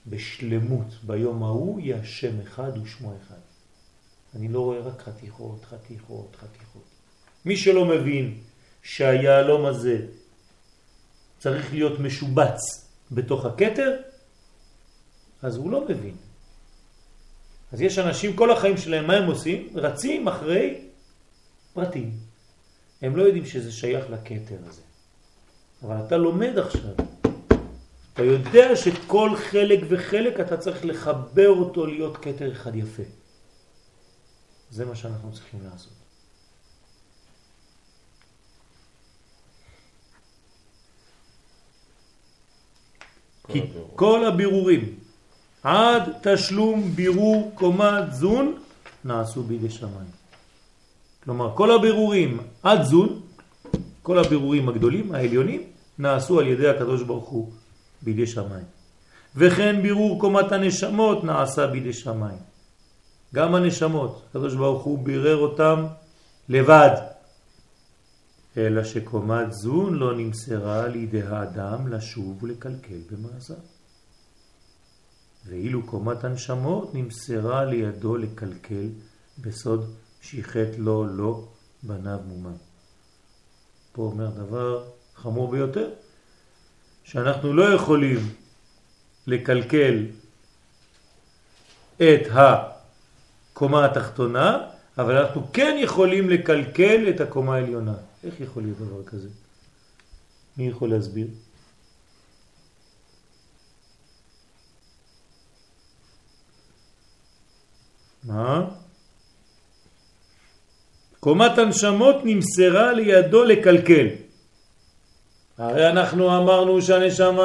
בשלמות. 0.07 0.87
ביום 1.03 1.43
ההוא 1.43 1.81
יהיה 1.81 2.01
השם 2.01 2.41
אחד 2.41 2.73
ושמו 2.83 3.13
אחד. 3.23 3.43
אני 4.37 4.49
לא 4.49 4.61
רואה 4.61 4.79
רק 4.79 5.03
חתיכות, 5.03 5.65
חתיכות, 5.65 6.37
חתיכות. 6.37 6.85
מי 7.45 7.57
שלא 7.57 7.85
מבין 7.85 8.39
שהיעלום 8.85 9.67
הזה 9.67 10.07
צריך 11.39 11.73
להיות 11.73 12.01
משובץ 12.01 12.61
בתוך 13.13 13.45
הקטר, 13.45 13.97
אז 15.43 15.57
הוא 15.57 15.71
לא 15.71 15.85
מבין. 15.89 16.17
אז 17.73 17.81
יש 17.81 17.99
אנשים, 17.99 18.37
כל 18.37 18.51
החיים 18.51 18.77
שלהם, 18.77 19.07
מה 19.07 19.15
הם 19.17 19.27
עושים? 19.27 19.69
רצים 19.75 20.29
אחרי 20.29 20.81
פרטים. 21.73 22.13
הם 23.03 23.17
לא 23.17 23.23
יודעים 23.23 23.47
שזה 23.47 23.73
שייך 23.73 24.11
לקטר 24.11 24.57
הזה. 24.67 24.83
אבל 25.83 25.97
אתה 26.07 26.17
לומד 26.17 26.59
עכשיו. 26.59 26.95
אתה 28.13 28.23
יודע 28.23 28.77
שכל 28.77 29.31
חלק 29.37 29.81
וחלק 29.89 30.41
אתה 30.41 30.57
צריך 30.57 30.85
לחבר 30.85 31.49
אותו 31.49 31.87
להיות 31.87 32.17
קטר 32.17 32.53
אחד 32.53 32.77
יפה. 32.77 33.03
זה 34.71 34.85
מה 34.85 34.97
שאנחנו 34.97 35.33
צריכים 35.33 35.61
לעשות. 35.73 36.04
כי 43.49 43.63
כל 43.97 44.27
הבירורים 44.27 44.95
עד 45.63 46.03
תשלום 46.23 46.91
בירור 46.95 47.53
קומת 47.55 48.13
זון 48.13 48.59
נעשו 49.05 49.43
בידי 49.43 49.71
שמיים. 49.71 50.11
כלומר, 51.25 51.53
כל 51.55 51.71
הבירורים 51.71 52.39
עד 52.63 52.83
זון, 52.83 53.21
כל 54.03 54.19
הבירורים 54.19 54.69
הגדולים, 54.69 55.15
העליונים, 55.15 55.63
נעשו 55.99 56.41
על 56.41 56.47
ידי 56.47 56.69
הקדוש 56.69 57.03
ברוך 57.03 57.29
הוא 57.29 57.53
בידי 58.03 58.27
שמיים. 58.27 58.65
וכן 59.37 59.83
בירור 59.83 60.21
קומת 60.21 60.53
הנשמות 60.53 61.25
נעשה 61.25 61.67
בידי 61.67 61.93
שמיים. 61.93 62.39
גם 63.35 63.55
הנשמות, 63.55 64.23
הקדוש 64.31 64.55
ברוך 64.55 64.83
הוא 64.83 64.99
בירר 64.99 65.37
אותם 65.37 65.87
לבד. 66.49 67.14
אלא 68.57 68.85
שקומת 68.85 69.53
זון 69.53 69.95
לא 69.95 70.17
נמסרה 70.17 70.89
לידי 70.89 71.23
האדם 71.23 71.89
לשוב 71.89 72.43
ולקלקל 72.43 72.99
במעשה. 73.11 73.55
ואילו 75.47 75.87
קומת 75.87 76.25
הנשמות 76.25 76.95
נמסרה 76.95 77.65
לידו 77.65 78.17
לקלקל 78.17 78.89
בסוד 79.39 79.95
שיחת 80.21 80.79
לו 80.79 81.07
לא 81.07 81.49
בניו 81.83 82.19
מומם. 82.27 82.57
פה 83.93 84.03
אומר 84.03 84.31
דבר 84.31 84.85
חמור 85.15 85.51
ביותר, 85.51 85.91
שאנחנו 87.05 87.53
לא 87.53 87.75
יכולים 87.75 88.19
לקלקל 89.27 90.07
את 91.97 92.29
הקומה 92.33 93.85
התחתונה, 93.85 94.59
אבל 94.99 95.17
אנחנו 95.17 95.53
כן 95.53 95.77
יכולים 95.81 96.31
לקלקל 96.31 97.09
את 97.09 97.21
הקומה 97.21 97.55
העליונה. 97.55 97.95
איך 98.25 98.41
יכול 98.41 98.63
להיות 98.63 98.79
דבר 98.79 99.05
כזה? 99.05 99.29
מי 100.57 100.69
יכול 100.69 100.91
להסביר? 100.91 101.27
מה? 108.25 108.71
קומת 111.21 111.59
הנשמות 111.59 112.17
נמסרה 112.25 112.93
לידו 112.93 113.45
לקלקל. 113.45 114.07
הרי 115.59 115.91
אנחנו 115.91 116.37
אמרנו 116.37 116.83
שהנשמה 116.83 117.43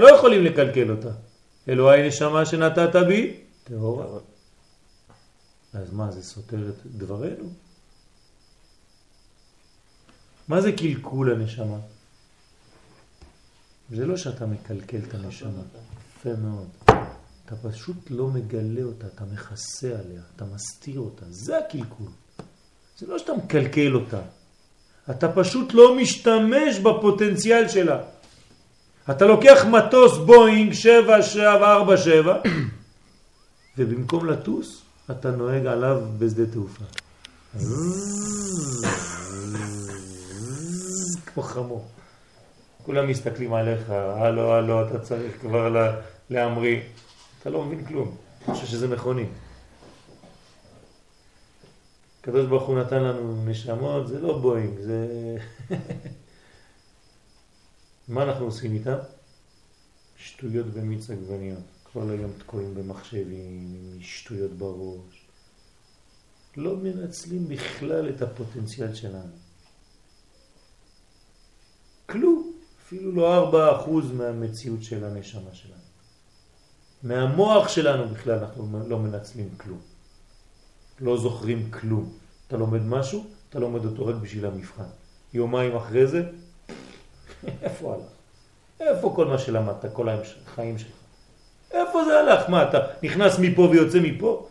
לא 0.00 0.14
יכולים 0.16 0.44
לקלקל 0.44 0.90
אותה. 0.90 1.10
אלוהי 1.68 2.08
נשמה 2.08 2.46
שנתת 2.46 2.96
בי, 2.96 3.36
טהורה. 3.64 4.06
אז 5.72 5.92
מה, 5.92 6.10
זה 6.10 6.22
סותר 6.22 6.68
את 6.68 6.86
דברנו? 6.86 7.69
מה 10.50 10.60
זה 10.60 10.72
קלקול 10.72 11.32
הנשמה? 11.32 11.78
זה 13.90 14.06
לא 14.06 14.16
שאתה 14.16 14.46
מקלקל 14.46 14.98
את 15.08 15.14
הנשמה. 15.14 15.62
יפה 16.16 16.30
מאוד. 16.42 16.68
אתה 17.44 17.56
פשוט 17.62 17.96
לא 18.10 18.26
מגלה 18.26 18.82
אותה, 18.82 19.06
אתה 19.06 19.24
מכסה 19.32 19.88
עליה, 19.88 20.20
אתה 20.36 20.44
מסתיר 20.54 21.00
אותה. 21.00 21.24
זה 21.28 21.58
הקלקול. 21.58 22.06
זה 22.98 23.06
לא 23.06 23.18
שאתה 23.18 23.32
מקלקל 23.44 23.94
אותה. 23.94 24.20
אתה 25.10 25.32
פשוט 25.32 25.74
לא 25.74 25.96
משתמש 25.96 26.78
בפוטנציאל 26.78 27.68
שלה. 27.68 28.02
אתה 29.10 29.26
לוקח 29.26 29.64
מטוס 29.64 30.18
בואינג 30.26 30.72
7747 30.72 32.40
ובמקום 33.78 34.26
לטוס 34.26 34.82
אתה 35.10 35.30
נוהג 35.30 35.66
עליו 35.66 36.02
בשדה 36.18 36.46
תעופה. 36.46 36.84
כמו 41.34 41.42
חמור. 41.42 41.84
כולם 42.82 43.08
מסתכלים 43.08 43.54
עליך, 43.54 43.90
הלו, 43.90 44.52
הלו, 44.52 44.88
אתה 44.88 44.98
צריך 44.98 45.40
כבר 45.40 45.94
להמריא. 46.30 46.80
אתה 47.40 47.50
לא 47.50 47.64
מבין 47.64 47.84
כלום, 47.84 48.16
אני 48.48 48.54
חושב 48.54 48.66
שזה 48.66 48.88
מכוני. 48.88 49.26
הקדוש 52.20 52.46
ברוך 52.46 52.68
הוא 52.68 52.78
נתן 52.78 53.02
לנו 53.02 53.44
נשמות, 53.46 54.08
זה 54.08 54.20
לא 54.20 54.38
בואינג, 54.38 54.80
זה... 54.80 55.06
מה 58.08 58.22
אנחנו 58.22 58.44
עושים 58.44 58.74
איתם? 58.74 58.96
שטויות 60.16 60.66
במיץ 60.66 61.10
עגבניות. 61.10 61.58
כל 61.92 62.10
היום 62.10 62.32
תקועים 62.38 62.74
במחשבים, 62.74 63.26
עם 63.30 64.02
שטויות 64.02 64.50
בראש. 64.50 65.26
לא 66.56 66.76
מנצלים 66.76 67.48
בכלל 67.48 68.08
את 68.08 68.22
הפוטנציאל 68.22 68.94
שלנו. 68.94 69.36
כלום, 72.06 72.52
אפילו 72.90 73.12
לא 73.12 73.34
ארבע 73.34 73.76
אחוז 73.76 74.12
מהמציאות 74.12 74.82
של 74.82 75.04
הנשמה 75.04 75.50
שלנו. 75.52 75.74
מהמוח 77.02 77.68
שלנו 77.68 78.08
בכלל 78.08 78.38
אנחנו 78.38 78.88
לא 78.88 78.98
מנצלים 78.98 79.48
כלום. 79.56 79.80
לא 81.00 81.18
זוכרים 81.18 81.70
כלום. 81.70 82.12
אתה 82.46 82.56
לומד 82.56 82.82
משהו, 82.82 83.26
אתה 83.48 83.58
לומד 83.58 83.84
אותו 83.84 84.06
רק 84.06 84.14
בשביל 84.14 84.46
המבחן. 84.46 84.84
יומיים 85.34 85.76
אחרי 85.76 86.06
זה, 86.06 86.22
איפה 87.62 87.94
הלך? 87.94 88.10
איפה 88.80 89.12
כל 89.16 89.26
מה 89.26 89.38
שלמדת, 89.38 89.84
כל 89.92 90.08
החיים 90.08 90.78
שלך? 90.78 90.96
איפה 91.70 92.04
זה 92.04 92.18
הלך? 92.18 92.48
מה, 92.48 92.68
אתה 92.68 92.78
נכנס 93.02 93.38
מפה 93.38 93.62
ויוצא 93.62 93.98
מפה? 94.02 94.48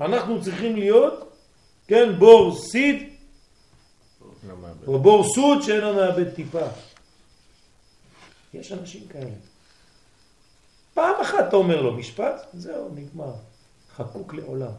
אנחנו 0.00 0.42
צריכים 0.42 0.76
להיות, 0.76 1.32
כן, 1.86 2.18
בור 2.18 2.56
סיד, 2.56 3.13
או 4.86 4.98
בור 4.98 5.24
סוד 5.34 5.62
שאינו 5.62 5.94
מאבד 5.94 6.34
טיפה. 6.34 6.66
יש 8.54 8.72
אנשים 8.72 9.08
כאלה. 9.08 9.34
פעם 10.94 11.20
אחת 11.22 11.48
אתה 11.48 11.56
אומר 11.56 11.82
לו 11.82 11.94
משפט, 11.94 12.46
זהו, 12.52 12.94
נגמר. 12.94 13.32
חקוק 13.96 14.34
לעולם. 14.34 14.72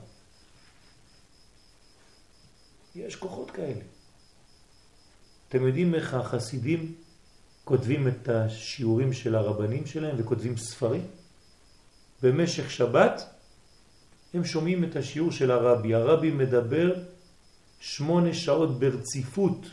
יש 2.95 3.15
כוחות 3.15 3.51
כאלה. 3.51 3.81
אתם 5.49 5.67
יודעים 5.67 5.95
איך 5.95 6.13
החסידים 6.13 6.95
כותבים 7.63 8.07
את 8.07 8.29
השיעורים 8.29 9.13
של 9.13 9.35
הרבנים 9.35 9.85
שלהם 9.85 10.15
וכותבים 10.19 10.57
ספרים? 10.57 11.07
במשך 12.21 12.71
שבת 12.71 13.21
הם 14.33 14.45
שומעים 14.45 14.83
את 14.83 14.95
השיעור 14.95 15.31
של 15.31 15.51
הרבי. 15.51 15.95
הרבי 15.95 16.31
מדבר 16.31 16.95
שמונה 17.79 18.33
שעות 18.33 18.79
ברציפות 18.79 19.65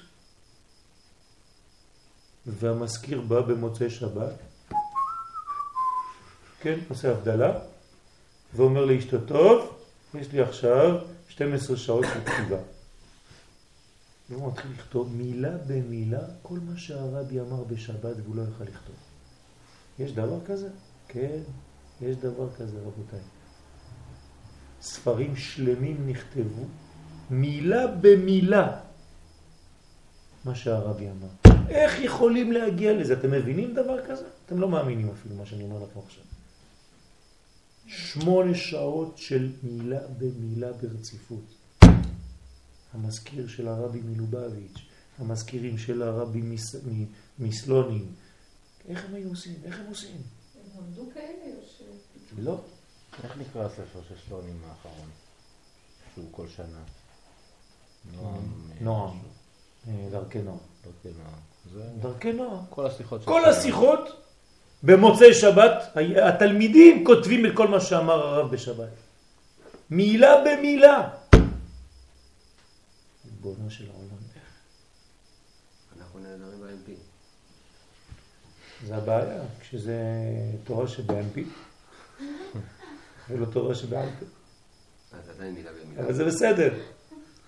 והמזכיר 2.47 3.21
בא 3.21 3.41
במוצאי 3.41 3.91
שבת, 3.91 4.35
כן, 6.61 6.79
עושה 6.89 7.11
הבדלה, 7.11 7.59
ואומר 8.55 8.85
לאשתו, 8.85 9.21
טוב, 9.21 9.79
יש 10.15 10.33
לי 10.33 10.41
עכשיו 10.41 10.99
12 11.29 11.77
שעות 11.77 12.05
של 12.05 12.21
כתיבה. 12.25 12.59
והוא 14.31 14.53
מתחיל 14.53 14.71
לכתוב 14.79 15.17
מילה 15.17 15.57
במילה 15.67 16.21
כל 16.43 16.59
מה 16.59 16.79
שהרבי 16.79 17.41
אמר 17.41 17.65
בשבת 17.65 18.17
והוא 18.25 18.37
לא 18.37 18.43
יוכל 18.43 18.65
לכתוב. 18.65 18.95
יש 19.99 20.13
דבר 20.13 20.39
כזה? 20.47 20.69
כן, 21.09 21.41
יש 22.01 22.17
דבר 22.17 22.49
כזה 22.55 22.79
רבותיי. 22.79 23.21
ספרים 24.83 25.37
שלמים 25.37 26.07
נכתבו 26.09 26.65
מילה 27.31 27.87
במילה 27.87 28.81
מה 30.45 30.55
שהרבי 30.55 31.11
אמר. 31.11 31.42
איך 31.75 32.01
יכולים 32.01 32.53
להגיע 32.53 32.93
לזה? 32.93 33.13
אתם 33.13 33.31
מבינים 33.31 33.75
דבר 33.75 34.07
כזה? 34.07 34.25
אתם 34.47 34.61
לא 34.61 34.69
מאמינים 34.69 35.11
אפילו 35.11 35.35
מה 35.35 35.47
שאני 35.47 35.65
אומר 35.65 35.83
לכם 35.85 36.01
עכשיו. 36.07 36.25
שמונה 37.87 38.55
שעות 38.55 39.19
של 39.19 39.53
מילה 39.63 40.01
במילה 40.19 40.73
ברציפות. 40.73 41.45
המזכיר 42.93 43.49
של 43.49 43.69
הרבי 43.69 44.01
מלובביץ', 44.01 44.79
המזכירים 45.19 45.79
של 45.79 46.03
הרבי 46.03 46.41
מס... 46.43 46.77
מסלונים. 47.39 48.15
איך 48.89 49.05
הם 49.05 49.15
היו 49.15 49.29
עושים? 49.29 49.55
איך 49.65 49.81
הם 49.81 49.87
עושים? 49.87 50.17
הם 50.17 50.85
עמדו 50.85 51.07
כאלה 51.15 51.57
או 51.57 51.67
ש... 51.67 51.83
לא. 52.39 52.61
איך 53.25 53.37
נקרא 53.37 53.67
הספר 53.67 54.01
של 54.09 54.15
שלונים 54.27 54.61
האחרון? 54.67 55.09
שהוא 56.15 56.29
כל 56.31 56.49
שנה. 56.49 56.83
נועם. 58.13 58.71
נועם. 58.81 59.19
אה, 59.89 60.09
דרכי 60.11 60.43
נועם. 60.43 60.59
דרכי 60.85 61.19
נועם. 61.19 61.52
זה 61.71 61.83
דרכי 62.01 62.33
נועם. 62.33 62.65
כל 62.71 62.87
השיחות 62.87 63.25
כל 63.25 63.45
השיחות 63.45 64.23
במוצאי 64.83 65.35
שבת, 65.35 65.97
התלמידים 66.23 67.05
כותבים 67.05 67.47
את 67.47 67.53
כל 67.55 67.69
מה 67.69 67.81
שאמר 67.81 68.27
הרב 68.27 68.51
בשבת. 68.51 68.89
מילה 69.91 70.35
במילה. 70.45 71.09
ריבונו 73.27 73.71
של 73.71 73.85
העולם. 73.91 74.23
אנחנו 75.99 76.21
נהדרים 76.21 76.61
ב-MP. 76.61 76.91
זה 78.87 78.97
הבעיה, 78.97 79.43
כשזה 79.61 79.97
תורה 80.65 80.89
שב-MP, 80.89 81.41
ולא 83.31 83.47
תורה 83.47 83.75
פה. 83.75 84.27
אז 85.13 85.29
עדיין 85.37 85.55
מילה 85.55 85.71
במילה. 85.85 86.03
אבל 86.03 86.13
זה 86.13 86.25
בסדר. 86.25 86.75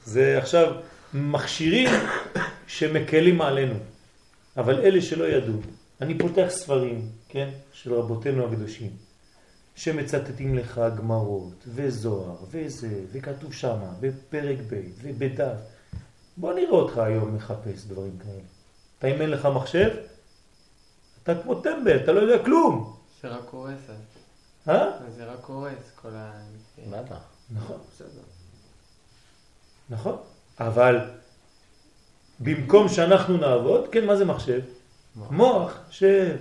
זה 0.05 0.39
עכשיו 0.39 0.75
מכשירים 1.15 1.91
שמקלים 2.67 3.41
עלינו. 3.41 3.75
אבל 4.57 4.81
אלה 4.81 5.03
שלא 5.03 5.25
ידעו, 5.25 5.59
אני 6.01 6.19
פותח 6.19 6.47
ספרים, 6.49 7.09
כן, 7.29 7.51
של 7.73 7.95
רבותינו 7.95 8.47
הקדושים, 8.47 8.91
שמצטטים 9.75 10.55
לך 10.55 10.81
גמרות, 10.97 11.65
וזוהר, 11.67 12.37
וזה, 12.51 13.01
וכתוב 13.13 13.53
שמה, 13.53 13.93
בפרק 14.01 14.59
ב' 14.71 14.83
ובדף. 15.03 15.57
בוא 16.37 16.55
נראה 16.55 16.71
אותך 16.71 16.99
היום 16.99 17.35
מחפש 17.35 17.85
דברים 17.87 18.19
כאלה. 18.19 18.43
אתה 18.99 19.07
אם 19.07 19.21
אין 19.21 19.31
לך 19.31 19.49
מחשב, 19.55 19.89
אתה 21.23 21.43
כמו 21.43 21.55
טמבל, 21.55 21.97
אתה 21.97 22.13
לא 22.13 22.21
יודע 22.21 22.45
כלום. 22.45 22.97
זה 23.23 23.29
רק 23.29 23.49
הורס 23.51 23.81
אז. 23.89 23.97
אה? 24.69 24.91
זה 25.17 25.25
רק 25.25 25.45
הורס 25.45 25.91
כל 26.03 26.09
ה... 26.15 26.33
בטח. 26.91 27.17
נכון, 27.51 27.79
בסדר. 27.95 28.23
נכון. 29.91 30.17
אבל 30.61 30.99
במקום 32.41 32.89
שאנחנו 32.89 33.37
נעבוד, 33.37 33.89
כן, 33.93 34.07
מה 34.07 34.17
זה 34.17 34.25
מחשב? 34.25 34.61
מוח. 35.17 35.31
מוח, 35.31 35.79
שב. 35.91 36.37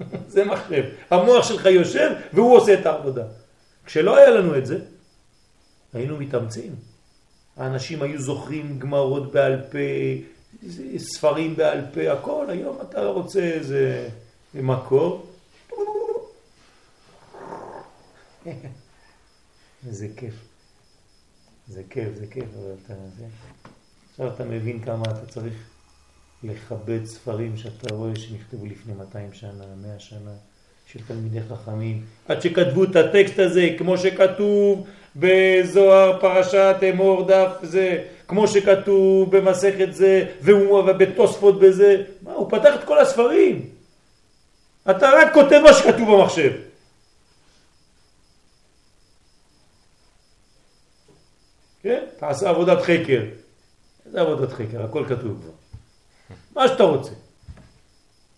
זה 0.34 0.44
מחשב. 0.44 0.84
המוח 1.10 1.48
שלך 1.48 1.66
יושב 1.66 2.10
והוא 2.32 2.56
עושה 2.56 2.74
את 2.80 2.86
העבודה. 2.86 3.24
כשלא 3.84 4.16
היה 4.16 4.30
לנו 4.30 4.58
את 4.58 4.66
זה, 4.66 4.78
היינו 5.92 6.16
מתאמצים. 6.16 6.74
האנשים 7.56 8.02
היו 8.02 8.20
זוכרים 8.20 8.78
גמרות 8.78 9.32
בעל 9.32 9.60
פה, 9.70 9.78
ספרים 10.98 11.56
בעל 11.56 11.80
פה, 11.94 12.12
הכל, 12.12 12.46
היום 12.48 12.78
אתה 12.82 13.06
רוצה 13.06 13.40
איזה 13.40 14.08
מקור. 14.54 15.26
איזה 19.86 20.08
כיף. 20.16 20.34
זה 21.68 21.82
כיף, 21.90 22.14
זה 22.14 22.26
כיף, 22.26 22.44
אבל 22.58 22.74
אתה... 22.84 22.94
עכשיו 24.20 24.34
אתה 24.34 24.44
מבין 24.44 24.80
כמה 24.80 25.02
אתה 25.04 25.26
צריך 25.26 25.54
לכבד 26.42 27.04
ספרים 27.04 27.56
שאתה 27.56 27.94
רואה 27.94 28.16
שנכתבו 28.16 28.66
לפני 28.66 28.92
200 28.94 29.32
שנה, 29.32 29.64
100 29.82 29.98
שנה, 29.98 30.30
של 30.86 31.00
תלמידי 31.06 31.40
חכמים, 31.40 32.04
עד 32.28 32.42
שכתבו 32.42 32.84
את 32.84 32.96
הטקסט 32.96 33.38
הזה 33.38 33.68
כמו 33.78 33.98
שכתוב 33.98 34.86
בזוהר 35.16 36.20
פרשת 36.20 36.76
אמור 36.90 37.26
דף 37.26 37.52
זה, 37.62 38.04
כמו 38.28 38.48
שכתוב 38.48 39.36
במסכת 39.36 39.92
זה, 39.92 40.26
ובתוספות 40.42 41.60
בזה, 41.60 42.02
מה, 42.22 42.32
הוא 42.32 42.50
פתח 42.50 42.74
את 42.74 42.84
כל 42.84 42.98
הספרים. 42.98 43.70
אתה 44.90 45.10
רק 45.10 45.34
כותב 45.34 45.60
מה 45.64 45.72
שכתוב 45.72 46.10
במחשב. 46.10 46.52
כן? 51.82 52.04
תעשה 52.18 52.48
עבודת 52.50 52.82
חקר. 52.82 53.39
איזה 54.10 54.20
עבודת 54.20 54.52
חקר? 54.52 54.84
הכל 54.84 55.04
כתוב 55.08 55.42
כבר. 55.42 55.52
מה 56.54 56.68
שאתה 56.68 56.82
רוצה. 56.82 57.10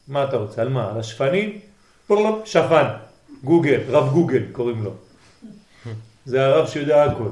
מה 0.09 0.25
אתה 0.25 0.37
רוצה? 0.37 0.63
על 0.63 0.69
מה? 0.69 0.91
על 0.91 1.01
השפנים? 1.01 1.61
שפן. 2.45 2.87
גוגל, 3.45 3.81
רב 3.89 4.13
גוגל 4.13 4.43
קוראים 4.53 4.85
לו. 4.85 4.95
זה 6.25 6.47
הרב 6.47 6.69
שיודע 6.69 7.05
הכל. 7.05 7.29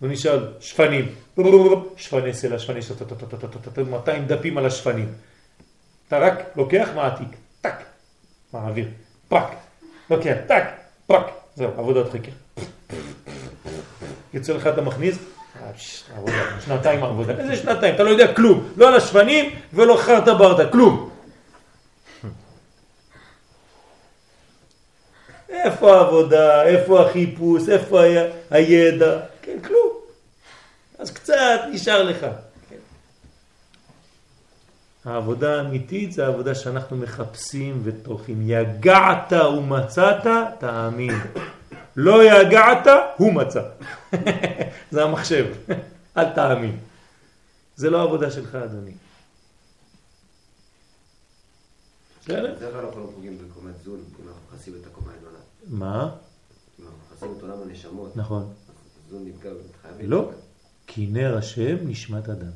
הוא 0.00 0.08
נשאל, 0.08 0.46
שפנים. 0.60 1.14
שפני 1.96 2.34
סלע, 2.34 2.58
שפני 2.58 2.82
סלע, 2.82 3.84
200 3.90 4.26
דפים 4.26 4.58
על 4.58 4.66
השפנים. 4.66 5.12
אתה 6.08 6.18
רק 6.18 6.34
לוקח, 6.56 6.88
מעתיק, 6.94 7.28
טק, 7.60 7.76
מעביר, 8.52 8.88
פק, 9.28 9.44
לוקח, 10.10 10.36
טק, 10.46 10.64
פק, 11.06 11.22
זהו, 11.56 11.70
עבודת 11.78 12.12
חקר. 12.12 12.64
יוצא 14.34 14.52
לך 14.52 14.66
אתה 14.66 14.80
מכניס, 14.82 15.18
שנתיים 16.64 17.04
עבודה. 17.04 17.32
איזה 17.38 17.56
שנתיים? 17.56 17.94
אתה 17.94 18.02
לא 18.02 18.10
יודע 18.10 18.34
כלום. 18.34 18.68
לא 18.76 18.88
על 18.88 18.94
השפנים 18.94 19.50
ולא 19.72 19.96
חרטה 19.96 20.34
ברטה, 20.34 20.72
כלום. 20.72 21.10
איפה 25.48 25.96
העבודה? 25.96 26.62
איפה 26.62 27.00
החיפוש? 27.00 27.68
איפה 27.68 28.02
הידע? 28.50 29.20
כן, 29.42 29.56
כלום. 29.66 29.92
אז 30.98 31.10
קצת 31.10 31.60
נשאר 31.72 32.02
לך. 32.02 32.26
כן. 32.70 32.76
העבודה 35.04 35.56
האמיתית 35.56 36.12
זה 36.12 36.26
העבודה 36.26 36.54
שאנחנו 36.54 36.96
מחפשים 36.96 37.80
וטורחים. 37.84 38.42
יגעת 38.46 39.32
ומצאת, 39.32 40.26
תאמין. 40.58 41.20
לא 42.00 42.24
יגעת, 42.24 42.86
הוא 43.16 43.32
מצא. 43.32 43.62
זה 44.92 45.04
המחשב, 45.04 45.46
אל 46.16 46.34
תאמין. 46.34 46.78
זה 47.76 47.90
לא 47.90 48.02
עבודה 48.02 48.30
שלך, 48.30 48.54
אדוני. 48.54 48.92
בדרך 52.28 52.58
כלל 52.58 52.84
אנחנו 52.84 53.00
לא 53.00 53.10
פוגעים 53.14 53.38
בקומת 53.38 53.74
זון, 53.84 54.04
אם 54.20 54.28
אנחנו 54.28 54.40
מכסים 54.52 54.74
את 54.80 54.86
הקומה 54.86 55.12
העליונה. 55.12 55.38
מה? 55.66 56.16
אם 56.80 56.84
אנחנו 56.84 56.98
מכסים 57.12 57.34
את 57.36 57.42
עולם 57.42 57.62
הנשמות, 57.62 58.16
נכון. 58.16 58.52
נפגע. 59.12 59.50
לא, 60.00 60.30
כי 60.86 61.06
נר 61.06 61.36
השם 61.36 61.76
נשמת 61.82 62.28
אדם. 62.28 62.52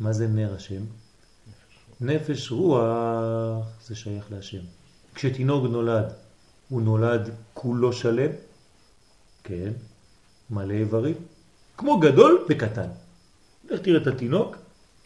מה 0.00 0.12
זה 0.12 0.28
נר 0.28 0.54
השם? 0.54 0.82
נפש 2.00 2.50
רוח 2.50 3.66
זה 3.86 3.94
שייך 3.94 4.32
להשם. 4.32 4.62
כשתינוק 5.14 5.64
נולד, 5.64 6.12
הוא 6.68 6.82
נולד 6.82 7.30
כולו 7.54 7.92
שלם, 7.92 8.30
כן, 9.44 9.70
מלא 10.50 10.72
איברים, 10.72 11.14
כמו 11.76 11.98
גדול 11.98 12.44
וקטן. 12.48 12.88
לך 13.70 13.80
תראה 13.80 14.02
את 14.02 14.06
התינוק, 14.06 14.56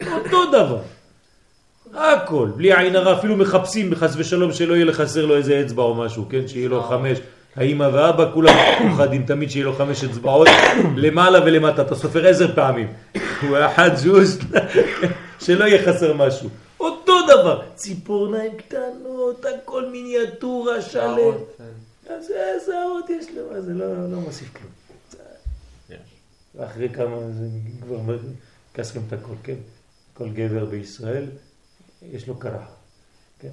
אותו 0.01 0.45
דבר. 0.51 0.81
הכל, 1.93 2.49
בלי 2.55 2.77
עין 2.77 2.95
הרע, 2.95 3.19
אפילו 3.19 3.37
מחפשים 3.37 3.89
בחס 3.89 4.13
ושלום 4.17 4.53
שלא 4.53 4.73
יהיה 4.73 4.85
לחסר 4.85 5.25
לו 5.25 5.35
איזה 5.37 5.61
אצבע 5.65 5.83
או 5.83 5.95
משהו, 5.95 6.25
כן, 6.29 6.47
שיהיה 6.47 6.69
לו 6.69 6.83
חמש. 6.83 7.19
האמא 7.55 7.89
ואבא 7.93 8.31
כולם 8.33 8.55
פוחדים 8.89 9.25
תמיד 9.25 9.49
שיהיה 9.49 9.65
לו 9.65 9.73
חמש 9.73 10.03
אצבעות 10.03 10.47
למעלה 11.03 11.39
ולמטה, 11.45 11.81
אתה 11.81 11.95
סופר 11.95 12.27
עשר 12.27 12.55
פעמים. 12.55 12.87
הוא 13.47 13.57
אחד 13.65 13.95
זוז, 13.95 14.39
שלא 15.45 15.65
יהיה 15.65 15.85
חסר 15.85 16.13
משהו. 16.13 16.49
אותו 16.79 17.13
דבר, 17.27 17.61
ציפורניים 17.75 18.51
קטנות, 18.57 19.08
הכל 19.45 19.89
מיניאטורה 19.89 20.81
שלם. 20.81 21.33
אז 22.09 22.31
איזה 22.31 22.65
שערות 22.65 23.09
יש 23.09 23.25
לו, 23.29 23.61
זה 23.61 23.73
לא, 23.73 24.11
לא 24.11 24.19
מוסיף 24.19 24.53
כלום. 24.53 24.71
אחרי 26.57 26.89
כמה 26.89 27.17
זה 27.31 27.47
כבר 27.81 28.17
כסכם 28.73 28.99
את 29.07 29.13
הכל, 29.13 29.33
כן? 29.43 29.55
כל 30.13 30.29
גבר 30.29 30.65
בישראל 30.65 31.25
יש 32.01 32.27
לו 32.27 32.39
קרח, 32.39 32.69
כן? 33.39 33.49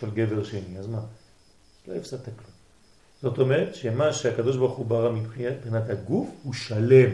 כל 0.00 0.10
גבר 0.10 0.44
שני, 0.44 0.78
אז 0.78 0.86
מה? 0.86 1.00
לא 1.88 1.94
הפסדת 1.94 2.24
כלום. 2.24 2.56
זאת 3.22 3.38
אומרת 3.38 3.74
שמה 3.74 4.12
שהקדוש 4.12 4.56
ברוך 4.56 4.76
הוא 4.76 4.86
ברא 4.86 5.12
מבחינת 5.12 5.90
הגוף 5.90 6.28
הוא 6.42 6.54
שלם. 6.54 7.10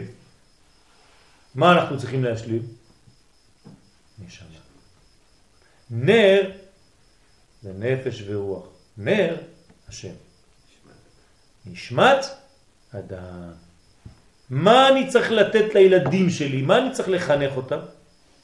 מה 1.55 1.71
אנחנו 1.71 1.99
צריכים 1.99 2.23
להשלים? 2.23 2.61
נשמה. 4.25 4.47
נר 5.91 6.51
זה 7.63 7.73
נפש 7.73 8.23
ורוח. 8.27 8.67
נר, 8.97 9.35
השם. 9.87 10.13
נשמת 11.65 12.25
אדם. 12.91 13.51
מה 14.49 14.89
אני 14.89 15.09
צריך 15.09 15.31
לתת 15.31 15.73
לילדים 15.73 16.29
שלי? 16.29 16.61
מה 16.61 16.77
אני 16.77 16.93
צריך 16.93 17.09
לחנך 17.09 17.57
אותם? 17.57 17.79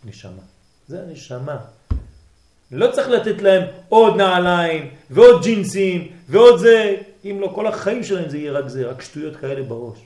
נשמה. 0.03 0.41
זה 0.87 1.01
הנשמה. 1.01 1.57
לא 2.71 2.91
צריך 2.91 3.07
לתת 3.07 3.41
להם 3.41 3.63
עוד 3.89 4.15
נעליים 4.15 4.95
ועוד 5.09 5.43
ג'ינסים 5.43 6.11
ועוד 6.29 6.59
זה. 6.59 6.95
אם 7.25 7.37
לא, 7.41 7.51
כל 7.55 7.67
החיים 7.67 8.03
שלהם 8.03 8.29
זה 8.29 8.37
יהיה 8.37 8.51
רק 8.51 8.67
זה, 8.67 8.89
רק 8.89 9.01
שטויות 9.01 9.35
כאלה 9.35 9.63
בראש. 9.63 9.99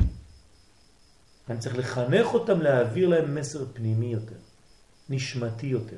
אני 1.50 1.60
צריך 1.60 1.78
לחנך 1.78 2.34
אותם, 2.34 2.62
להעביר 2.62 3.08
להם 3.08 3.36
מסר 3.36 3.66
פנימי 3.74 4.06
יותר, 4.06 4.36
נשמתי 5.10 5.68
יותר. 5.68 5.98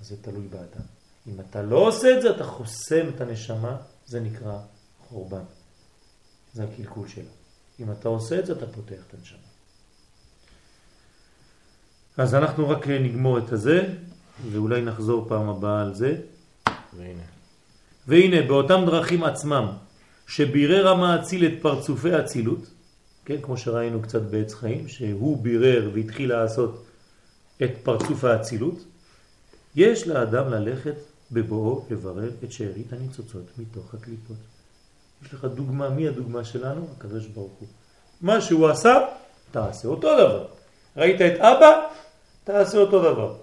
זה 0.00 0.16
תלוי 0.22 0.48
באדם. 0.48 0.86
אם 1.26 1.40
אתה 1.40 1.62
לא 1.62 1.76
עושה 1.76 2.16
את 2.16 2.22
זה, 2.22 2.30
אתה 2.30 2.44
חוסם 2.44 3.08
את 3.14 3.20
הנשמה, 3.20 3.76
זה 4.06 4.20
נקרא 4.20 4.58
חורבן. 5.08 5.42
זה 6.54 6.64
הקלקול 6.64 7.08
שלה. 7.08 7.30
אם 7.80 7.92
אתה 7.92 8.08
עושה 8.08 8.38
את 8.38 8.46
זה, 8.46 8.52
אתה 8.52 8.66
פותח 8.66 9.02
את 9.08 9.14
הנשמה. 9.14 9.38
אז 12.16 12.34
אנחנו 12.34 12.68
רק 12.68 12.88
נגמור 12.88 13.38
את 13.38 13.52
הזה, 13.52 13.94
ואולי 14.52 14.82
נחזור 14.82 15.28
פעם 15.28 15.48
הבאה 15.48 15.82
על 15.82 15.94
זה. 15.94 16.16
והנה. 16.96 17.22
והנה, 18.06 18.42
באותם 18.42 18.82
דרכים 18.86 19.24
עצמם, 19.24 19.66
שבירר 20.26 20.88
המאציל 20.88 21.46
את 21.46 21.52
פרצופי 21.62 22.12
האצילות, 22.12 22.70
כן, 23.24 23.36
כמו 23.42 23.56
שראינו 23.56 24.02
קצת 24.02 24.22
בעץ 24.22 24.54
חיים, 24.54 24.88
שהוא 24.88 25.42
בירר 25.42 25.90
והתחיל 25.94 26.28
לעשות 26.28 26.86
את 27.62 27.70
פרצוף 27.82 28.24
האצילות, 28.24 28.84
יש 29.78 30.08
לאדם 30.08 30.50
ללכת 30.50 30.94
בבואו 31.32 31.84
לברר 31.90 32.30
את 32.44 32.52
שארית 32.52 32.92
הניצוצות 32.92 33.42
מתוך 33.58 33.94
הקליפות. 33.94 34.36
יש 35.22 35.34
לך 35.34 35.44
דוגמה, 35.44 35.88
מי 35.88 36.08
הדוגמה 36.08 36.44
שלנו? 36.44 36.86
הקדוש 36.96 37.26
ברוך 37.26 37.52
הוא. 37.58 37.68
מה 38.20 38.40
שהוא 38.40 38.68
עשה, 38.68 38.98
תעשה 39.50 39.88
אותו 39.88 40.14
דבר. 40.14 40.46
ראית 40.96 41.20
את 41.20 41.40
אבא, 41.40 41.80
תעשה 42.44 42.78
אותו 42.78 42.98
דבר. 42.98 43.34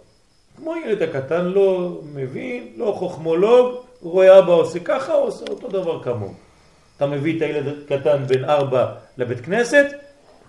כמו 0.57 0.73
ילד 0.75 1.01
הקטן 1.01 1.45
לא 1.45 2.01
מבין, 2.13 2.73
לא 2.77 2.95
חוכמולוג, 2.99 3.75
רואה 4.01 4.39
אבא 4.39 4.51
עושה 4.51 4.79
ככה, 4.79 5.13
עושה 5.13 5.45
אותו 5.49 5.67
דבר 5.67 6.03
כמוהו. 6.03 6.33
אתה 6.97 7.07
מביא 7.07 7.37
את 7.37 7.41
הילד 7.41 7.73
הקטן 7.85 8.27
בן 8.27 8.43
ארבע 8.45 8.93
לבית 9.17 9.39
כנסת, 9.39 9.85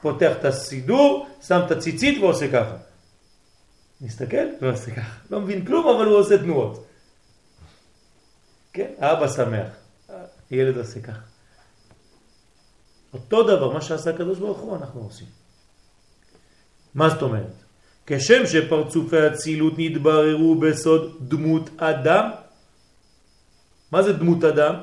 פותח 0.02 0.32
את 0.40 0.44
הסידור, 0.44 1.26
שם 1.46 1.60
את 1.66 1.70
הציצית 1.70 2.22
ועושה 2.22 2.52
ככה. 2.52 2.76
מסתכל 4.00 4.46
ועושה 4.60 4.90
ככה. 4.90 5.18
לא 5.30 5.40
מבין 5.40 5.64
כלום, 5.64 5.96
אבל 5.96 6.06
הוא 6.06 6.16
עושה 6.16 6.38
תנועות. 6.38 6.86
כן, 8.72 8.90
האבא 8.98 9.28
שמח. 9.28 9.68
הילד 10.50 10.76
עושה 10.76 11.00
ככה. 11.00 11.20
אותו 13.12 13.42
דבר, 13.42 13.72
מה 13.72 13.80
שעשה 13.80 14.10
הקדוש 14.10 14.38
ברוך 14.38 14.58
הוא, 14.58 14.76
אנחנו 14.76 15.00
עושים. 15.00 15.26
מה 16.94 17.08
זאת 17.08 17.22
אומרת? 17.22 17.52
כשם 18.06 18.46
שפרצופי 18.46 19.18
הצילות 19.18 19.72
נתבררו 19.78 20.54
בסוד 20.54 21.16
דמות 21.28 21.70
אדם, 21.76 22.30
מה 23.92 24.02
זה 24.02 24.12
דמות 24.12 24.44
אדם? 24.44 24.74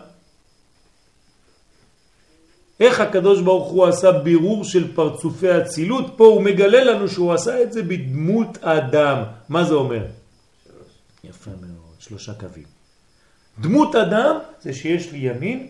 איך 2.84 3.00
הקדוש 3.00 3.42
ברוך 3.42 3.72
הוא 3.72 3.86
עשה 3.86 4.12
בירור 4.12 4.64
של 4.64 4.96
פרצופי 4.96 5.50
הצילות, 5.50 6.14
פה 6.18 6.26
הוא 6.26 6.42
מגלה 6.42 6.84
לנו 6.84 7.08
שהוא 7.08 7.34
עשה 7.34 7.64
את 7.64 7.74
זה 7.74 7.84
בדמות 7.84 8.58
אדם. 8.62 9.24
מה 9.50 9.64
זה 9.64 9.74
אומר? 9.74 10.06
יפה 11.24 11.52
מאוד, 11.62 11.96
שלושה 12.00 12.34
קווים. 12.34 12.64
דמות 13.60 13.96
אדם 13.96 14.36
זה 14.62 14.74
שיש 14.74 15.12
לי 15.12 15.18
ימין, 15.18 15.68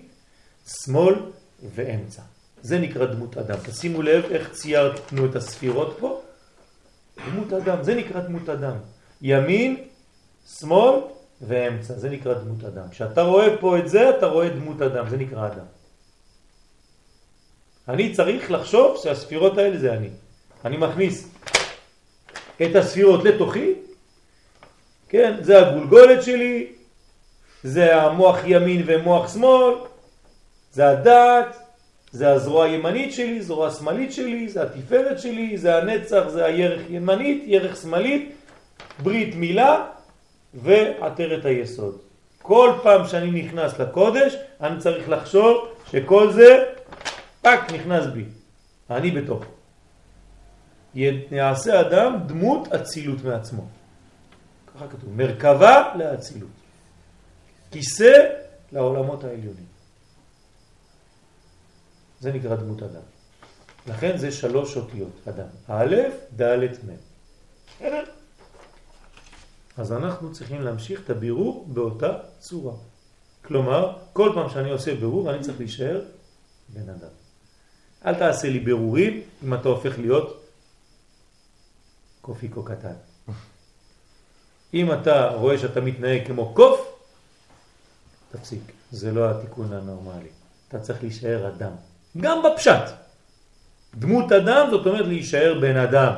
שמאל 0.84 1.16
ואמצע. 1.76 2.22
זה 2.62 2.80
נקרא 2.80 3.06
דמות 3.06 3.38
אדם. 3.38 3.58
תשימו 3.66 4.02
לב 4.02 4.24
איך 4.32 4.52
ציירנו 4.52 5.26
את 5.30 5.36
הספירות 5.36 5.98
פה. 6.00 6.22
דמות 7.30 7.54
אדם, 7.54 7.84
זה 7.84 7.96
נקרא 7.96 8.22
דמות 8.22 8.50
אדם. 8.50 8.76
ימין, 9.22 9.78
שמאל 10.60 11.00
ואמצע, 11.42 11.94
זה 11.94 12.10
נקרא 12.10 12.34
דמות 12.34 12.64
אדם. 12.64 12.90
כשאתה 12.90 13.22
רואה 13.22 13.58
פה 13.58 13.78
את 13.78 13.90
זה, 13.90 14.10
אתה 14.10 14.26
רואה 14.26 14.50
דמות 14.50 14.82
אדם, 14.82 15.10
זה 15.10 15.18
נקרא 15.18 15.48
אדם. 15.48 15.66
אני 17.88 18.14
צריך 18.14 18.52
לחשוב 18.52 18.98
שהספירות 19.04 19.58
האלה 19.58 19.78
זה 19.78 19.94
אני. 19.94 20.10
אני 20.66 20.78
מכניס 20.78 21.28
את 22.62 22.76
הספירות 22.76 23.24
לתוכי, 23.24 23.74
כן, 25.10 25.36
זה 25.42 25.68
הגולגולת 25.68 26.24
שלי, 26.24 26.68
זה 27.64 28.02
המוח 28.02 28.38
ימין 28.46 28.84
ומוח 28.86 29.34
שמאל, 29.34 29.74
זה 30.72 30.90
הדעת, 30.90 31.58
זה 32.12 32.30
הזרוע 32.30 32.66
הימנית 32.66 33.14
שלי, 33.14 33.42
זרוע 33.42 33.72
שמאלית 33.72 34.14
שלי, 34.14 34.50
זה 34.50 34.64
התפארת 34.64 35.20
שלי, 35.20 35.58
זה 35.58 35.78
הנצח, 35.78 36.24
זה 36.28 36.46
הירך 36.46 36.82
ימנית, 36.90 37.44
ירך 37.46 37.76
שמאלית, 37.82 38.36
ברית 39.04 39.36
מילה 39.36 39.86
ועטרת 40.54 41.46
היסוד. 41.46 41.98
כל 42.42 42.72
פעם 42.84 43.08
שאני 43.08 43.32
נכנס 43.32 43.80
לקודש, 43.80 44.36
אני 44.62 44.80
צריך 44.80 45.10
לחשוב 45.10 45.68
שכל 45.92 46.32
זה, 46.32 46.64
פק, 47.44 47.60
נכנס 47.74 48.06
בי. 48.14 48.26
אני 48.90 49.12
בתוך. 49.12 49.44
יעשה 50.96 51.82
אדם 51.82 52.20
דמות 52.28 52.68
אצילות 52.68 53.24
מעצמו. 53.24 53.68
ככה 54.76 54.88
כתוב, 54.88 55.10
מרכבה 55.16 55.94
לאצילות. 55.96 56.50
כיסא 57.72 58.14
לעולמות 58.72 59.24
העליונים. 59.24 59.66
זה 62.20 62.32
נקרא 62.32 62.56
דמות 62.56 62.84
אדם. 62.84 63.02
לכן 63.88 64.18
זה 64.18 64.32
שלוש 64.32 64.78
אותיות 64.78 65.28
אדם. 65.28 65.48
א', 65.68 65.96
ד', 66.42 66.68
מ'. 66.88 67.86
אז 69.78 69.94
אנחנו 69.94 70.34
צריכים 70.34 70.62
להמשיך 70.62 71.02
את 71.06 71.10
הבירור 71.10 71.66
באותה 71.68 72.18
צורה. 72.40 72.74
כלומר, 73.42 73.98
כל 74.14 74.32
פעם 74.36 74.50
שאני 74.50 74.72
עושה 74.72 74.96
בירור 74.96 75.32
אני 75.32 75.44
צריך 75.44 75.60
להישאר 75.60 76.02
בן 76.70 76.90
אדם. 76.90 77.23
אל 78.06 78.16
תעשה 78.16 78.50
לי 78.50 78.60
בירורים 78.60 79.22
אם 79.44 79.54
אתה 79.54 79.70
הופך 79.70 80.00
להיות 80.00 80.44
קופיקו 82.22 82.64
קטן. 82.64 82.94
אם 84.74 84.94
אתה 84.94 85.30
רואה 85.30 85.58
שאתה 85.58 85.82
מתנהג 85.82 86.28
כמו 86.28 86.54
קוף, 86.54 86.94
תפסיק. 88.32 88.72
זה 88.92 89.12
לא 89.12 89.32
התיקון 89.32 89.74
הנורמלי. 89.74 90.30
אתה 90.68 90.80
צריך 90.80 91.02
להישאר 91.02 91.48
אדם. 91.48 91.72
גם 92.18 92.44
בפשט. 92.44 92.84
דמות 93.96 94.32
אדם 94.32 94.68
זאת 94.72 94.88
אומרת 94.88 95.06
להישאר 95.06 95.60
בן 95.62 95.78
אדם. 95.78 96.14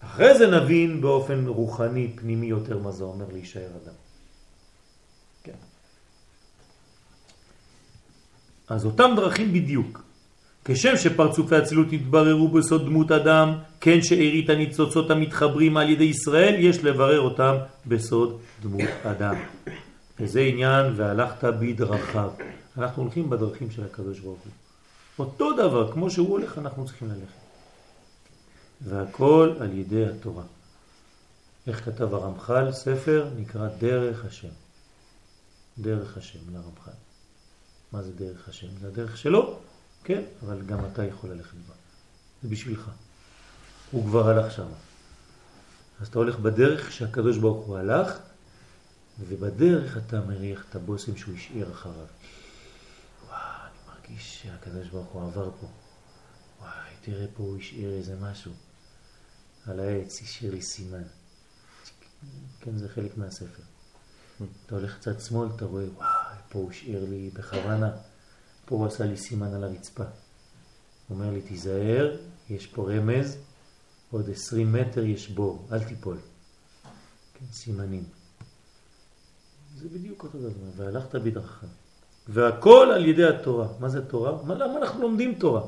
אחרי 0.00 0.38
זה 0.38 0.46
נבין 0.46 1.00
באופן 1.00 1.46
רוחני, 1.46 2.12
פנימי 2.16 2.46
יותר, 2.46 2.78
מה 2.78 2.92
זה 2.92 3.04
אומר 3.04 3.26
להישאר 3.32 3.68
אדם. 3.84 3.94
כן. 5.42 5.58
אז 8.68 8.86
אותם 8.86 9.10
דרכים 9.16 9.52
בדיוק. 9.52 10.02
כשם 10.64 10.96
שפרצופי 10.96 11.56
הצילות 11.56 11.86
התבררו 11.92 12.48
בסוד 12.48 12.84
דמות 12.84 13.12
אדם, 13.12 13.58
כן 13.80 14.02
שארית 14.02 14.50
הניצוצות 14.50 15.10
המתחברים 15.10 15.76
על 15.76 15.90
ידי 15.90 16.04
ישראל, 16.04 16.54
יש 16.58 16.84
לברר 16.84 17.20
אותם 17.20 17.54
בסוד 17.86 18.40
דמות 18.62 18.90
אדם. 19.04 19.34
וזה 20.20 20.40
עניין 20.40 20.92
והלכת 20.96 21.44
בדרכיו. 21.44 22.30
אנחנו 22.78 23.02
הולכים 23.02 23.30
בדרכים 23.30 23.70
של 23.70 23.84
הקדוש 23.84 24.20
ברוך 24.20 24.40
הוא. 24.44 24.52
אותו 25.18 25.52
דבר, 25.52 25.92
כמו 25.92 26.10
שהוא 26.10 26.28
הולך, 26.28 26.58
אנחנו 26.58 26.84
צריכים 26.84 27.08
ללכת. 27.08 27.46
והכל 28.80 29.52
על 29.60 29.78
ידי 29.78 30.06
התורה. 30.06 30.44
איך 31.66 31.84
כתב 31.84 32.14
הרמח"ל? 32.14 32.72
ספר 32.72 33.28
נקרא 33.38 33.68
דרך 33.78 34.24
השם. 34.24 34.48
דרך 35.78 36.16
השם 36.18 36.38
לרמח"ל. 36.52 37.05
מה 37.92 38.02
זה 38.02 38.12
דרך 38.12 38.48
השם? 38.48 38.78
זה 38.80 38.88
הדרך 38.88 39.16
שלו, 39.16 39.60
כן, 40.04 40.22
אבל 40.42 40.62
גם 40.62 40.78
אתה 40.92 41.04
יכול 41.04 41.30
ללכת 41.30 41.56
בה. 41.68 41.74
זה 42.42 42.48
בשבילך. 42.48 42.90
הוא 43.90 44.04
כבר 44.04 44.28
הלך 44.28 44.52
שם. 44.52 44.68
אז 46.00 46.08
אתה 46.08 46.18
הולך 46.18 46.38
בדרך 46.38 46.92
שהקדוש 46.92 47.38
ברוך 47.38 47.66
הוא 47.66 47.78
הלך, 47.78 48.18
ובדרך 49.20 49.96
אתה 49.96 50.20
מריח 50.20 50.64
את 50.70 50.76
הבוסם 50.76 51.16
שהוא 51.16 51.34
השאיר 51.34 51.72
אחריו. 51.72 52.06
וואו, 53.26 53.38
אני 53.62 53.94
מרגיש 53.94 54.42
שהקדוש 54.42 54.88
ברוך 54.88 55.08
הוא 55.08 55.22
עבר 55.22 55.50
פה. 55.60 55.66
וואי, 56.60 56.90
תראה 57.02 57.26
פה 57.36 57.42
הוא 57.42 57.58
השאיר 57.58 57.90
איזה 57.90 58.16
משהו. 58.20 58.52
על 59.66 59.80
העץ 59.80 60.22
השאיר 60.22 60.52
לי 60.52 60.62
סימן. 60.62 61.02
כן, 62.60 62.76
זה 62.76 62.88
חלק 62.88 63.16
מהספר. 63.16 63.62
אתה 64.66 64.74
הולך 64.74 64.98
קצת 64.98 65.20
שמאל, 65.20 65.48
אתה 65.56 65.64
רואה, 65.64 65.84
וואי, 65.94 66.15
פה 66.48 66.58
הוא 66.58 66.70
השאיר 66.70 67.06
לי 67.10 67.30
בכוונה. 67.32 67.90
פה 68.66 68.76
הוא 68.76 68.86
עשה 68.86 69.04
לי 69.04 69.16
סימן 69.16 69.54
על 69.54 69.64
הרצפה. 69.64 70.04
הוא 71.08 71.18
אומר 71.18 71.30
לי, 71.30 71.40
תיזהר, 71.40 72.16
יש 72.50 72.66
פה 72.66 72.90
רמז, 72.92 73.38
עוד 74.10 74.30
עשרים 74.30 74.72
מטר 74.72 75.04
יש 75.04 75.30
בור, 75.30 75.66
אל 75.72 75.84
תיפול. 75.84 76.16
כן, 77.34 77.46
סימנים. 77.52 78.04
זה 79.76 79.88
בדיוק 79.88 80.22
אותו 80.22 80.38
דבר, 80.38 80.70
והלכת 80.76 81.14
בדרכך. 81.14 81.64
והכל 82.28 82.92
על 82.94 83.04
ידי 83.04 83.24
התורה. 83.24 83.68
מה 83.80 83.88
זה 83.88 84.06
תורה? 84.06 84.42
מה, 84.42 84.54
למה 84.54 84.78
אנחנו 84.78 85.02
לומדים 85.02 85.34
תורה? 85.34 85.62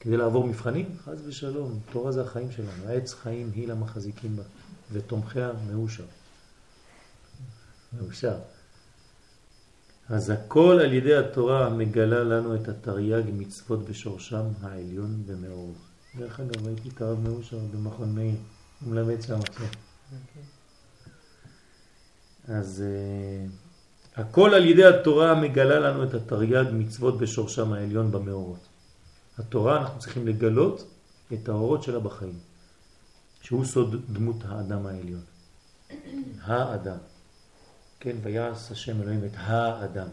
כדי 0.00 0.16
לעבור 0.16 0.46
מבחנים? 0.46 0.96
חז 1.04 1.26
ושלום, 1.26 1.80
תורה 1.92 2.12
זה 2.12 2.22
החיים 2.22 2.52
שלנו. 2.52 2.88
העץ 2.88 3.14
חיים 3.14 3.50
היא 3.54 3.68
למחזיקים 3.68 4.36
בה, 4.36 4.42
ותומכיה 4.92 5.52
מאושר. 5.70 6.04
מאושר. 7.92 8.36
אז 10.08 10.30
הכל 10.30 10.80
על 10.84 10.92
ידי 10.92 11.14
התורה 11.14 11.68
מגלה 11.68 12.24
לנו 12.24 12.54
את 12.54 12.68
התרי"ג 12.68 13.22
מצוות 13.32 13.84
בשורשם 13.84 14.44
העליון 14.62 15.22
במאור. 15.26 15.74
דרך 16.18 16.40
אגב, 16.40 16.66
הייתי 16.66 16.88
את 16.88 17.02
הרב 17.02 17.20
מאושר 17.28 17.58
במכון 17.72 18.14
מאיר, 18.14 18.34
הוא 18.80 18.92
מלמד 18.92 19.22
שם 19.22 19.38
עכשיו. 19.40 19.66
אז 22.48 22.82
uh, 22.84 24.20
הכל 24.20 24.54
על 24.54 24.64
ידי 24.64 24.84
התורה 24.84 25.34
מגלה 25.34 25.80
לנו 25.80 26.04
את 26.04 26.14
התרי"ג 26.14 26.64
מצוות 26.72 27.18
בשורשם 27.18 27.72
העליון 27.72 28.10
במאורות. 28.10 28.68
התורה 29.38 29.80
אנחנו 29.80 29.98
צריכים 29.98 30.26
לגלות 30.26 30.90
את 31.32 31.48
האורות 31.48 31.82
שלה 31.82 31.98
בחיים, 31.98 32.38
שהוא 33.42 33.64
סוד 33.64 34.12
דמות 34.12 34.36
האדם 34.44 34.86
העליון. 34.86 35.22
האדם. 36.46 36.98
כן, 38.04 38.16
ויעש 38.22 38.70
השם 38.70 39.02
אלוהים 39.02 39.24
את 39.24 39.30
האדם 39.34 40.08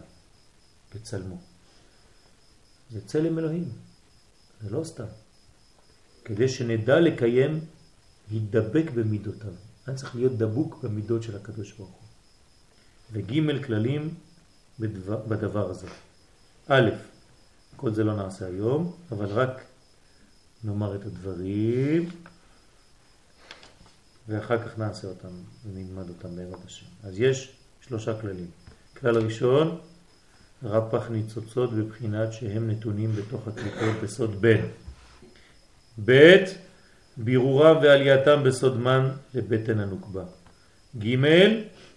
בצלמו. 0.95 1.35
זה 2.91 3.01
צלם 3.05 3.39
אלוהים, 3.39 3.69
זה 4.61 4.69
לא 4.69 4.83
סתם. 4.83 5.05
כדי 6.25 6.49
שנדע 6.49 6.99
לקיים, 6.99 7.59
להידבק 8.31 8.91
במידותיו. 8.95 9.53
אני 9.87 9.95
צריך 9.95 10.15
להיות 10.15 10.37
דבוק 10.37 10.83
במידות 10.83 11.23
של 11.23 11.35
הקדוש 11.35 11.71
ברוך 11.71 11.89
הוא. 11.89 12.07
וג' 13.11 13.65
כללים 13.65 14.13
בדבר, 14.79 15.25
בדבר 15.27 15.69
הזה. 15.69 15.87
א', 16.67 16.89
כל 17.75 17.93
זה 17.93 18.03
לא 18.03 18.15
נעשה 18.15 18.45
היום, 18.45 18.95
אבל 19.11 19.25
רק 19.25 19.61
נאמר 20.63 20.95
את 20.95 21.05
הדברים, 21.05 22.09
ואחר 24.27 24.67
כך 24.67 24.77
נעשה 24.77 25.07
אותם 25.07 25.33
ונלמד 25.65 26.09
אותם 26.09 26.35
בעזרת 26.35 26.65
השם. 26.65 26.85
אז 27.03 27.19
יש 27.19 27.60
שלושה 27.87 28.21
כללים. 28.21 28.47
כלל 28.99 29.17
ראשון, 29.17 29.77
רפח 30.63 31.09
ניצוצות 31.09 31.73
בבחינת 31.73 32.33
שהם 32.33 32.69
נתונים 32.69 33.11
בתוך 33.15 33.47
הקליפות 33.47 34.03
בסוד 34.03 34.41
בן. 34.41 34.61
ב' 36.05 36.43
בירורם 37.17 37.77
ועלייתם 37.81 38.43
בסוד 38.43 38.79
מן 38.79 39.09
לבטן 39.33 39.79
הנוקבה. 39.79 40.23
ג' 40.97 41.15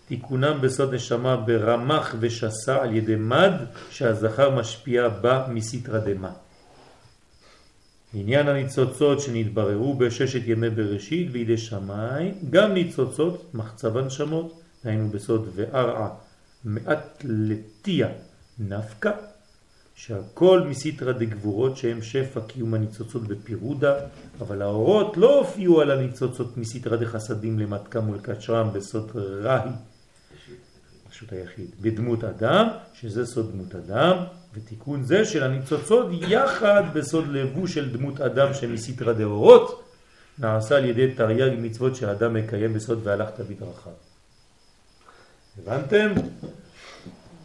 תיקונם 0.09 0.59
בסוד 0.61 0.95
נשמה 0.95 1.37
ברמח 1.37 2.15
ושסה 2.21 2.83
על 2.83 2.97
ידי 2.97 3.17
מד 3.17 3.53
שהזכר 3.91 4.51
משפיע 4.51 5.09
בה 5.09 5.47
מסתרא 5.49 5.99
דמה. 5.99 6.33
עניין 8.15 8.49
הניצוצות 8.49 9.21
שנתבררו 9.21 9.95
בששת 9.95 10.41
ימי 10.45 10.71
בראשית 10.71 11.31
בידי 11.31 11.59
שמיים, 11.59 12.35
גם 12.51 12.75
ניצוצות 12.75 13.55
מחצב 13.55 13.97
הנשמות, 13.97 14.61
היינו 14.85 15.09
בסוד 15.09 15.49
וערעה 15.55 16.09
מעט 16.65 17.25
לתיה 17.25 18.09
נפקא, 18.59 19.11
שהכל 19.95 20.61
מסיתרא 20.61 21.13
דגבורות 21.13 21.77
שהם 21.77 22.03
שפע 22.03 22.41
קיום 22.41 22.75
הניצוצות 22.75 23.23
בפירודה, 23.23 23.95
אבל 24.41 24.63
האורות 24.63 25.17
לא 25.17 25.39
הופיעו 25.39 25.81
על 25.81 25.91
הניצוצות 25.91 26.57
מסיתרא 26.57 26.97
דחסדים 26.97 27.59
למתקם 27.59 28.11
ולקשרם 28.11 28.73
בסוד 28.73 29.11
ראי, 29.43 29.71
פשוט 31.11 31.33
היחיד, 31.33 31.71
בדמות 31.81 32.25
אדם, 32.25 32.69
שזה 32.95 33.27
סוד 33.27 33.53
דמות 33.53 33.75
אדם, 33.75 34.17
ותיקון 34.55 35.03
זה 35.03 35.25
של 35.25 35.43
הניצוצות 35.43 36.07
יחד 36.11 36.83
בסוד 36.95 37.29
לבוש 37.29 37.75
של 37.75 37.97
דמות 37.97 38.21
אדם 38.21 38.55
שמסיתרא 38.55 39.13
דאורות, 39.13 39.85
נעשה 40.39 40.77
על 40.77 40.85
ידי 40.85 41.15
תרי"ג 41.15 41.55
מצוות 41.59 41.97
שהאדם 41.97 42.35
מקיים 42.35 42.73
בסוד 42.73 43.01
והלכת 43.07 43.41
בדרכיו. 43.41 43.93
הבנתם? 45.59 46.13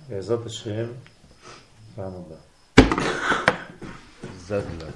בעזרת 0.09 0.45
השם, 0.45 0.85
פעם 1.95 2.11
הבאה. 2.13 2.37
זדלה. 4.37 4.89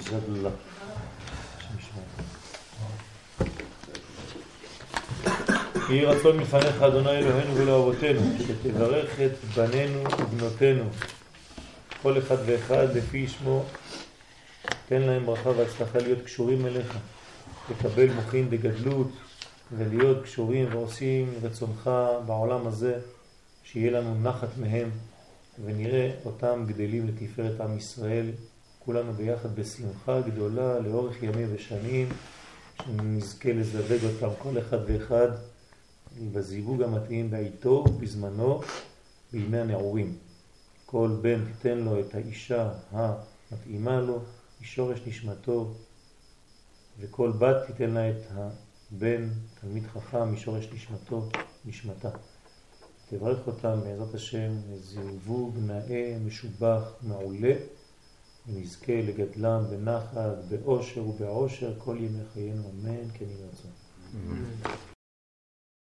זדלה. 0.00 0.50
יהי 5.90 6.04
רצון 6.04 6.36
מלפניך, 6.36 6.82
אדוני 6.82 7.10
אלוהינו 7.10 7.56
ולאהובותינו, 7.56 8.20
שתברך 8.46 9.20
את 9.20 9.44
בנינו 9.56 10.04
ובנותינו, 10.18 10.84
כל 12.02 12.18
אחד 12.18 12.36
ואחד 12.46 12.96
לפי 12.96 13.28
שמו, 13.28 13.64
תן 14.88 15.02
להם 15.02 15.26
ברכה 15.26 15.50
והצלחה 15.50 15.98
להיות 15.98 16.24
קשורים 16.24 16.66
אליך, 16.66 16.96
לקבל 17.70 18.10
מוחין 18.12 18.50
בגדלות 18.50 19.08
ולהיות 19.72 20.22
קשורים 20.22 20.68
ועושים 20.72 21.34
רצונך 21.42 21.90
בעולם 22.26 22.66
הזה, 22.66 23.00
שיהיה 23.64 23.90
לנו 23.90 24.20
נחת 24.22 24.48
מהם 24.58 24.90
ונראה 25.64 26.10
אותם 26.24 26.64
גדלים 26.66 27.06
לתפארת 27.08 27.60
עם 27.60 27.76
ישראל, 27.76 28.30
כולנו 28.78 29.12
ביחד 29.12 29.56
בשמחה 29.56 30.20
גדולה 30.20 30.78
לאורך 30.78 31.22
ימים 31.22 31.48
ושנים, 31.54 32.08
שנזכה 32.82 33.52
לזווג 33.52 34.04
אותם 34.04 34.34
כל 34.38 34.58
אחד 34.58 34.78
ואחד 34.86 35.28
בזיווג 36.32 36.82
המתאים 36.82 37.30
בעיתו 37.30 37.84
ובזמנו 37.88 38.60
בימי 39.32 39.58
הנעורים. 39.58 40.16
כל 40.86 41.10
בן 41.20 41.44
תיתן 41.44 41.78
לו 41.78 42.00
את 42.00 42.14
האישה 42.14 42.70
המתאימה 42.92 44.00
לו, 44.00 44.18
משורש 44.60 44.98
נשמתו, 45.06 45.74
וכל 47.00 47.32
בת 47.38 47.56
תיתן 47.66 47.90
לה 47.90 48.10
את 48.10 48.22
הבן, 48.92 49.28
תלמיד 49.60 49.86
חכם, 49.86 50.32
משורש 50.32 50.68
נשמתו, 50.72 51.28
נשמתה. 51.64 52.10
תברך 53.10 53.46
אותם 53.46 53.80
בעזרת 53.84 54.14
השם 54.14 54.52
לזיווג 54.70 55.56
נאה, 55.58 56.16
משובח, 56.26 56.82
מעולה, 57.02 57.54
ונזכה 58.48 58.92
לגדלם 58.92 59.64
בנחת, 59.70 60.20
באושר 60.48 61.06
ובעושר 61.06 61.74
כל 61.78 61.96
ימי 62.00 62.24
חיינו, 62.34 62.62
אמן, 62.70 63.10
כן 63.14 63.24
יהיה 63.24 63.46
רצון. 63.52 63.70